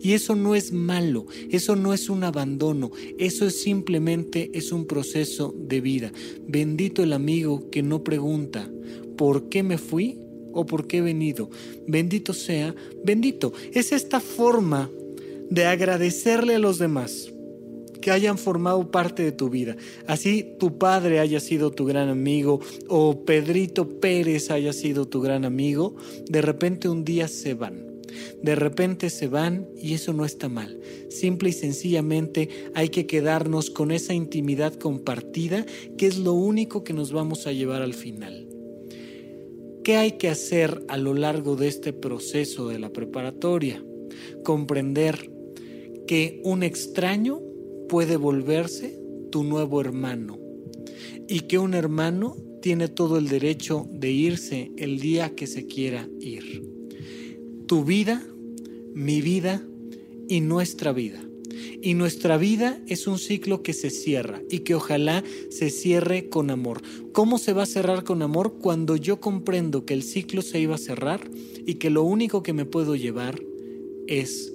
Y 0.00 0.12
eso 0.12 0.36
no 0.36 0.54
es 0.54 0.72
malo, 0.72 1.26
eso 1.50 1.74
no 1.74 1.94
es 1.94 2.08
un 2.08 2.22
abandono, 2.22 2.92
eso 3.18 3.46
es 3.46 3.60
simplemente 3.60 4.50
es 4.54 4.70
un 4.70 4.86
proceso 4.86 5.54
de 5.58 5.80
vida. 5.80 6.12
Bendito 6.46 7.02
el 7.02 7.12
amigo 7.12 7.70
que 7.70 7.82
no 7.82 8.04
pregunta, 8.04 8.70
¿por 9.16 9.48
qué 9.48 9.62
me 9.62 9.78
fui 9.78 10.18
o 10.52 10.66
por 10.66 10.86
qué 10.86 10.98
he 10.98 11.00
venido? 11.00 11.50
Bendito 11.86 12.34
sea, 12.34 12.74
bendito. 13.04 13.52
Es 13.72 13.92
esta 13.92 14.20
forma 14.20 14.90
de 15.50 15.64
agradecerle 15.64 16.56
a 16.56 16.60
los 16.60 16.78
demás 16.78 17.32
que 18.00 18.10
hayan 18.10 18.38
formado 18.38 18.90
parte 18.90 19.24
de 19.24 19.32
tu 19.32 19.48
vida. 19.48 19.76
Así 20.06 20.46
tu 20.58 20.78
padre 20.78 21.18
haya 21.18 21.40
sido 21.40 21.72
tu 21.72 21.86
gran 21.86 22.08
amigo 22.08 22.60
o 22.88 23.24
Pedrito 23.24 23.88
Pérez 23.98 24.50
haya 24.50 24.72
sido 24.72 25.08
tu 25.08 25.20
gran 25.20 25.44
amigo, 25.44 25.96
de 26.28 26.42
repente 26.42 26.88
un 26.88 27.04
día 27.04 27.26
se 27.26 27.54
van 27.54 27.85
de 28.42 28.54
repente 28.54 29.10
se 29.10 29.28
van 29.28 29.66
y 29.76 29.94
eso 29.94 30.12
no 30.12 30.24
está 30.24 30.48
mal. 30.48 30.80
Simple 31.08 31.50
y 31.50 31.52
sencillamente 31.52 32.48
hay 32.74 32.88
que 32.88 33.06
quedarnos 33.06 33.70
con 33.70 33.90
esa 33.90 34.14
intimidad 34.14 34.74
compartida 34.74 35.64
que 35.96 36.06
es 36.06 36.18
lo 36.18 36.32
único 36.32 36.84
que 36.84 36.92
nos 36.92 37.12
vamos 37.12 37.46
a 37.46 37.52
llevar 37.52 37.82
al 37.82 37.94
final. 37.94 38.48
¿Qué 39.84 39.96
hay 39.96 40.12
que 40.12 40.28
hacer 40.28 40.84
a 40.88 40.96
lo 40.96 41.14
largo 41.14 41.54
de 41.54 41.68
este 41.68 41.92
proceso 41.92 42.68
de 42.68 42.78
la 42.78 42.92
preparatoria? 42.92 43.84
Comprender 44.42 45.30
que 46.06 46.40
un 46.44 46.62
extraño 46.62 47.40
puede 47.88 48.16
volverse 48.16 48.98
tu 49.30 49.44
nuevo 49.44 49.80
hermano 49.80 50.38
y 51.28 51.40
que 51.40 51.58
un 51.58 51.74
hermano 51.74 52.36
tiene 52.62 52.88
todo 52.88 53.16
el 53.16 53.28
derecho 53.28 53.86
de 53.90 54.10
irse 54.10 54.72
el 54.76 54.98
día 54.98 55.34
que 55.36 55.46
se 55.46 55.66
quiera 55.66 56.08
ir 56.20 56.75
tu 57.66 57.84
vida, 57.84 58.22
mi 58.94 59.20
vida 59.20 59.62
y 60.28 60.40
nuestra 60.40 60.92
vida. 60.92 61.22
Y 61.82 61.94
nuestra 61.94 62.36
vida 62.36 62.80
es 62.86 63.06
un 63.06 63.18
ciclo 63.18 63.62
que 63.62 63.72
se 63.72 63.90
cierra 63.90 64.42
y 64.50 64.60
que 64.60 64.74
ojalá 64.74 65.22
se 65.50 65.70
cierre 65.70 66.28
con 66.28 66.50
amor. 66.50 66.82
¿Cómo 67.12 67.38
se 67.38 67.52
va 67.52 67.62
a 67.62 67.66
cerrar 67.66 68.04
con 68.04 68.22
amor? 68.22 68.54
Cuando 68.60 68.96
yo 68.96 69.20
comprendo 69.20 69.84
que 69.84 69.94
el 69.94 70.02
ciclo 70.02 70.42
se 70.42 70.60
iba 70.60 70.74
a 70.74 70.78
cerrar 70.78 71.30
y 71.66 71.74
que 71.74 71.90
lo 71.90 72.02
único 72.02 72.42
que 72.42 72.52
me 72.52 72.64
puedo 72.64 72.96
llevar 72.96 73.40
es 74.06 74.52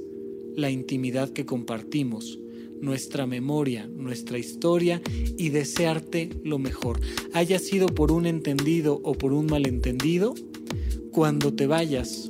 la 0.55 0.69
intimidad 0.69 1.29
que 1.29 1.45
compartimos, 1.45 2.39
nuestra 2.81 3.25
memoria, 3.25 3.87
nuestra 3.87 4.37
historia 4.37 5.01
y 5.37 5.49
desearte 5.49 6.29
lo 6.43 6.59
mejor. 6.59 6.99
Haya 7.33 7.59
sido 7.59 7.87
por 7.87 8.11
un 8.11 8.25
entendido 8.25 8.99
o 9.03 9.13
por 9.13 9.33
un 9.33 9.45
malentendido, 9.45 10.33
cuando 11.11 11.53
te 11.53 11.67
vayas, 11.67 12.29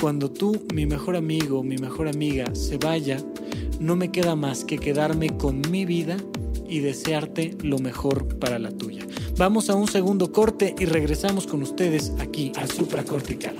cuando 0.00 0.30
tú, 0.30 0.64
mi 0.72 0.86
mejor 0.86 1.16
amigo, 1.16 1.62
mi 1.62 1.76
mejor 1.76 2.08
amiga, 2.08 2.54
se 2.54 2.78
vaya, 2.78 3.18
no 3.80 3.96
me 3.96 4.10
queda 4.10 4.36
más 4.36 4.64
que 4.64 4.78
quedarme 4.78 5.36
con 5.36 5.60
mi 5.70 5.84
vida 5.84 6.16
y 6.68 6.80
desearte 6.80 7.56
lo 7.62 7.78
mejor 7.78 8.38
para 8.38 8.58
la 8.58 8.70
tuya. 8.70 9.06
Vamos 9.36 9.70
a 9.70 9.74
un 9.74 9.88
segundo 9.88 10.32
corte 10.32 10.74
y 10.78 10.84
regresamos 10.84 11.46
con 11.46 11.62
ustedes 11.62 12.12
aquí 12.18 12.52
a 12.56 12.66
Supracortical. 12.66 13.56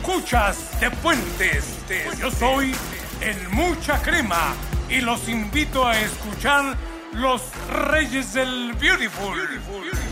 Escuchas 0.00 0.80
de 0.80 0.90
Puentes. 0.90 1.64
Yo 2.18 2.30
soy 2.30 2.74
el 3.20 3.48
Mucha 3.50 4.00
Crema 4.00 4.54
y 4.88 5.02
los 5.02 5.28
invito 5.28 5.86
a 5.86 5.98
escuchar 5.98 6.74
Los 7.12 7.42
Reyes 7.90 8.32
del 8.32 8.72
Beautiful 8.80 9.38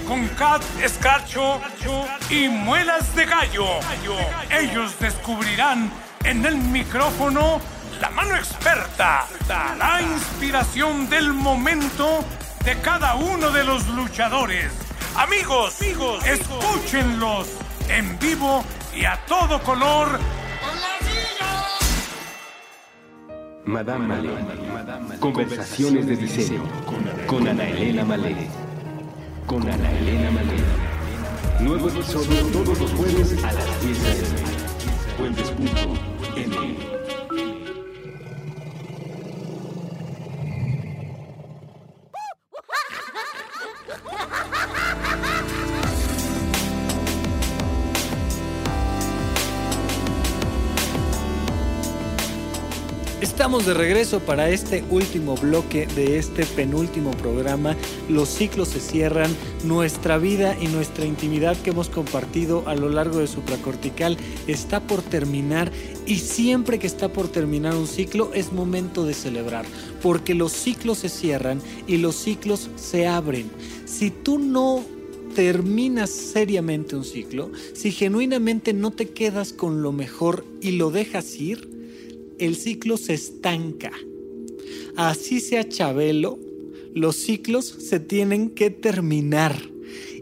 con 0.07 0.29
Cat 0.29 0.63
Escarcho 0.83 1.61
y 2.29 2.49
Muelas 2.49 3.15
de 3.17 3.25
Gallo. 3.25 3.67
Ellos 4.51 4.95
descubrirán 5.01 5.91
en 6.23 6.45
el 6.45 6.57
micrófono 6.57 7.59
la 7.99 8.11
mano 8.11 8.37
experta, 8.37 9.27
la 9.49 10.03
inspiración 10.03 11.09
del 11.09 11.33
momento 11.33 12.25
de 12.63 12.79
cada 12.81 13.15
uno 13.15 13.51
de 13.51 13.65
los 13.65 13.89
luchadores. 13.89 14.71
Amigos, 15.17 15.81
amigos, 15.81 16.27
escúchenlos 16.27 17.49
en 17.89 18.19
vivo 18.19 18.63
y 18.99 19.05
a 19.05 19.17
todo 19.27 19.63
color. 19.63 20.19
Madame 23.65 24.07
Malé. 24.09 25.19
Conversaciones 25.21 26.07
de 26.07 26.17
diseño 26.17 26.63
con 27.27 27.47
Ana 27.47 27.69
Elena 27.69 28.05
Malé. 28.05 28.49
Con 29.47 29.63
Ana 29.69 29.93
Elena 29.99 30.31
Malé. 30.31 30.57
Nuevo 31.61 31.89
episodio 31.89 32.47
todos 32.47 32.79
los 32.81 32.93
jueves 32.93 33.45
a 33.45 33.53
las 33.53 33.83
10 33.83 34.05
a.m. 34.05 34.39
Puentes.m. 35.19 36.98
Estamos 53.49 53.65
de 53.65 53.73
regreso 53.73 54.21
para 54.21 54.51
este 54.51 54.85
último 54.91 55.35
bloque 55.35 55.87
de 55.87 56.19
este 56.19 56.45
penúltimo 56.45 57.13
programa. 57.13 57.75
Los 58.11 58.29
ciclos 58.29 58.69
se 58.69 58.79
cierran, 58.79 59.35
nuestra 59.65 60.19
vida 60.19 60.55
y 60.61 60.67
nuestra 60.67 61.07
intimidad 61.07 61.57
que 61.57 61.71
hemos 61.71 61.89
compartido 61.89 62.69
a 62.69 62.75
lo 62.75 62.91
largo 62.91 63.21
de 63.21 63.27
supracortical 63.27 64.19
está 64.47 64.81
por 64.81 65.01
terminar 65.01 65.73
y 66.05 66.17
siempre 66.17 66.79
que 66.79 66.87
está 66.87 67.11
por 67.11 67.29
terminar 67.29 67.75
un 67.75 67.87
ciclo 67.87 68.31
es 68.35 68.53
momento 68.53 69.07
de 69.07 69.15
celebrar, 69.15 69.65
porque 70.03 70.35
los 70.35 70.53
ciclos 70.53 70.99
se 70.99 71.09
cierran 71.09 71.63
y 71.87 71.97
los 71.97 72.17
ciclos 72.17 72.69
se 72.77 73.07
abren. 73.07 73.51
Si 73.87 74.11
tú 74.11 74.39
no 74.39 74.85
terminas 75.35 76.11
seriamente 76.11 76.97
un 76.97 77.05
ciclo, 77.05 77.51
si 77.73 77.93
genuinamente 77.93 78.75
no 78.75 78.91
te 78.91 79.09
quedas 79.09 79.55
con 79.55 79.81
lo 79.81 79.91
mejor 79.91 80.45
y 80.61 80.73
lo 80.73 80.91
dejas 80.91 81.35
ir, 81.37 81.78
el 82.39 82.57
ciclo 82.57 82.97
se 82.97 83.15
estanca. 83.15 83.93
Así 84.97 85.41
sea 85.41 85.69
Chabelo, 85.69 86.39
los 86.95 87.17
ciclos 87.17 87.67
se 87.67 88.01
tienen 88.01 88.51
que 88.51 88.71
terminar. 88.71 89.61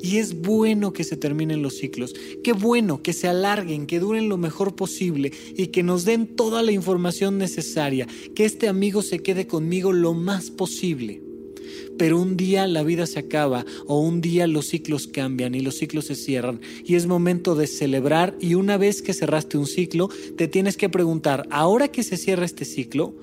Y 0.00 0.18
es 0.18 0.40
bueno 0.40 0.92
que 0.92 1.04
se 1.04 1.16
terminen 1.16 1.62
los 1.62 1.78
ciclos. 1.78 2.14
Qué 2.44 2.52
bueno 2.52 3.02
que 3.02 3.12
se 3.12 3.28
alarguen, 3.28 3.86
que 3.86 3.98
duren 3.98 4.28
lo 4.28 4.36
mejor 4.36 4.76
posible 4.76 5.32
y 5.56 5.68
que 5.68 5.82
nos 5.82 6.04
den 6.04 6.26
toda 6.26 6.62
la 6.62 6.72
información 6.72 7.38
necesaria. 7.38 8.06
Que 8.34 8.44
este 8.44 8.68
amigo 8.68 9.02
se 9.02 9.20
quede 9.20 9.46
conmigo 9.46 9.92
lo 9.92 10.14
más 10.14 10.50
posible. 10.50 11.25
Pero 11.98 12.20
un 12.20 12.36
día 12.36 12.66
la 12.66 12.82
vida 12.82 13.06
se 13.06 13.18
acaba 13.18 13.64
o 13.86 14.00
un 14.00 14.20
día 14.20 14.46
los 14.46 14.66
ciclos 14.66 15.06
cambian 15.06 15.54
y 15.54 15.60
los 15.60 15.76
ciclos 15.76 16.06
se 16.06 16.14
cierran 16.14 16.60
y 16.84 16.94
es 16.94 17.06
momento 17.06 17.54
de 17.54 17.66
celebrar 17.66 18.36
y 18.40 18.54
una 18.54 18.76
vez 18.76 19.02
que 19.02 19.14
cerraste 19.14 19.58
un 19.58 19.66
ciclo 19.66 20.08
te 20.36 20.48
tienes 20.48 20.76
que 20.76 20.88
preguntar, 20.88 21.46
ahora 21.50 21.88
que 21.88 22.02
se 22.02 22.16
cierra 22.16 22.44
este 22.44 22.64
ciclo, 22.64 23.14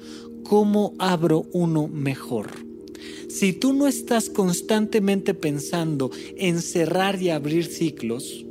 ¿cómo 0.44 0.94
abro 1.00 1.46
uno 1.52 1.88
mejor? 1.88 2.50
Si 3.30 3.54
tú 3.54 3.74
no 3.74 3.88
estás 3.88 4.30
constantemente 4.30 5.34
pensando 5.34 6.12
en 6.38 6.62
cerrar 6.62 7.22
y 7.22 7.30
abrir 7.30 7.66
ciclos, 7.66 8.46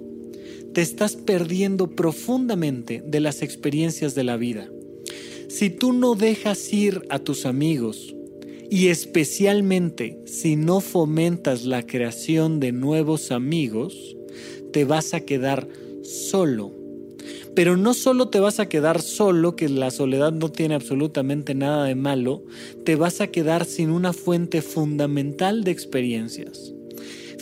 te 0.72 0.82
estás 0.82 1.16
perdiendo 1.16 1.90
profundamente 1.90 3.02
de 3.06 3.20
las 3.20 3.42
experiencias 3.42 4.14
de 4.14 4.24
la 4.24 4.36
vida. 4.36 4.68
Si 5.48 5.68
tú 5.70 5.92
no 5.92 6.14
dejas 6.14 6.72
ir 6.72 7.02
a 7.10 7.18
tus 7.18 7.44
amigos, 7.44 8.14
y 8.72 8.88
especialmente 8.88 10.18
si 10.24 10.56
no 10.56 10.80
fomentas 10.80 11.66
la 11.66 11.86
creación 11.86 12.58
de 12.58 12.72
nuevos 12.72 13.30
amigos, 13.30 14.16
te 14.72 14.86
vas 14.86 15.12
a 15.12 15.20
quedar 15.20 15.68
solo. 16.02 16.72
Pero 17.54 17.76
no 17.76 17.92
solo 17.92 18.30
te 18.30 18.40
vas 18.40 18.60
a 18.60 18.70
quedar 18.70 19.02
solo, 19.02 19.56
que 19.56 19.68
la 19.68 19.90
soledad 19.90 20.32
no 20.32 20.50
tiene 20.50 20.74
absolutamente 20.74 21.54
nada 21.54 21.84
de 21.84 21.96
malo, 21.96 22.44
te 22.82 22.96
vas 22.96 23.20
a 23.20 23.26
quedar 23.26 23.66
sin 23.66 23.90
una 23.90 24.14
fuente 24.14 24.62
fundamental 24.62 25.64
de 25.64 25.70
experiencias. 25.70 26.72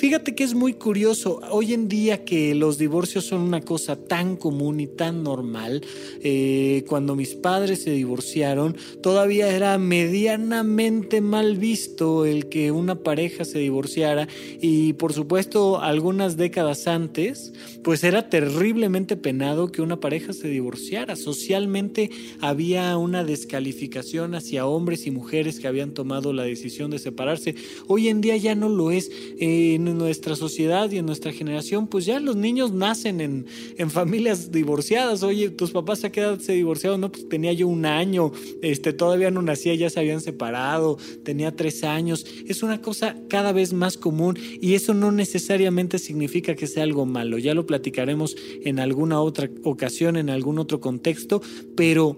Fíjate 0.01 0.35
que 0.35 0.45
es 0.45 0.55
muy 0.55 0.73
curioso, 0.73 1.43
hoy 1.51 1.75
en 1.75 1.87
día 1.87 2.25
que 2.25 2.55
los 2.55 2.79
divorcios 2.79 3.27
son 3.27 3.43
una 3.43 3.61
cosa 3.61 3.97
tan 3.97 4.37
común 4.37 4.81
y 4.81 4.87
tan 4.87 5.23
normal, 5.23 5.83
eh, 6.23 6.87
cuando 6.89 7.15
mis 7.15 7.35
padres 7.35 7.83
se 7.83 7.91
divorciaron, 7.91 8.79
todavía 9.03 9.55
era 9.55 9.77
medianamente 9.77 11.21
mal 11.21 11.59
visto 11.59 12.25
el 12.25 12.49
que 12.49 12.71
una 12.71 12.95
pareja 12.95 13.45
se 13.45 13.59
divorciara 13.59 14.27
y 14.63 14.95
por 14.95 15.13
supuesto 15.13 15.83
algunas 15.83 16.39
décadas 16.39 16.87
antes, 16.87 17.53
pues 17.85 18.03
era 18.03 18.31
terriblemente 18.31 19.19
penado 19.19 19.71
que 19.71 19.83
una 19.83 20.01
pareja 20.01 20.33
se 20.33 20.49
divorciara. 20.49 21.15
Socialmente 21.15 22.11
había 22.41 22.97
una 22.97 23.23
descalificación 23.23 24.35
hacia 24.35 24.65
hombres 24.65 25.07
y 25.07 25.11
mujeres 25.11 25.61
que 25.61 25.69
habían 25.69 25.93
tomado 25.93 26.33
la 26.33 26.45
decisión 26.45 26.91
de 26.91 26.99
separarse. 26.99 27.55
Hoy 27.87 28.09
en 28.09 28.23
día 28.23 28.39
ya 28.39 28.55
no 28.55 28.71
lo 28.71 28.93
es. 28.93 29.11
Eh, 29.39 29.79
en 29.91 29.99
nuestra 29.99 30.37
sociedad 30.37 30.91
y 30.91 30.99
en 30.99 31.07
nuestra 31.07 31.33
generación, 31.33 31.87
pues 31.87 32.05
ya 32.05 32.21
los 32.21 32.37
niños 32.37 32.73
nacen 32.73 33.21
en, 33.21 33.47
en 33.77 33.91
familias 33.91 34.51
divorciadas. 34.51 35.23
Oye, 35.23 35.51
tus 35.51 35.71
papás 35.71 36.05
a 36.05 36.11
qué 36.11 36.21
edad 36.21 36.39
se 36.39 36.53
divorciaron? 36.53 37.01
No, 37.01 37.13
pues 37.13 37.29
tenía 37.29 37.53
yo 37.53 37.69
un 37.69 37.87
año, 37.87 38.33
este, 38.63 38.93
todavía 38.93 39.31
no 39.31 39.43
nacía, 39.43 39.75
ya 39.75 39.91
se 39.91 40.01
habían 40.01 40.21
separado, 40.21 40.99
tenía 41.25 41.55
tres 41.55 41.85
años. 41.85 42.27
Es 42.47 42.63
una 42.63 42.81
cosa 42.81 43.17
cada 43.29 43.53
vez 43.53 43.73
más 43.73 43.97
común 43.97 44.39
y 44.61 44.75
eso 44.75 44.95
no 44.95 45.13
necesariamente 45.13 45.99
significa 45.99 46.55
que 46.55 46.67
sea 46.67 46.83
algo 46.83 47.07
malo. 47.07 47.39
Ya 47.39 47.55
lo 47.55 47.67
platicaremos 47.67 48.37
en 48.63 48.79
alguna 48.79 49.21
otra 49.21 49.51
ocasión, 49.65 50.17
en 50.17 50.31
algún 50.31 50.59
otro 50.59 50.81
contexto, 50.81 51.43
pero 51.77 52.17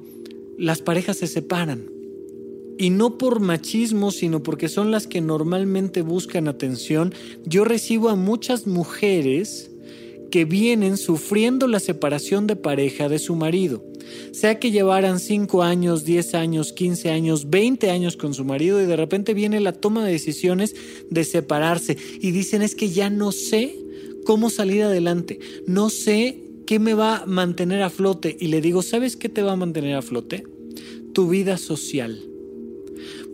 las 0.59 0.83
parejas 0.83 1.19
se 1.19 1.27
separan 1.27 1.92
y 2.79 2.91
no 2.91 3.19
por 3.19 3.41
machismo, 3.41 4.11
sino 4.11 4.43
porque 4.43 4.69
son 4.69 4.91
las 4.91 5.07
que 5.07 5.21
normalmente 5.21 6.03
buscan 6.03 6.49
atención, 6.49 7.15
yo 7.45 7.65
recibo 7.65 8.09
a 8.09 8.17
muchas 8.17 8.67
mujeres 8.67 9.71
que 10.31 10.45
vienen 10.47 10.97
sufriendo 10.97 11.69
la 11.69 11.79
separación 11.79 12.47
de 12.47 12.57
pareja 12.57 13.09
de 13.09 13.19
su 13.19 13.37
marido. 13.37 13.85
Sea 14.33 14.59
que 14.59 14.71
llevaran 14.71 15.21
5 15.21 15.63
años, 15.63 16.05
10 16.05 16.35
años, 16.35 16.73
15 16.73 17.11
años, 17.11 17.51
20 17.51 17.91
años 17.91 18.17
con 18.17 18.35
su 18.35 18.45
marido 18.45 18.83
y 18.83 18.87
de 18.87 18.97
repente 18.97 19.35
viene 19.35 19.61
la 19.61 19.73
toma 19.73 20.05
de 20.05 20.13
decisiones 20.13 20.75
de 21.11 21.25
separarse 21.25 21.97
y 22.21 22.31
dicen 22.31 22.63
es 22.63 22.75
que 22.75 22.89
ya 22.89 23.11
no 23.11 23.31
sé 23.31 23.79
cómo 24.25 24.51
salir 24.51 24.83
adelante, 24.83 25.39
no 25.67 25.91
sé 25.91 26.39
qué 26.67 26.79
me 26.79 26.95
va 26.95 27.19
a 27.19 27.27
mantener 27.27 27.83
a 27.83 27.91
flote 27.91 28.37
y 28.41 28.49
le 28.49 28.61
digo, 28.61 28.83
¿sabes 28.83 29.17
qué 29.17 29.29
te 29.29 29.43
va 29.43 29.53
a 29.53 29.57
mantener 29.57 29.97
a 29.97 30.03
flote? 30.03 30.45
Tu 31.13 31.29
vida 31.29 31.59
social 31.59 32.32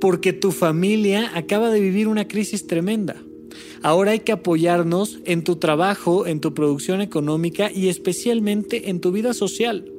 porque 0.01 0.33
tu 0.33 0.53
familia 0.53 1.31
acaba 1.35 1.71
de 1.71 1.81
vivir 1.81 2.09
una 2.09 2.29
crisis 2.29 2.67
tremenda. 2.67 3.17
Ahora 3.83 4.13
hay 4.13 4.21
que 4.21 4.33
apoyarnos 4.33 5.21
en 5.25 5.45
tu 5.45 5.57
trabajo, 5.57 6.27
en 6.27 6.41
tu 6.41 6.53
producción 6.55 7.01
económica 7.01 7.71
y 7.73 7.89
especialmente 7.89 8.91
en 8.91 9.01
tu 9.01 9.13
vida 9.13 9.35
social 9.35 9.93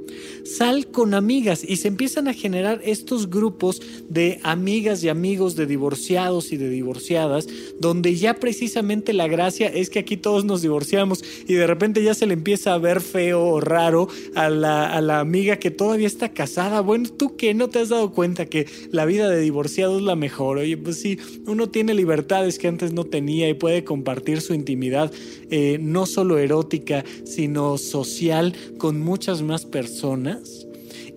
sal 0.44 0.88
con 0.88 1.14
amigas 1.14 1.64
y 1.68 1.78
se 1.78 1.88
empiezan 1.88 2.28
a 2.28 2.34
generar 2.34 2.82
estos 2.84 3.30
grupos 3.30 3.82
de 4.10 4.40
amigas 4.44 5.04
y 5.04 5.10
amigos 5.10 5.56
de 5.56 5.66
divorciados 5.66 6.52
y 6.52 6.58
de 6.58 6.70
divorciadas, 6.70 7.48
donde 7.80 8.16
ya 8.16 8.36
precisamente 8.36 9.14
la 9.14 9.28
gracia 9.28 9.68
es 9.68 9.90
que 9.90 10.00
aquí 10.00 10.18
todos 10.18 10.46
nos 10.46 10.62
divorciamos 10.62 11.24
y 11.48 11.54
de 11.54 11.68
repente 11.68 12.04
ya 12.04 12.14
se 12.14 12.26
le 12.26 12.34
empieza 12.34 12.74
a 12.74 12.78
ver 12.78 13.02
feo 13.02 13.46
o 13.46 13.60
raro 13.60 14.08
a 14.36 14.50
la, 14.50 14.92
a 14.92 15.02
la 15.02 15.20
amiga 15.20 15.58
que 15.58 15.72
todavía 15.72 16.08
está 16.08 16.30
casada. 16.30 16.82
Bueno, 16.82 17.10
tú 17.10 17.36
que 17.36 17.54
no 17.54 17.70
te 17.70 17.80
has 17.80 17.90
dado 17.90 18.12
cuenta 18.12 18.46
que 18.46 18.68
la 18.92 19.06
vida 19.06 19.30
de 19.30 19.40
divorciado 19.42 19.98
es 19.98 20.04
la 20.04 20.16
mejor. 20.16 20.58
Oye, 20.58 20.78
pues 20.78 21.02
sí, 21.02 21.18
uno 21.46 21.70
tiene 21.70 21.94
libertades 21.94 22.58
que 22.58 22.68
antes 22.68 22.94
no 22.94 23.04
tenía 23.04 23.50
y 23.50 23.54
puede 23.54 23.84
compartir 23.84 24.42
su 24.42 24.54
intimidad, 24.54 25.12
eh, 25.50 25.78
no 25.82 26.06
solo 26.06 26.38
erótica, 26.38 27.04
sino 27.26 27.78
social 27.78 28.54
con 28.78 29.00
muchas 29.00 29.42
más 29.42 29.66
personas 29.66 29.99
personas 30.00 30.69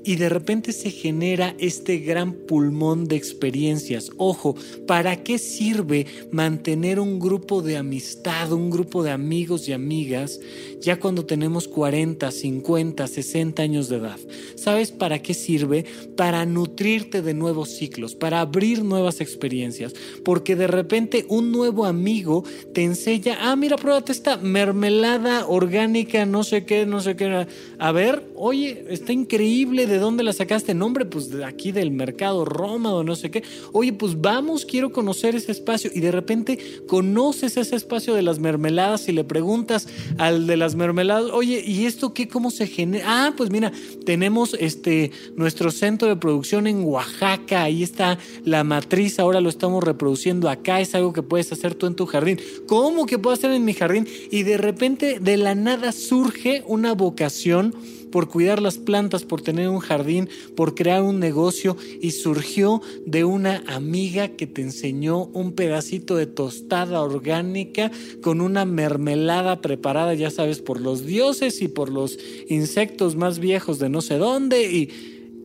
y 0.04 0.16
de 0.16 0.28
repente 0.28 0.72
se 0.72 0.90
genera 0.90 1.54
este 1.58 1.98
gran 1.98 2.32
pulmón 2.32 3.06
de 3.06 3.16
experiencias. 3.16 4.10
Ojo, 4.16 4.56
¿para 4.86 5.22
qué 5.22 5.38
sirve 5.38 6.06
mantener 6.30 6.98
un 6.98 7.18
grupo 7.18 7.62
de 7.62 7.76
amistad, 7.76 8.52
un 8.52 8.70
grupo 8.70 9.02
de 9.02 9.10
amigos 9.10 9.68
y 9.68 9.72
amigas 9.72 10.40
ya 10.80 10.98
cuando 10.98 11.24
tenemos 11.24 11.68
40, 11.68 12.30
50, 12.30 13.06
60 13.06 13.62
años 13.62 13.88
de 13.88 13.96
edad? 13.96 14.18
¿Sabes 14.56 14.90
para 14.90 15.20
qué 15.20 15.34
sirve? 15.34 15.84
Para 16.16 16.44
nutrirte 16.46 17.22
de 17.22 17.34
nuevos 17.34 17.70
ciclos, 17.70 18.14
para 18.14 18.40
abrir 18.40 18.84
nuevas 18.84 19.20
experiencias, 19.20 19.94
porque 20.24 20.56
de 20.56 20.66
repente 20.66 21.26
un 21.28 21.52
nuevo 21.52 21.84
amigo 21.84 22.44
te 22.74 22.82
enseña, 22.82 23.38
ah, 23.40 23.56
mira, 23.56 23.76
pruébate 23.76 24.12
esta 24.12 24.36
mermelada 24.36 25.46
orgánica, 25.46 26.26
no 26.26 26.44
sé 26.44 26.64
qué, 26.64 26.86
no 26.86 27.00
sé 27.00 27.16
qué. 27.16 27.46
A 27.78 27.92
ver, 27.92 28.24
oye, 28.34 28.84
está 28.88 29.12
increíble 29.12 29.86
¿de 29.92 29.98
dónde 29.98 30.22
la 30.22 30.32
sacaste? 30.32 30.74
Nombre, 30.74 31.04
pues 31.04 31.28
de 31.28 31.44
aquí 31.44 31.70
del 31.70 31.90
mercado 31.90 32.44
Roma 32.44 32.94
o 32.94 33.04
no 33.04 33.14
sé 33.14 33.30
qué. 33.30 33.44
Oye, 33.72 33.92
pues 33.92 34.20
vamos, 34.20 34.64
quiero 34.64 34.90
conocer 34.90 35.34
ese 35.34 35.52
espacio. 35.52 35.90
Y 35.94 36.00
de 36.00 36.10
repente 36.10 36.58
conoces 36.86 37.56
ese 37.58 37.76
espacio 37.76 38.14
de 38.14 38.22
las 38.22 38.38
mermeladas 38.38 39.08
y 39.08 39.12
le 39.12 39.24
preguntas 39.24 39.86
al 40.16 40.46
de 40.46 40.56
las 40.56 40.74
mermeladas, 40.74 41.30
oye, 41.30 41.62
¿y 41.64 41.84
esto 41.84 42.14
qué? 42.14 42.26
¿Cómo 42.26 42.50
se 42.50 42.66
genera? 42.66 43.04
Ah, 43.06 43.34
pues 43.36 43.50
mira, 43.50 43.70
tenemos 44.06 44.56
este 44.58 45.10
nuestro 45.36 45.70
centro 45.70 46.08
de 46.08 46.16
producción 46.16 46.66
en 46.66 46.84
Oaxaca. 46.84 47.64
Ahí 47.64 47.82
está 47.82 48.18
la 48.44 48.64
matriz, 48.64 49.18
ahora 49.18 49.42
lo 49.42 49.50
estamos 49.50 49.84
reproduciendo 49.84 50.48
acá. 50.48 50.80
Es 50.80 50.94
algo 50.94 51.12
que 51.12 51.22
puedes 51.22 51.52
hacer 51.52 51.74
tú 51.74 51.86
en 51.86 51.94
tu 51.94 52.06
jardín. 52.06 52.40
¿Cómo 52.66 53.04
que 53.04 53.18
puedo 53.18 53.34
hacer 53.34 53.50
en 53.50 53.64
mi 53.66 53.74
jardín? 53.74 54.08
Y 54.30 54.42
de 54.44 54.56
repente 54.56 55.18
de 55.20 55.36
la 55.36 55.54
nada 55.54 55.92
surge 55.92 56.64
una 56.66 56.94
vocación 56.94 57.74
por 58.12 58.28
cuidar 58.28 58.62
las 58.62 58.78
plantas, 58.78 59.24
por 59.24 59.42
tener 59.42 59.68
un 59.68 59.80
jardín, 59.80 60.28
por 60.54 60.76
crear 60.76 61.02
un 61.02 61.18
negocio 61.18 61.76
y 62.00 62.12
surgió 62.12 62.80
de 63.04 63.24
una 63.24 63.64
amiga 63.66 64.28
que 64.28 64.46
te 64.46 64.62
enseñó 64.62 65.24
un 65.32 65.52
pedacito 65.52 66.14
de 66.14 66.26
tostada 66.26 67.00
orgánica 67.00 67.90
con 68.22 68.40
una 68.40 68.64
mermelada 68.64 69.60
preparada, 69.60 70.14
ya 70.14 70.30
sabes, 70.30 70.60
por 70.60 70.80
los 70.80 71.04
dioses 71.04 71.60
y 71.62 71.66
por 71.66 71.90
los 71.90 72.18
insectos 72.48 73.16
más 73.16 73.40
viejos 73.40 73.80
de 73.80 73.88
no 73.88 74.00
sé 74.00 74.18
dónde 74.18 74.70
y, 74.70 74.90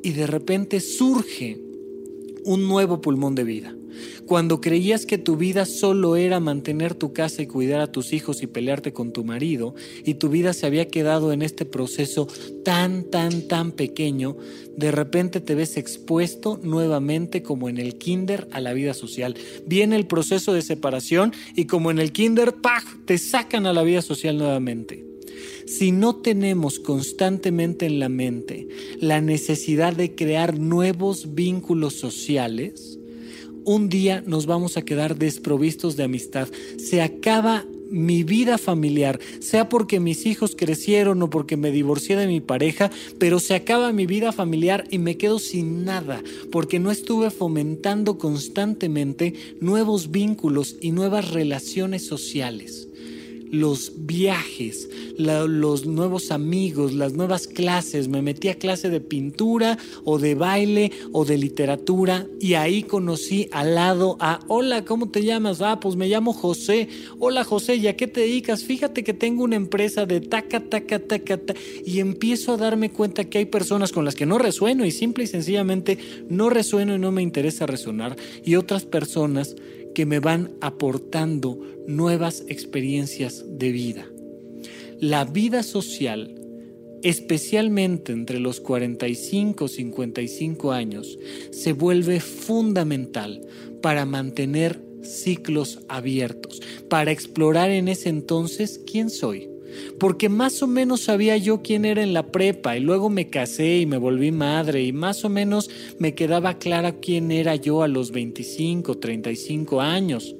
y 0.03 0.11
de 0.11 0.27
repente 0.27 0.79
surge 0.79 1.59
un 2.43 2.67
nuevo 2.67 3.01
pulmón 3.01 3.33
de 3.33 3.43
vida. 3.43 3.75
Cuando 4.25 4.61
creías 4.61 5.05
que 5.05 5.17
tu 5.17 5.37
vida 5.37 5.65
solo 5.65 6.15
era 6.15 6.39
mantener 6.39 6.95
tu 6.95 7.13
casa 7.13 7.41
y 7.41 7.47
cuidar 7.47 7.79
a 7.79 7.91
tus 7.91 8.13
hijos 8.13 8.43
y 8.43 8.47
pelearte 8.47 8.93
con 8.93 9.13
tu 9.13 9.23
marido, 9.23 9.75
y 10.05 10.15
tu 10.15 10.29
vida 10.29 10.53
se 10.53 10.65
había 10.65 10.87
quedado 10.87 11.31
en 11.31 11.41
este 11.41 11.65
proceso 11.65 12.27
tan, 12.63 13.03
tan, 13.03 13.47
tan 13.47 13.71
pequeño, 13.71 14.37
de 14.75 14.91
repente 14.91 15.41
te 15.41 15.55
ves 15.55 15.77
expuesto 15.77 16.59
nuevamente 16.61 17.41
como 17.41 17.69
en 17.69 17.77
el 17.77 17.97
kinder 17.97 18.47
a 18.51 18.61
la 18.61 18.73
vida 18.73 18.93
social. 18.93 19.35
Viene 19.65 19.95
el 19.95 20.05
proceso 20.05 20.53
de 20.53 20.61
separación 20.61 21.33
y 21.55 21.65
como 21.65 21.91
en 21.91 21.99
el 21.99 22.11
kinder, 22.11 22.55
¡pah!, 22.55 22.83
te 23.05 23.17
sacan 23.17 23.65
a 23.65 23.73
la 23.73 23.83
vida 23.83 24.01
social 24.01 24.37
nuevamente 24.37 25.07
si 25.67 25.91
no 25.91 26.15
tenemos 26.15 26.79
constantemente 26.79 27.85
en 27.85 27.99
la 27.99 28.09
mente 28.09 28.67
la 28.99 29.21
necesidad 29.21 29.93
de 29.93 30.15
crear 30.15 30.57
nuevos 30.57 31.35
vínculos 31.35 31.93
sociales, 31.95 32.96
un 33.67 33.89
día 33.89 34.23
nos 34.25 34.45
vamos 34.45 34.77
a 34.77 34.81
quedar 34.81 35.17
desprovistos 35.17 35.97
de 35.97 36.05
amistad. 36.05 36.47
Se 36.77 37.01
acaba 37.01 37.65
mi 37.89 38.23
vida 38.23 38.57
familiar, 38.57 39.19
sea 39.41 39.67
porque 39.67 39.99
mis 39.99 40.25
hijos 40.25 40.55
crecieron 40.57 41.21
o 41.21 41.29
porque 41.29 41.57
me 41.57 41.71
divorcié 41.71 42.15
de 42.15 42.27
mi 42.27 42.39
pareja, 42.39 42.89
pero 43.19 43.39
se 43.39 43.55
acaba 43.55 43.91
mi 43.91 44.05
vida 44.05 44.31
familiar 44.31 44.85
y 44.89 44.99
me 44.99 45.17
quedo 45.17 45.37
sin 45.37 45.83
nada, 45.83 46.23
porque 46.49 46.79
no 46.79 46.91
estuve 46.91 47.29
fomentando 47.29 48.17
constantemente 48.17 49.33
nuevos 49.59 50.11
vínculos 50.11 50.77
y 50.79 50.91
nuevas 50.91 51.31
relaciones 51.31 52.05
sociales 52.05 52.86
los 53.51 53.93
viajes, 53.97 54.89
los 55.17 55.85
nuevos 55.85 56.31
amigos, 56.31 56.93
las 56.93 57.13
nuevas 57.13 57.47
clases. 57.47 58.07
Me 58.07 58.21
metí 58.21 58.49
a 58.49 58.55
clase 58.55 58.89
de 58.89 59.01
pintura 59.01 59.77
o 60.03 60.19
de 60.19 60.35
baile 60.35 60.91
o 61.11 61.25
de 61.25 61.37
literatura 61.37 62.27
y 62.39 62.53
ahí 62.53 62.83
conocí 62.83 63.49
al 63.51 63.75
lado 63.75 64.17
a, 64.19 64.39
hola, 64.47 64.85
¿cómo 64.85 65.09
te 65.09 65.23
llamas? 65.23 65.61
Ah, 65.61 65.79
pues 65.79 65.95
me 65.95 66.07
llamo 66.07 66.33
José. 66.33 66.87
Hola 67.19 67.43
José, 67.43 67.75
¿y 67.75 67.87
a 67.87 67.95
qué 67.95 68.07
te 68.07 68.21
dedicas? 68.21 68.63
Fíjate 68.63 69.03
que 69.03 69.13
tengo 69.13 69.43
una 69.43 69.55
empresa 69.55 70.05
de 70.05 70.21
taca, 70.21 70.59
taca, 70.61 70.99
taca, 70.99 71.37
taca. 71.37 71.59
Y 71.85 71.99
empiezo 71.99 72.53
a 72.53 72.57
darme 72.57 72.91
cuenta 72.91 73.25
que 73.25 73.39
hay 73.39 73.45
personas 73.45 73.91
con 73.91 74.05
las 74.05 74.15
que 74.15 74.25
no 74.25 74.37
resueno 74.37 74.85
y 74.85 74.91
simple 74.91 75.23
y 75.23 75.27
sencillamente 75.27 75.97
no 76.29 76.49
resueno 76.49 76.95
y 76.95 76.99
no 76.99 77.11
me 77.11 77.21
interesa 77.21 77.65
resonar. 77.65 78.15
Y 78.43 78.55
otras 78.55 78.85
personas 78.85 79.55
que 79.97 80.05
me 80.05 80.19
van 80.19 80.51
aportando 80.61 81.59
nuevas 81.87 82.43
experiencias 82.49 83.43
de 83.47 83.71
vida. 83.71 84.05
La 84.99 85.25
vida 85.25 85.63
social, 85.63 86.39
especialmente 87.01 88.11
entre 88.11 88.39
los 88.39 88.59
45 88.59 89.65
y 89.65 89.69
55 89.69 90.71
años, 90.71 91.17
se 91.49 91.73
vuelve 91.73 92.19
fundamental 92.19 93.41
para 93.81 94.05
mantener 94.05 94.79
ciclos 95.01 95.79
abiertos, 95.87 96.61
para 96.89 97.09
explorar 97.09 97.71
en 97.71 97.87
ese 97.87 98.09
entonces 98.09 98.79
quién 98.85 99.09
soy, 99.09 99.49
porque 99.99 100.29
más 100.29 100.61
o 100.61 100.67
menos 100.67 101.01
sabía 101.01 101.37
yo 101.37 101.61
quién 101.61 101.85
era 101.85 102.03
en 102.03 102.13
la 102.13 102.27
prepa 102.27 102.77
y 102.77 102.81
luego 102.81 103.09
me 103.09 103.29
casé 103.29 103.79
y 103.79 103.85
me 103.85 103.97
volví 103.97 104.31
madre 104.31 104.83
y 104.83 104.93
más 104.93 105.25
o 105.25 105.29
menos 105.29 105.69
me 105.99 106.13
quedaba 106.13 106.57
clara 106.57 106.93
quién 106.93 107.31
era 107.31 107.55
yo 107.55 107.83
a 107.83 107.87
los 107.87 108.11
25, 108.11 108.97
35 108.97 109.81
años. 109.81 110.35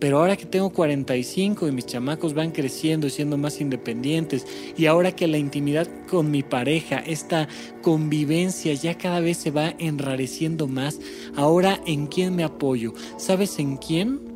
Pero 0.00 0.18
ahora 0.18 0.36
que 0.36 0.44
tengo 0.44 0.70
45 0.70 1.68
y 1.68 1.72
mis 1.72 1.86
chamacos 1.86 2.34
van 2.34 2.50
creciendo 2.50 3.06
y 3.06 3.10
siendo 3.10 3.38
más 3.38 3.60
independientes, 3.60 4.46
y 4.76 4.86
ahora 4.86 5.12
que 5.12 5.28
la 5.28 5.38
intimidad 5.38 5.88
con 6.08 6.30
mi 6.30 6.42
pareja, 6.42 6.98
esta 6.98 7.48
convivencia 7.80 8.74
ya 8.74 8.98
cada 8.98 9.20
vez 9.20 9.38
se 9.38 9.50
va 9.50 9.74
enrareciendo 9.78 10.66
más, 10.66 11.00
ahora 11.36 11.80
en 11.86 12.06
quién 12.06 12.34
me 12.34 12.44
apoyo. 12.44 12.92
¿Sabes 13.16 13.58
en 13.58 13.76
quién? 13.76 14.33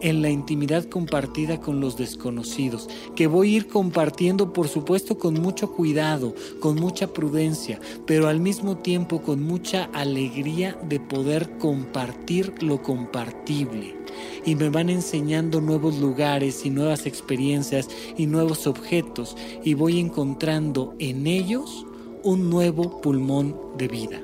En 0.00 0.22
la 0.22 0.30
intimidad 0.30 0.84
compartida 0.84 1.60
con 1.60 1.80
los 1.80 1.96
desconocidos, 1.96 2.88
que 3.14 3.26
voy 3.26 3.54
a 3.54 3.56
ir 3.58 3.68
compartiendo 3.68 4.52
por 4.52 4.68
supuesto 4.68 5.18
con 5.18 5.34
mucho 5.34 5.72
cuidado, 5.72 6.34
con 6.60 6.76
mucha 6.76 7.12
prudencia, 7.12 7.80
pero 8.06 8.28
al 8.28 8.40
mismo 8.40 8.78
tiempo 8.78 9.22
con 9.22 9.42
mucha 9.42 9.84
alegría 9.92 10.78
de 10.88 11.00
poder 11.00 11.58
compartir 11.58 12.62
lo 12.62 12.82
compartible. 12.82 13.96
Y 14.44 14.54
me 14.54 14.70
van 14.70 14.90
enseñando 14.90 15.60
nuevos 15.60 15.98
lugares 15.98 16.64
y 16.64 16.70
nuevas 16.70 17.06
experiencias 17.06 17.88
y 18.16 18.26
nuevos 18.26 18.66
objetos 18.66 19.36
y 19.64 19.74
voy 19.74 19.98
encontrando 20.00 20.94
en 20.98 21.26
ellos 21.26 21.86
un 22.22 22.50
nuevo 22.50 23.00
pulmón 23.00 23.56
de 23.78 23.88
vida. 23.88 24.20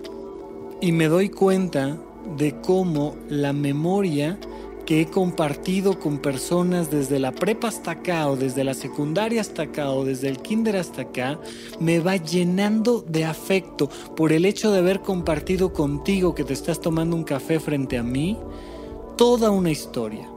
Y 0.80 0.92
me 0.92 1.08
doy 1.08 1.30
cuenta 1.30 1.98
de 2.36 2.60
cómo 2.60 3.16
la 3.28 3.52
memoria 3.52 4.38
que 4.86 5.00
he 5.00 5.06
compartido 5.06 5.98
con 5.98 6.18
personas 6.18 6.92
desde 6.92 7.18
la 7.18 7.32
prepa 7.32 7.68
hasta 7.68 7.90
acá 7.90 8.28
o 8.28 8.36
desde 8.36 8.62
la 8.62 8.72
secundaria 8.72 9.40
hasta 9.40 9.62
acá 9.62 9.90
o 9.90 10.04
desde 10.04 10.28
el 10.28 10.38
kinder 10.38 10.76
hasta 10.76 11.02
acá, 11.02 11.40
me 11.80 11.98
va 11.98 12.16
llenando 12.16 13.02
de 13.02 13.24
afecto 13.24 13.90
por 14.16 14.32
el 14.32 14.44
hecho 14.44 14.70
de 14.70 14.78
haber 14.78 15.00
compartido 15.00 15.72
contigo 15.72 16.36
que 16.36 16.44
te 16.44 16.52
estás 16.52 16.80
tomando 16.80 17.16
un 17.16 17.24
café 17.24 17.58
frente 17.58 17.98
a 17.98 18.04
mí, 18.04 18.38
toda 19.16 19.50
una 19.50 19.72
historia, 19.72 20.30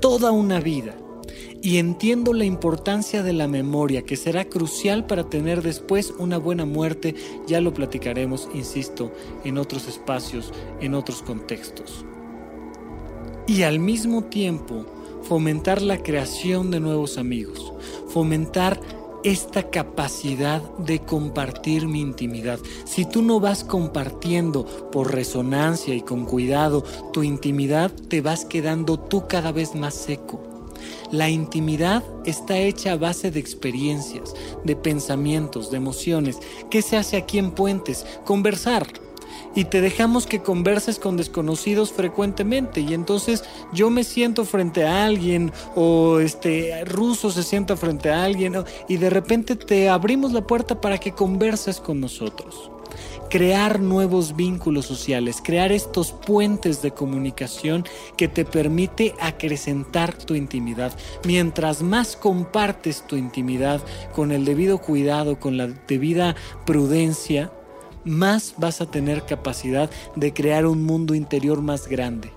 toda 0.00 0.32
una 0.32 0.60
vida. 0.60 0.94
Y 1.60 1.78
entiendo 1.78 2.34
la 2.34 2.44
importancia 2.44 3.24
de 3.24 3.32
la 3.32 3.48
memoria, 3.48 4.02
que 4.02 4.16
será 4.16 4.44
crucial 4.44 5.06
para 5.06 5.28
tener 5.28 5.62
después 5.62 6.12
una 6.18 6.38
buena 6.38 6.66
muerte, 6.66 7.16
ya 7.48 7.60
lo 7.60 7.74
platicaremos, 7.74 8.48
insisto, 8.54 9.10
en 9.44 9.58
otros 9.58 9.88
espacios, 9.88 10.52
en 10.80 10.94
otros 10.94 11.20
contextos 11.22 12.04
y 13.48 13.62
al 13.62 13.80
mismo 13.80 14.24
tiempo 14.24 14.84
fomentar 15.22 15.82
la 15.82 16.02
creación 16.02 16.70
de 16.70 16.80
nuevos 16.80 17.18
amigos, 17.18 17.72
fomentar 18.08 18.80
esta 19.24 19.70
capacidad 19.70 20.62
de 20.78 21.00
compartir 21.00 21.88
mi 21.88 22.00
intimidad. 22.00 22.60
Si 22.84 23.04
tú 23.04 23.22
no 23.22 23.40
vas 23.40 23.64
compartiendo 23.64 24.64
por 24.92 25.12
resonancia 25.12 25.94
y 25.94 26.02
con 26.02 26.24
cuidado 26.24 26.84
tu 27.12 27.24
intimidad, 27.24 27.90
te 27.90 28.20
vas 28.20 28.44
quedando 28.44 28.98
tú 28.98 29.26
cada 29.26 29.50
vez 29.50 29.74
más 29.74 29.94
seco. 29.94 30.40
La 31.10 31.30
intimidad 31.30 32.04
está 32.26 32.58
hecha 32.58 32.92
a 32.92 32.96
base 32.96 33.30
de 33.30 33.40
experiencias, 33.40 34.34
de 34.62 34.76
pensamientos, 34.76 35.70
de 35.70 35.78
emociones. 35.78 36.38
¿Qué 36.70 36.82
se 36.82 36.96
hace 36.96 37.16
aquí 37.16 37.38
en 37.38 37.50
Puentes? 37.50 38.06
Conversar 38.24 38.86
y 39.54 39.64
te 39.64 39.80
dejamos 39.80 40.26
que 40.26 40.40
converses 40.40 40.98
con 40.98 41.16
desconocidos 41.16 41.92
frecuentemente. 41.92 42.80
Y 42.80 42.94
entonces 42.94 43.44
yo 43.72 43.90
me 43.90 44.04
siento 44.04 44.44
frente 44.44 44.84
a 44.84 45.04
alguien 45.04 45.52
o 45.74 46.20
este 46.20 46.84
ruso 46.84 47.30
se 47.30 47.42
sienta 47.42 47.76
frente 47.76 48.10
a 48.10 48.24
alguien 48.24 48.64
y 48.88 48.96
de 48.96 49.10
repente 49.10 49.56
te 49.56 49.88
abrimos 49.88 50.32
la 50.32 50.46
puerta 50.46 50.80
para 50.80 50.98
que 50.98 51.12
converses 51.12 51.80
con 51.80 52.00
nosotros. 52.00 52.70
Crear 53.30 53.78
nuevos 53.78 54.36
vínculos 54.36 54.86
sociales, 54.86 55.42
crear 55.44 55.70
estos 55.70 56.12
puentes 56.12 56.80
de 56.80 56.92
comunicación 56.92 57.84
que 58.16 58.26
te 58.26 58.46
permite 58.46 59.14
acrecentar 59.20 60.14
tu 60.14 60.34
intimidad. 60.34 60.96
Mientras 61.24 61.82
más 61.82 62.16
compartes 62.16 63.06
tu 63.06 63.16
intimidad 63.16 63.82
con 64.14 64.32
el 64.32 64.46
debido 64.46 64.78
cuidado, 64.78 65.38
con 65.38 65.58
la 65.58 65.66
debida 65.66 66.36
prudencia, 66.64 67.52
más 68.08 68.54
vas 68.56 68.80
a 68.80 68.86
tener 68.86 69.24
capacidad 69.24 69.90
de 70.16 70.32
crear 70.32 70.66
un 70.66 70.84
mundo 70.84 71.14
interior 71.14 71.62
más 71.62 71.88
grande. 71.88 72.32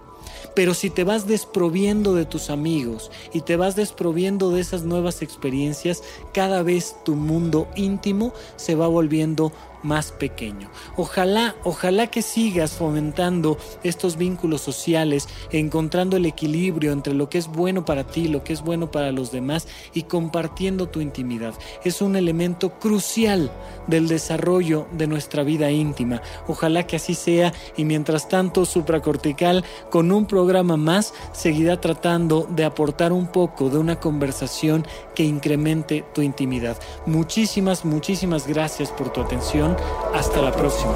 Pero 0.56 0.74
si 0.74 0.90
te 0.90 1.04
vas 1.04 1.28
desproviendo 1.28 2.14
de 2.14 2.26
tus 2.26 2.50
amigos 2.50 3.10
y 3.34 3.42
te 3.42 3.56
vas 3.56 3.76
desproviendo 3.76 4.52
de 4.52 4.62
esas 4.62 4.84
nuevas 4.84 5.22
experiencias, 5.22 6.04
cada 6.34 6.62
vez 6.62 6.96
tu 7.06 7.16
mundo 7.16 7.68
íntimo 7.76 8.34
se 8.58 8.76
va 8.76 8.88
volviendo 8.88 9.54
más 9.84 10.12
pequeño. 10.12 10.70
Ojalá, 10.96 11.56
ojalá 11.64 12.08
que 12.08 12.22
sigas 12.22 12.74
fomentando 12.74 13.58
estos 13.84 14.18
vínculos 14.18 14.62
sociales, 14.62 15.28
encontrando 15.52 16.18
el 16.18 16.26
equilibrio 16.26 16.92
entre 16.92 17.14
lo 17.14 17.30
que 17.30 17.38
es 17.38 17.48
bueno 17.48 17.86
para 17.86 18.06
ti, 18.06 18.28
lo 18.28 18.44
que 18.44 18.54
es 18.54 18.62
bueno 18.62 18.92
para 18.92 19.12
los 19.12 19.32
demás 19.32 19.68
y 19.94 20.04
compartiendo 20.04 20.90
tu 20.90 21.02
intimidad. 21.02 21.54
Es 21.84 22.02
un 22.02 22.16
elemento 22.16 22.80
crucial 22.80 23.52
del 23.88 24.08
desarrollo 24.08 24.88
de 24.92 25.08
nuestra 25.08 25.44
vida 25.44 25.72
íntima. 25.72 26.22
Ojalá 26.48 26.86
que 26.86 26.98
así 26.98 27.16
sea 27.16 27.54
y 27.78 27.86
mientras 27.86 28.30
tanto 28.30 28.66
supracortical 28.66 29.64
con 29.90 30.12
un 30.12 30.26
programa 30.26 30.78
más 30.78 31.14
seguirá 31.32 31.80
tratando 31.80 32.48
de 32.50 32.66
aportar 32.66 33.12
un 33.12 33.28
poco 33.28 33.70
de 33.70 33.78
una 33.78 34.00
conversación 34.00 34.86
que 35.16 35.24
incremente 35.24 36.04
tu 36.14 36.22
intimidad. 36.22 36.78
Muchísimas, 37.06 37.86
muchísimas 37.86 38.48
gracias 38.48 38.92
por 38.92 39.12
tu 39.12 39.22
atención 39.22 39.71
hasta 40.14 40.42
la 40.42 40.52
próxima. 40.52 40.94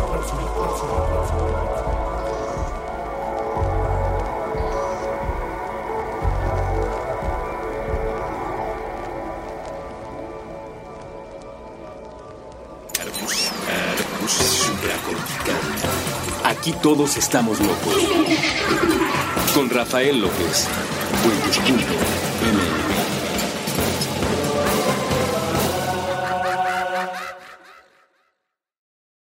Aquí 16.44 16.74
todos 16.82 17.18
estamos 17.18 17.60
locos. 17.60 17.94
Con 19.54 19.70
Rafael 19.70 20.20
López. 20.20 20.68
Buen 21.24 22.55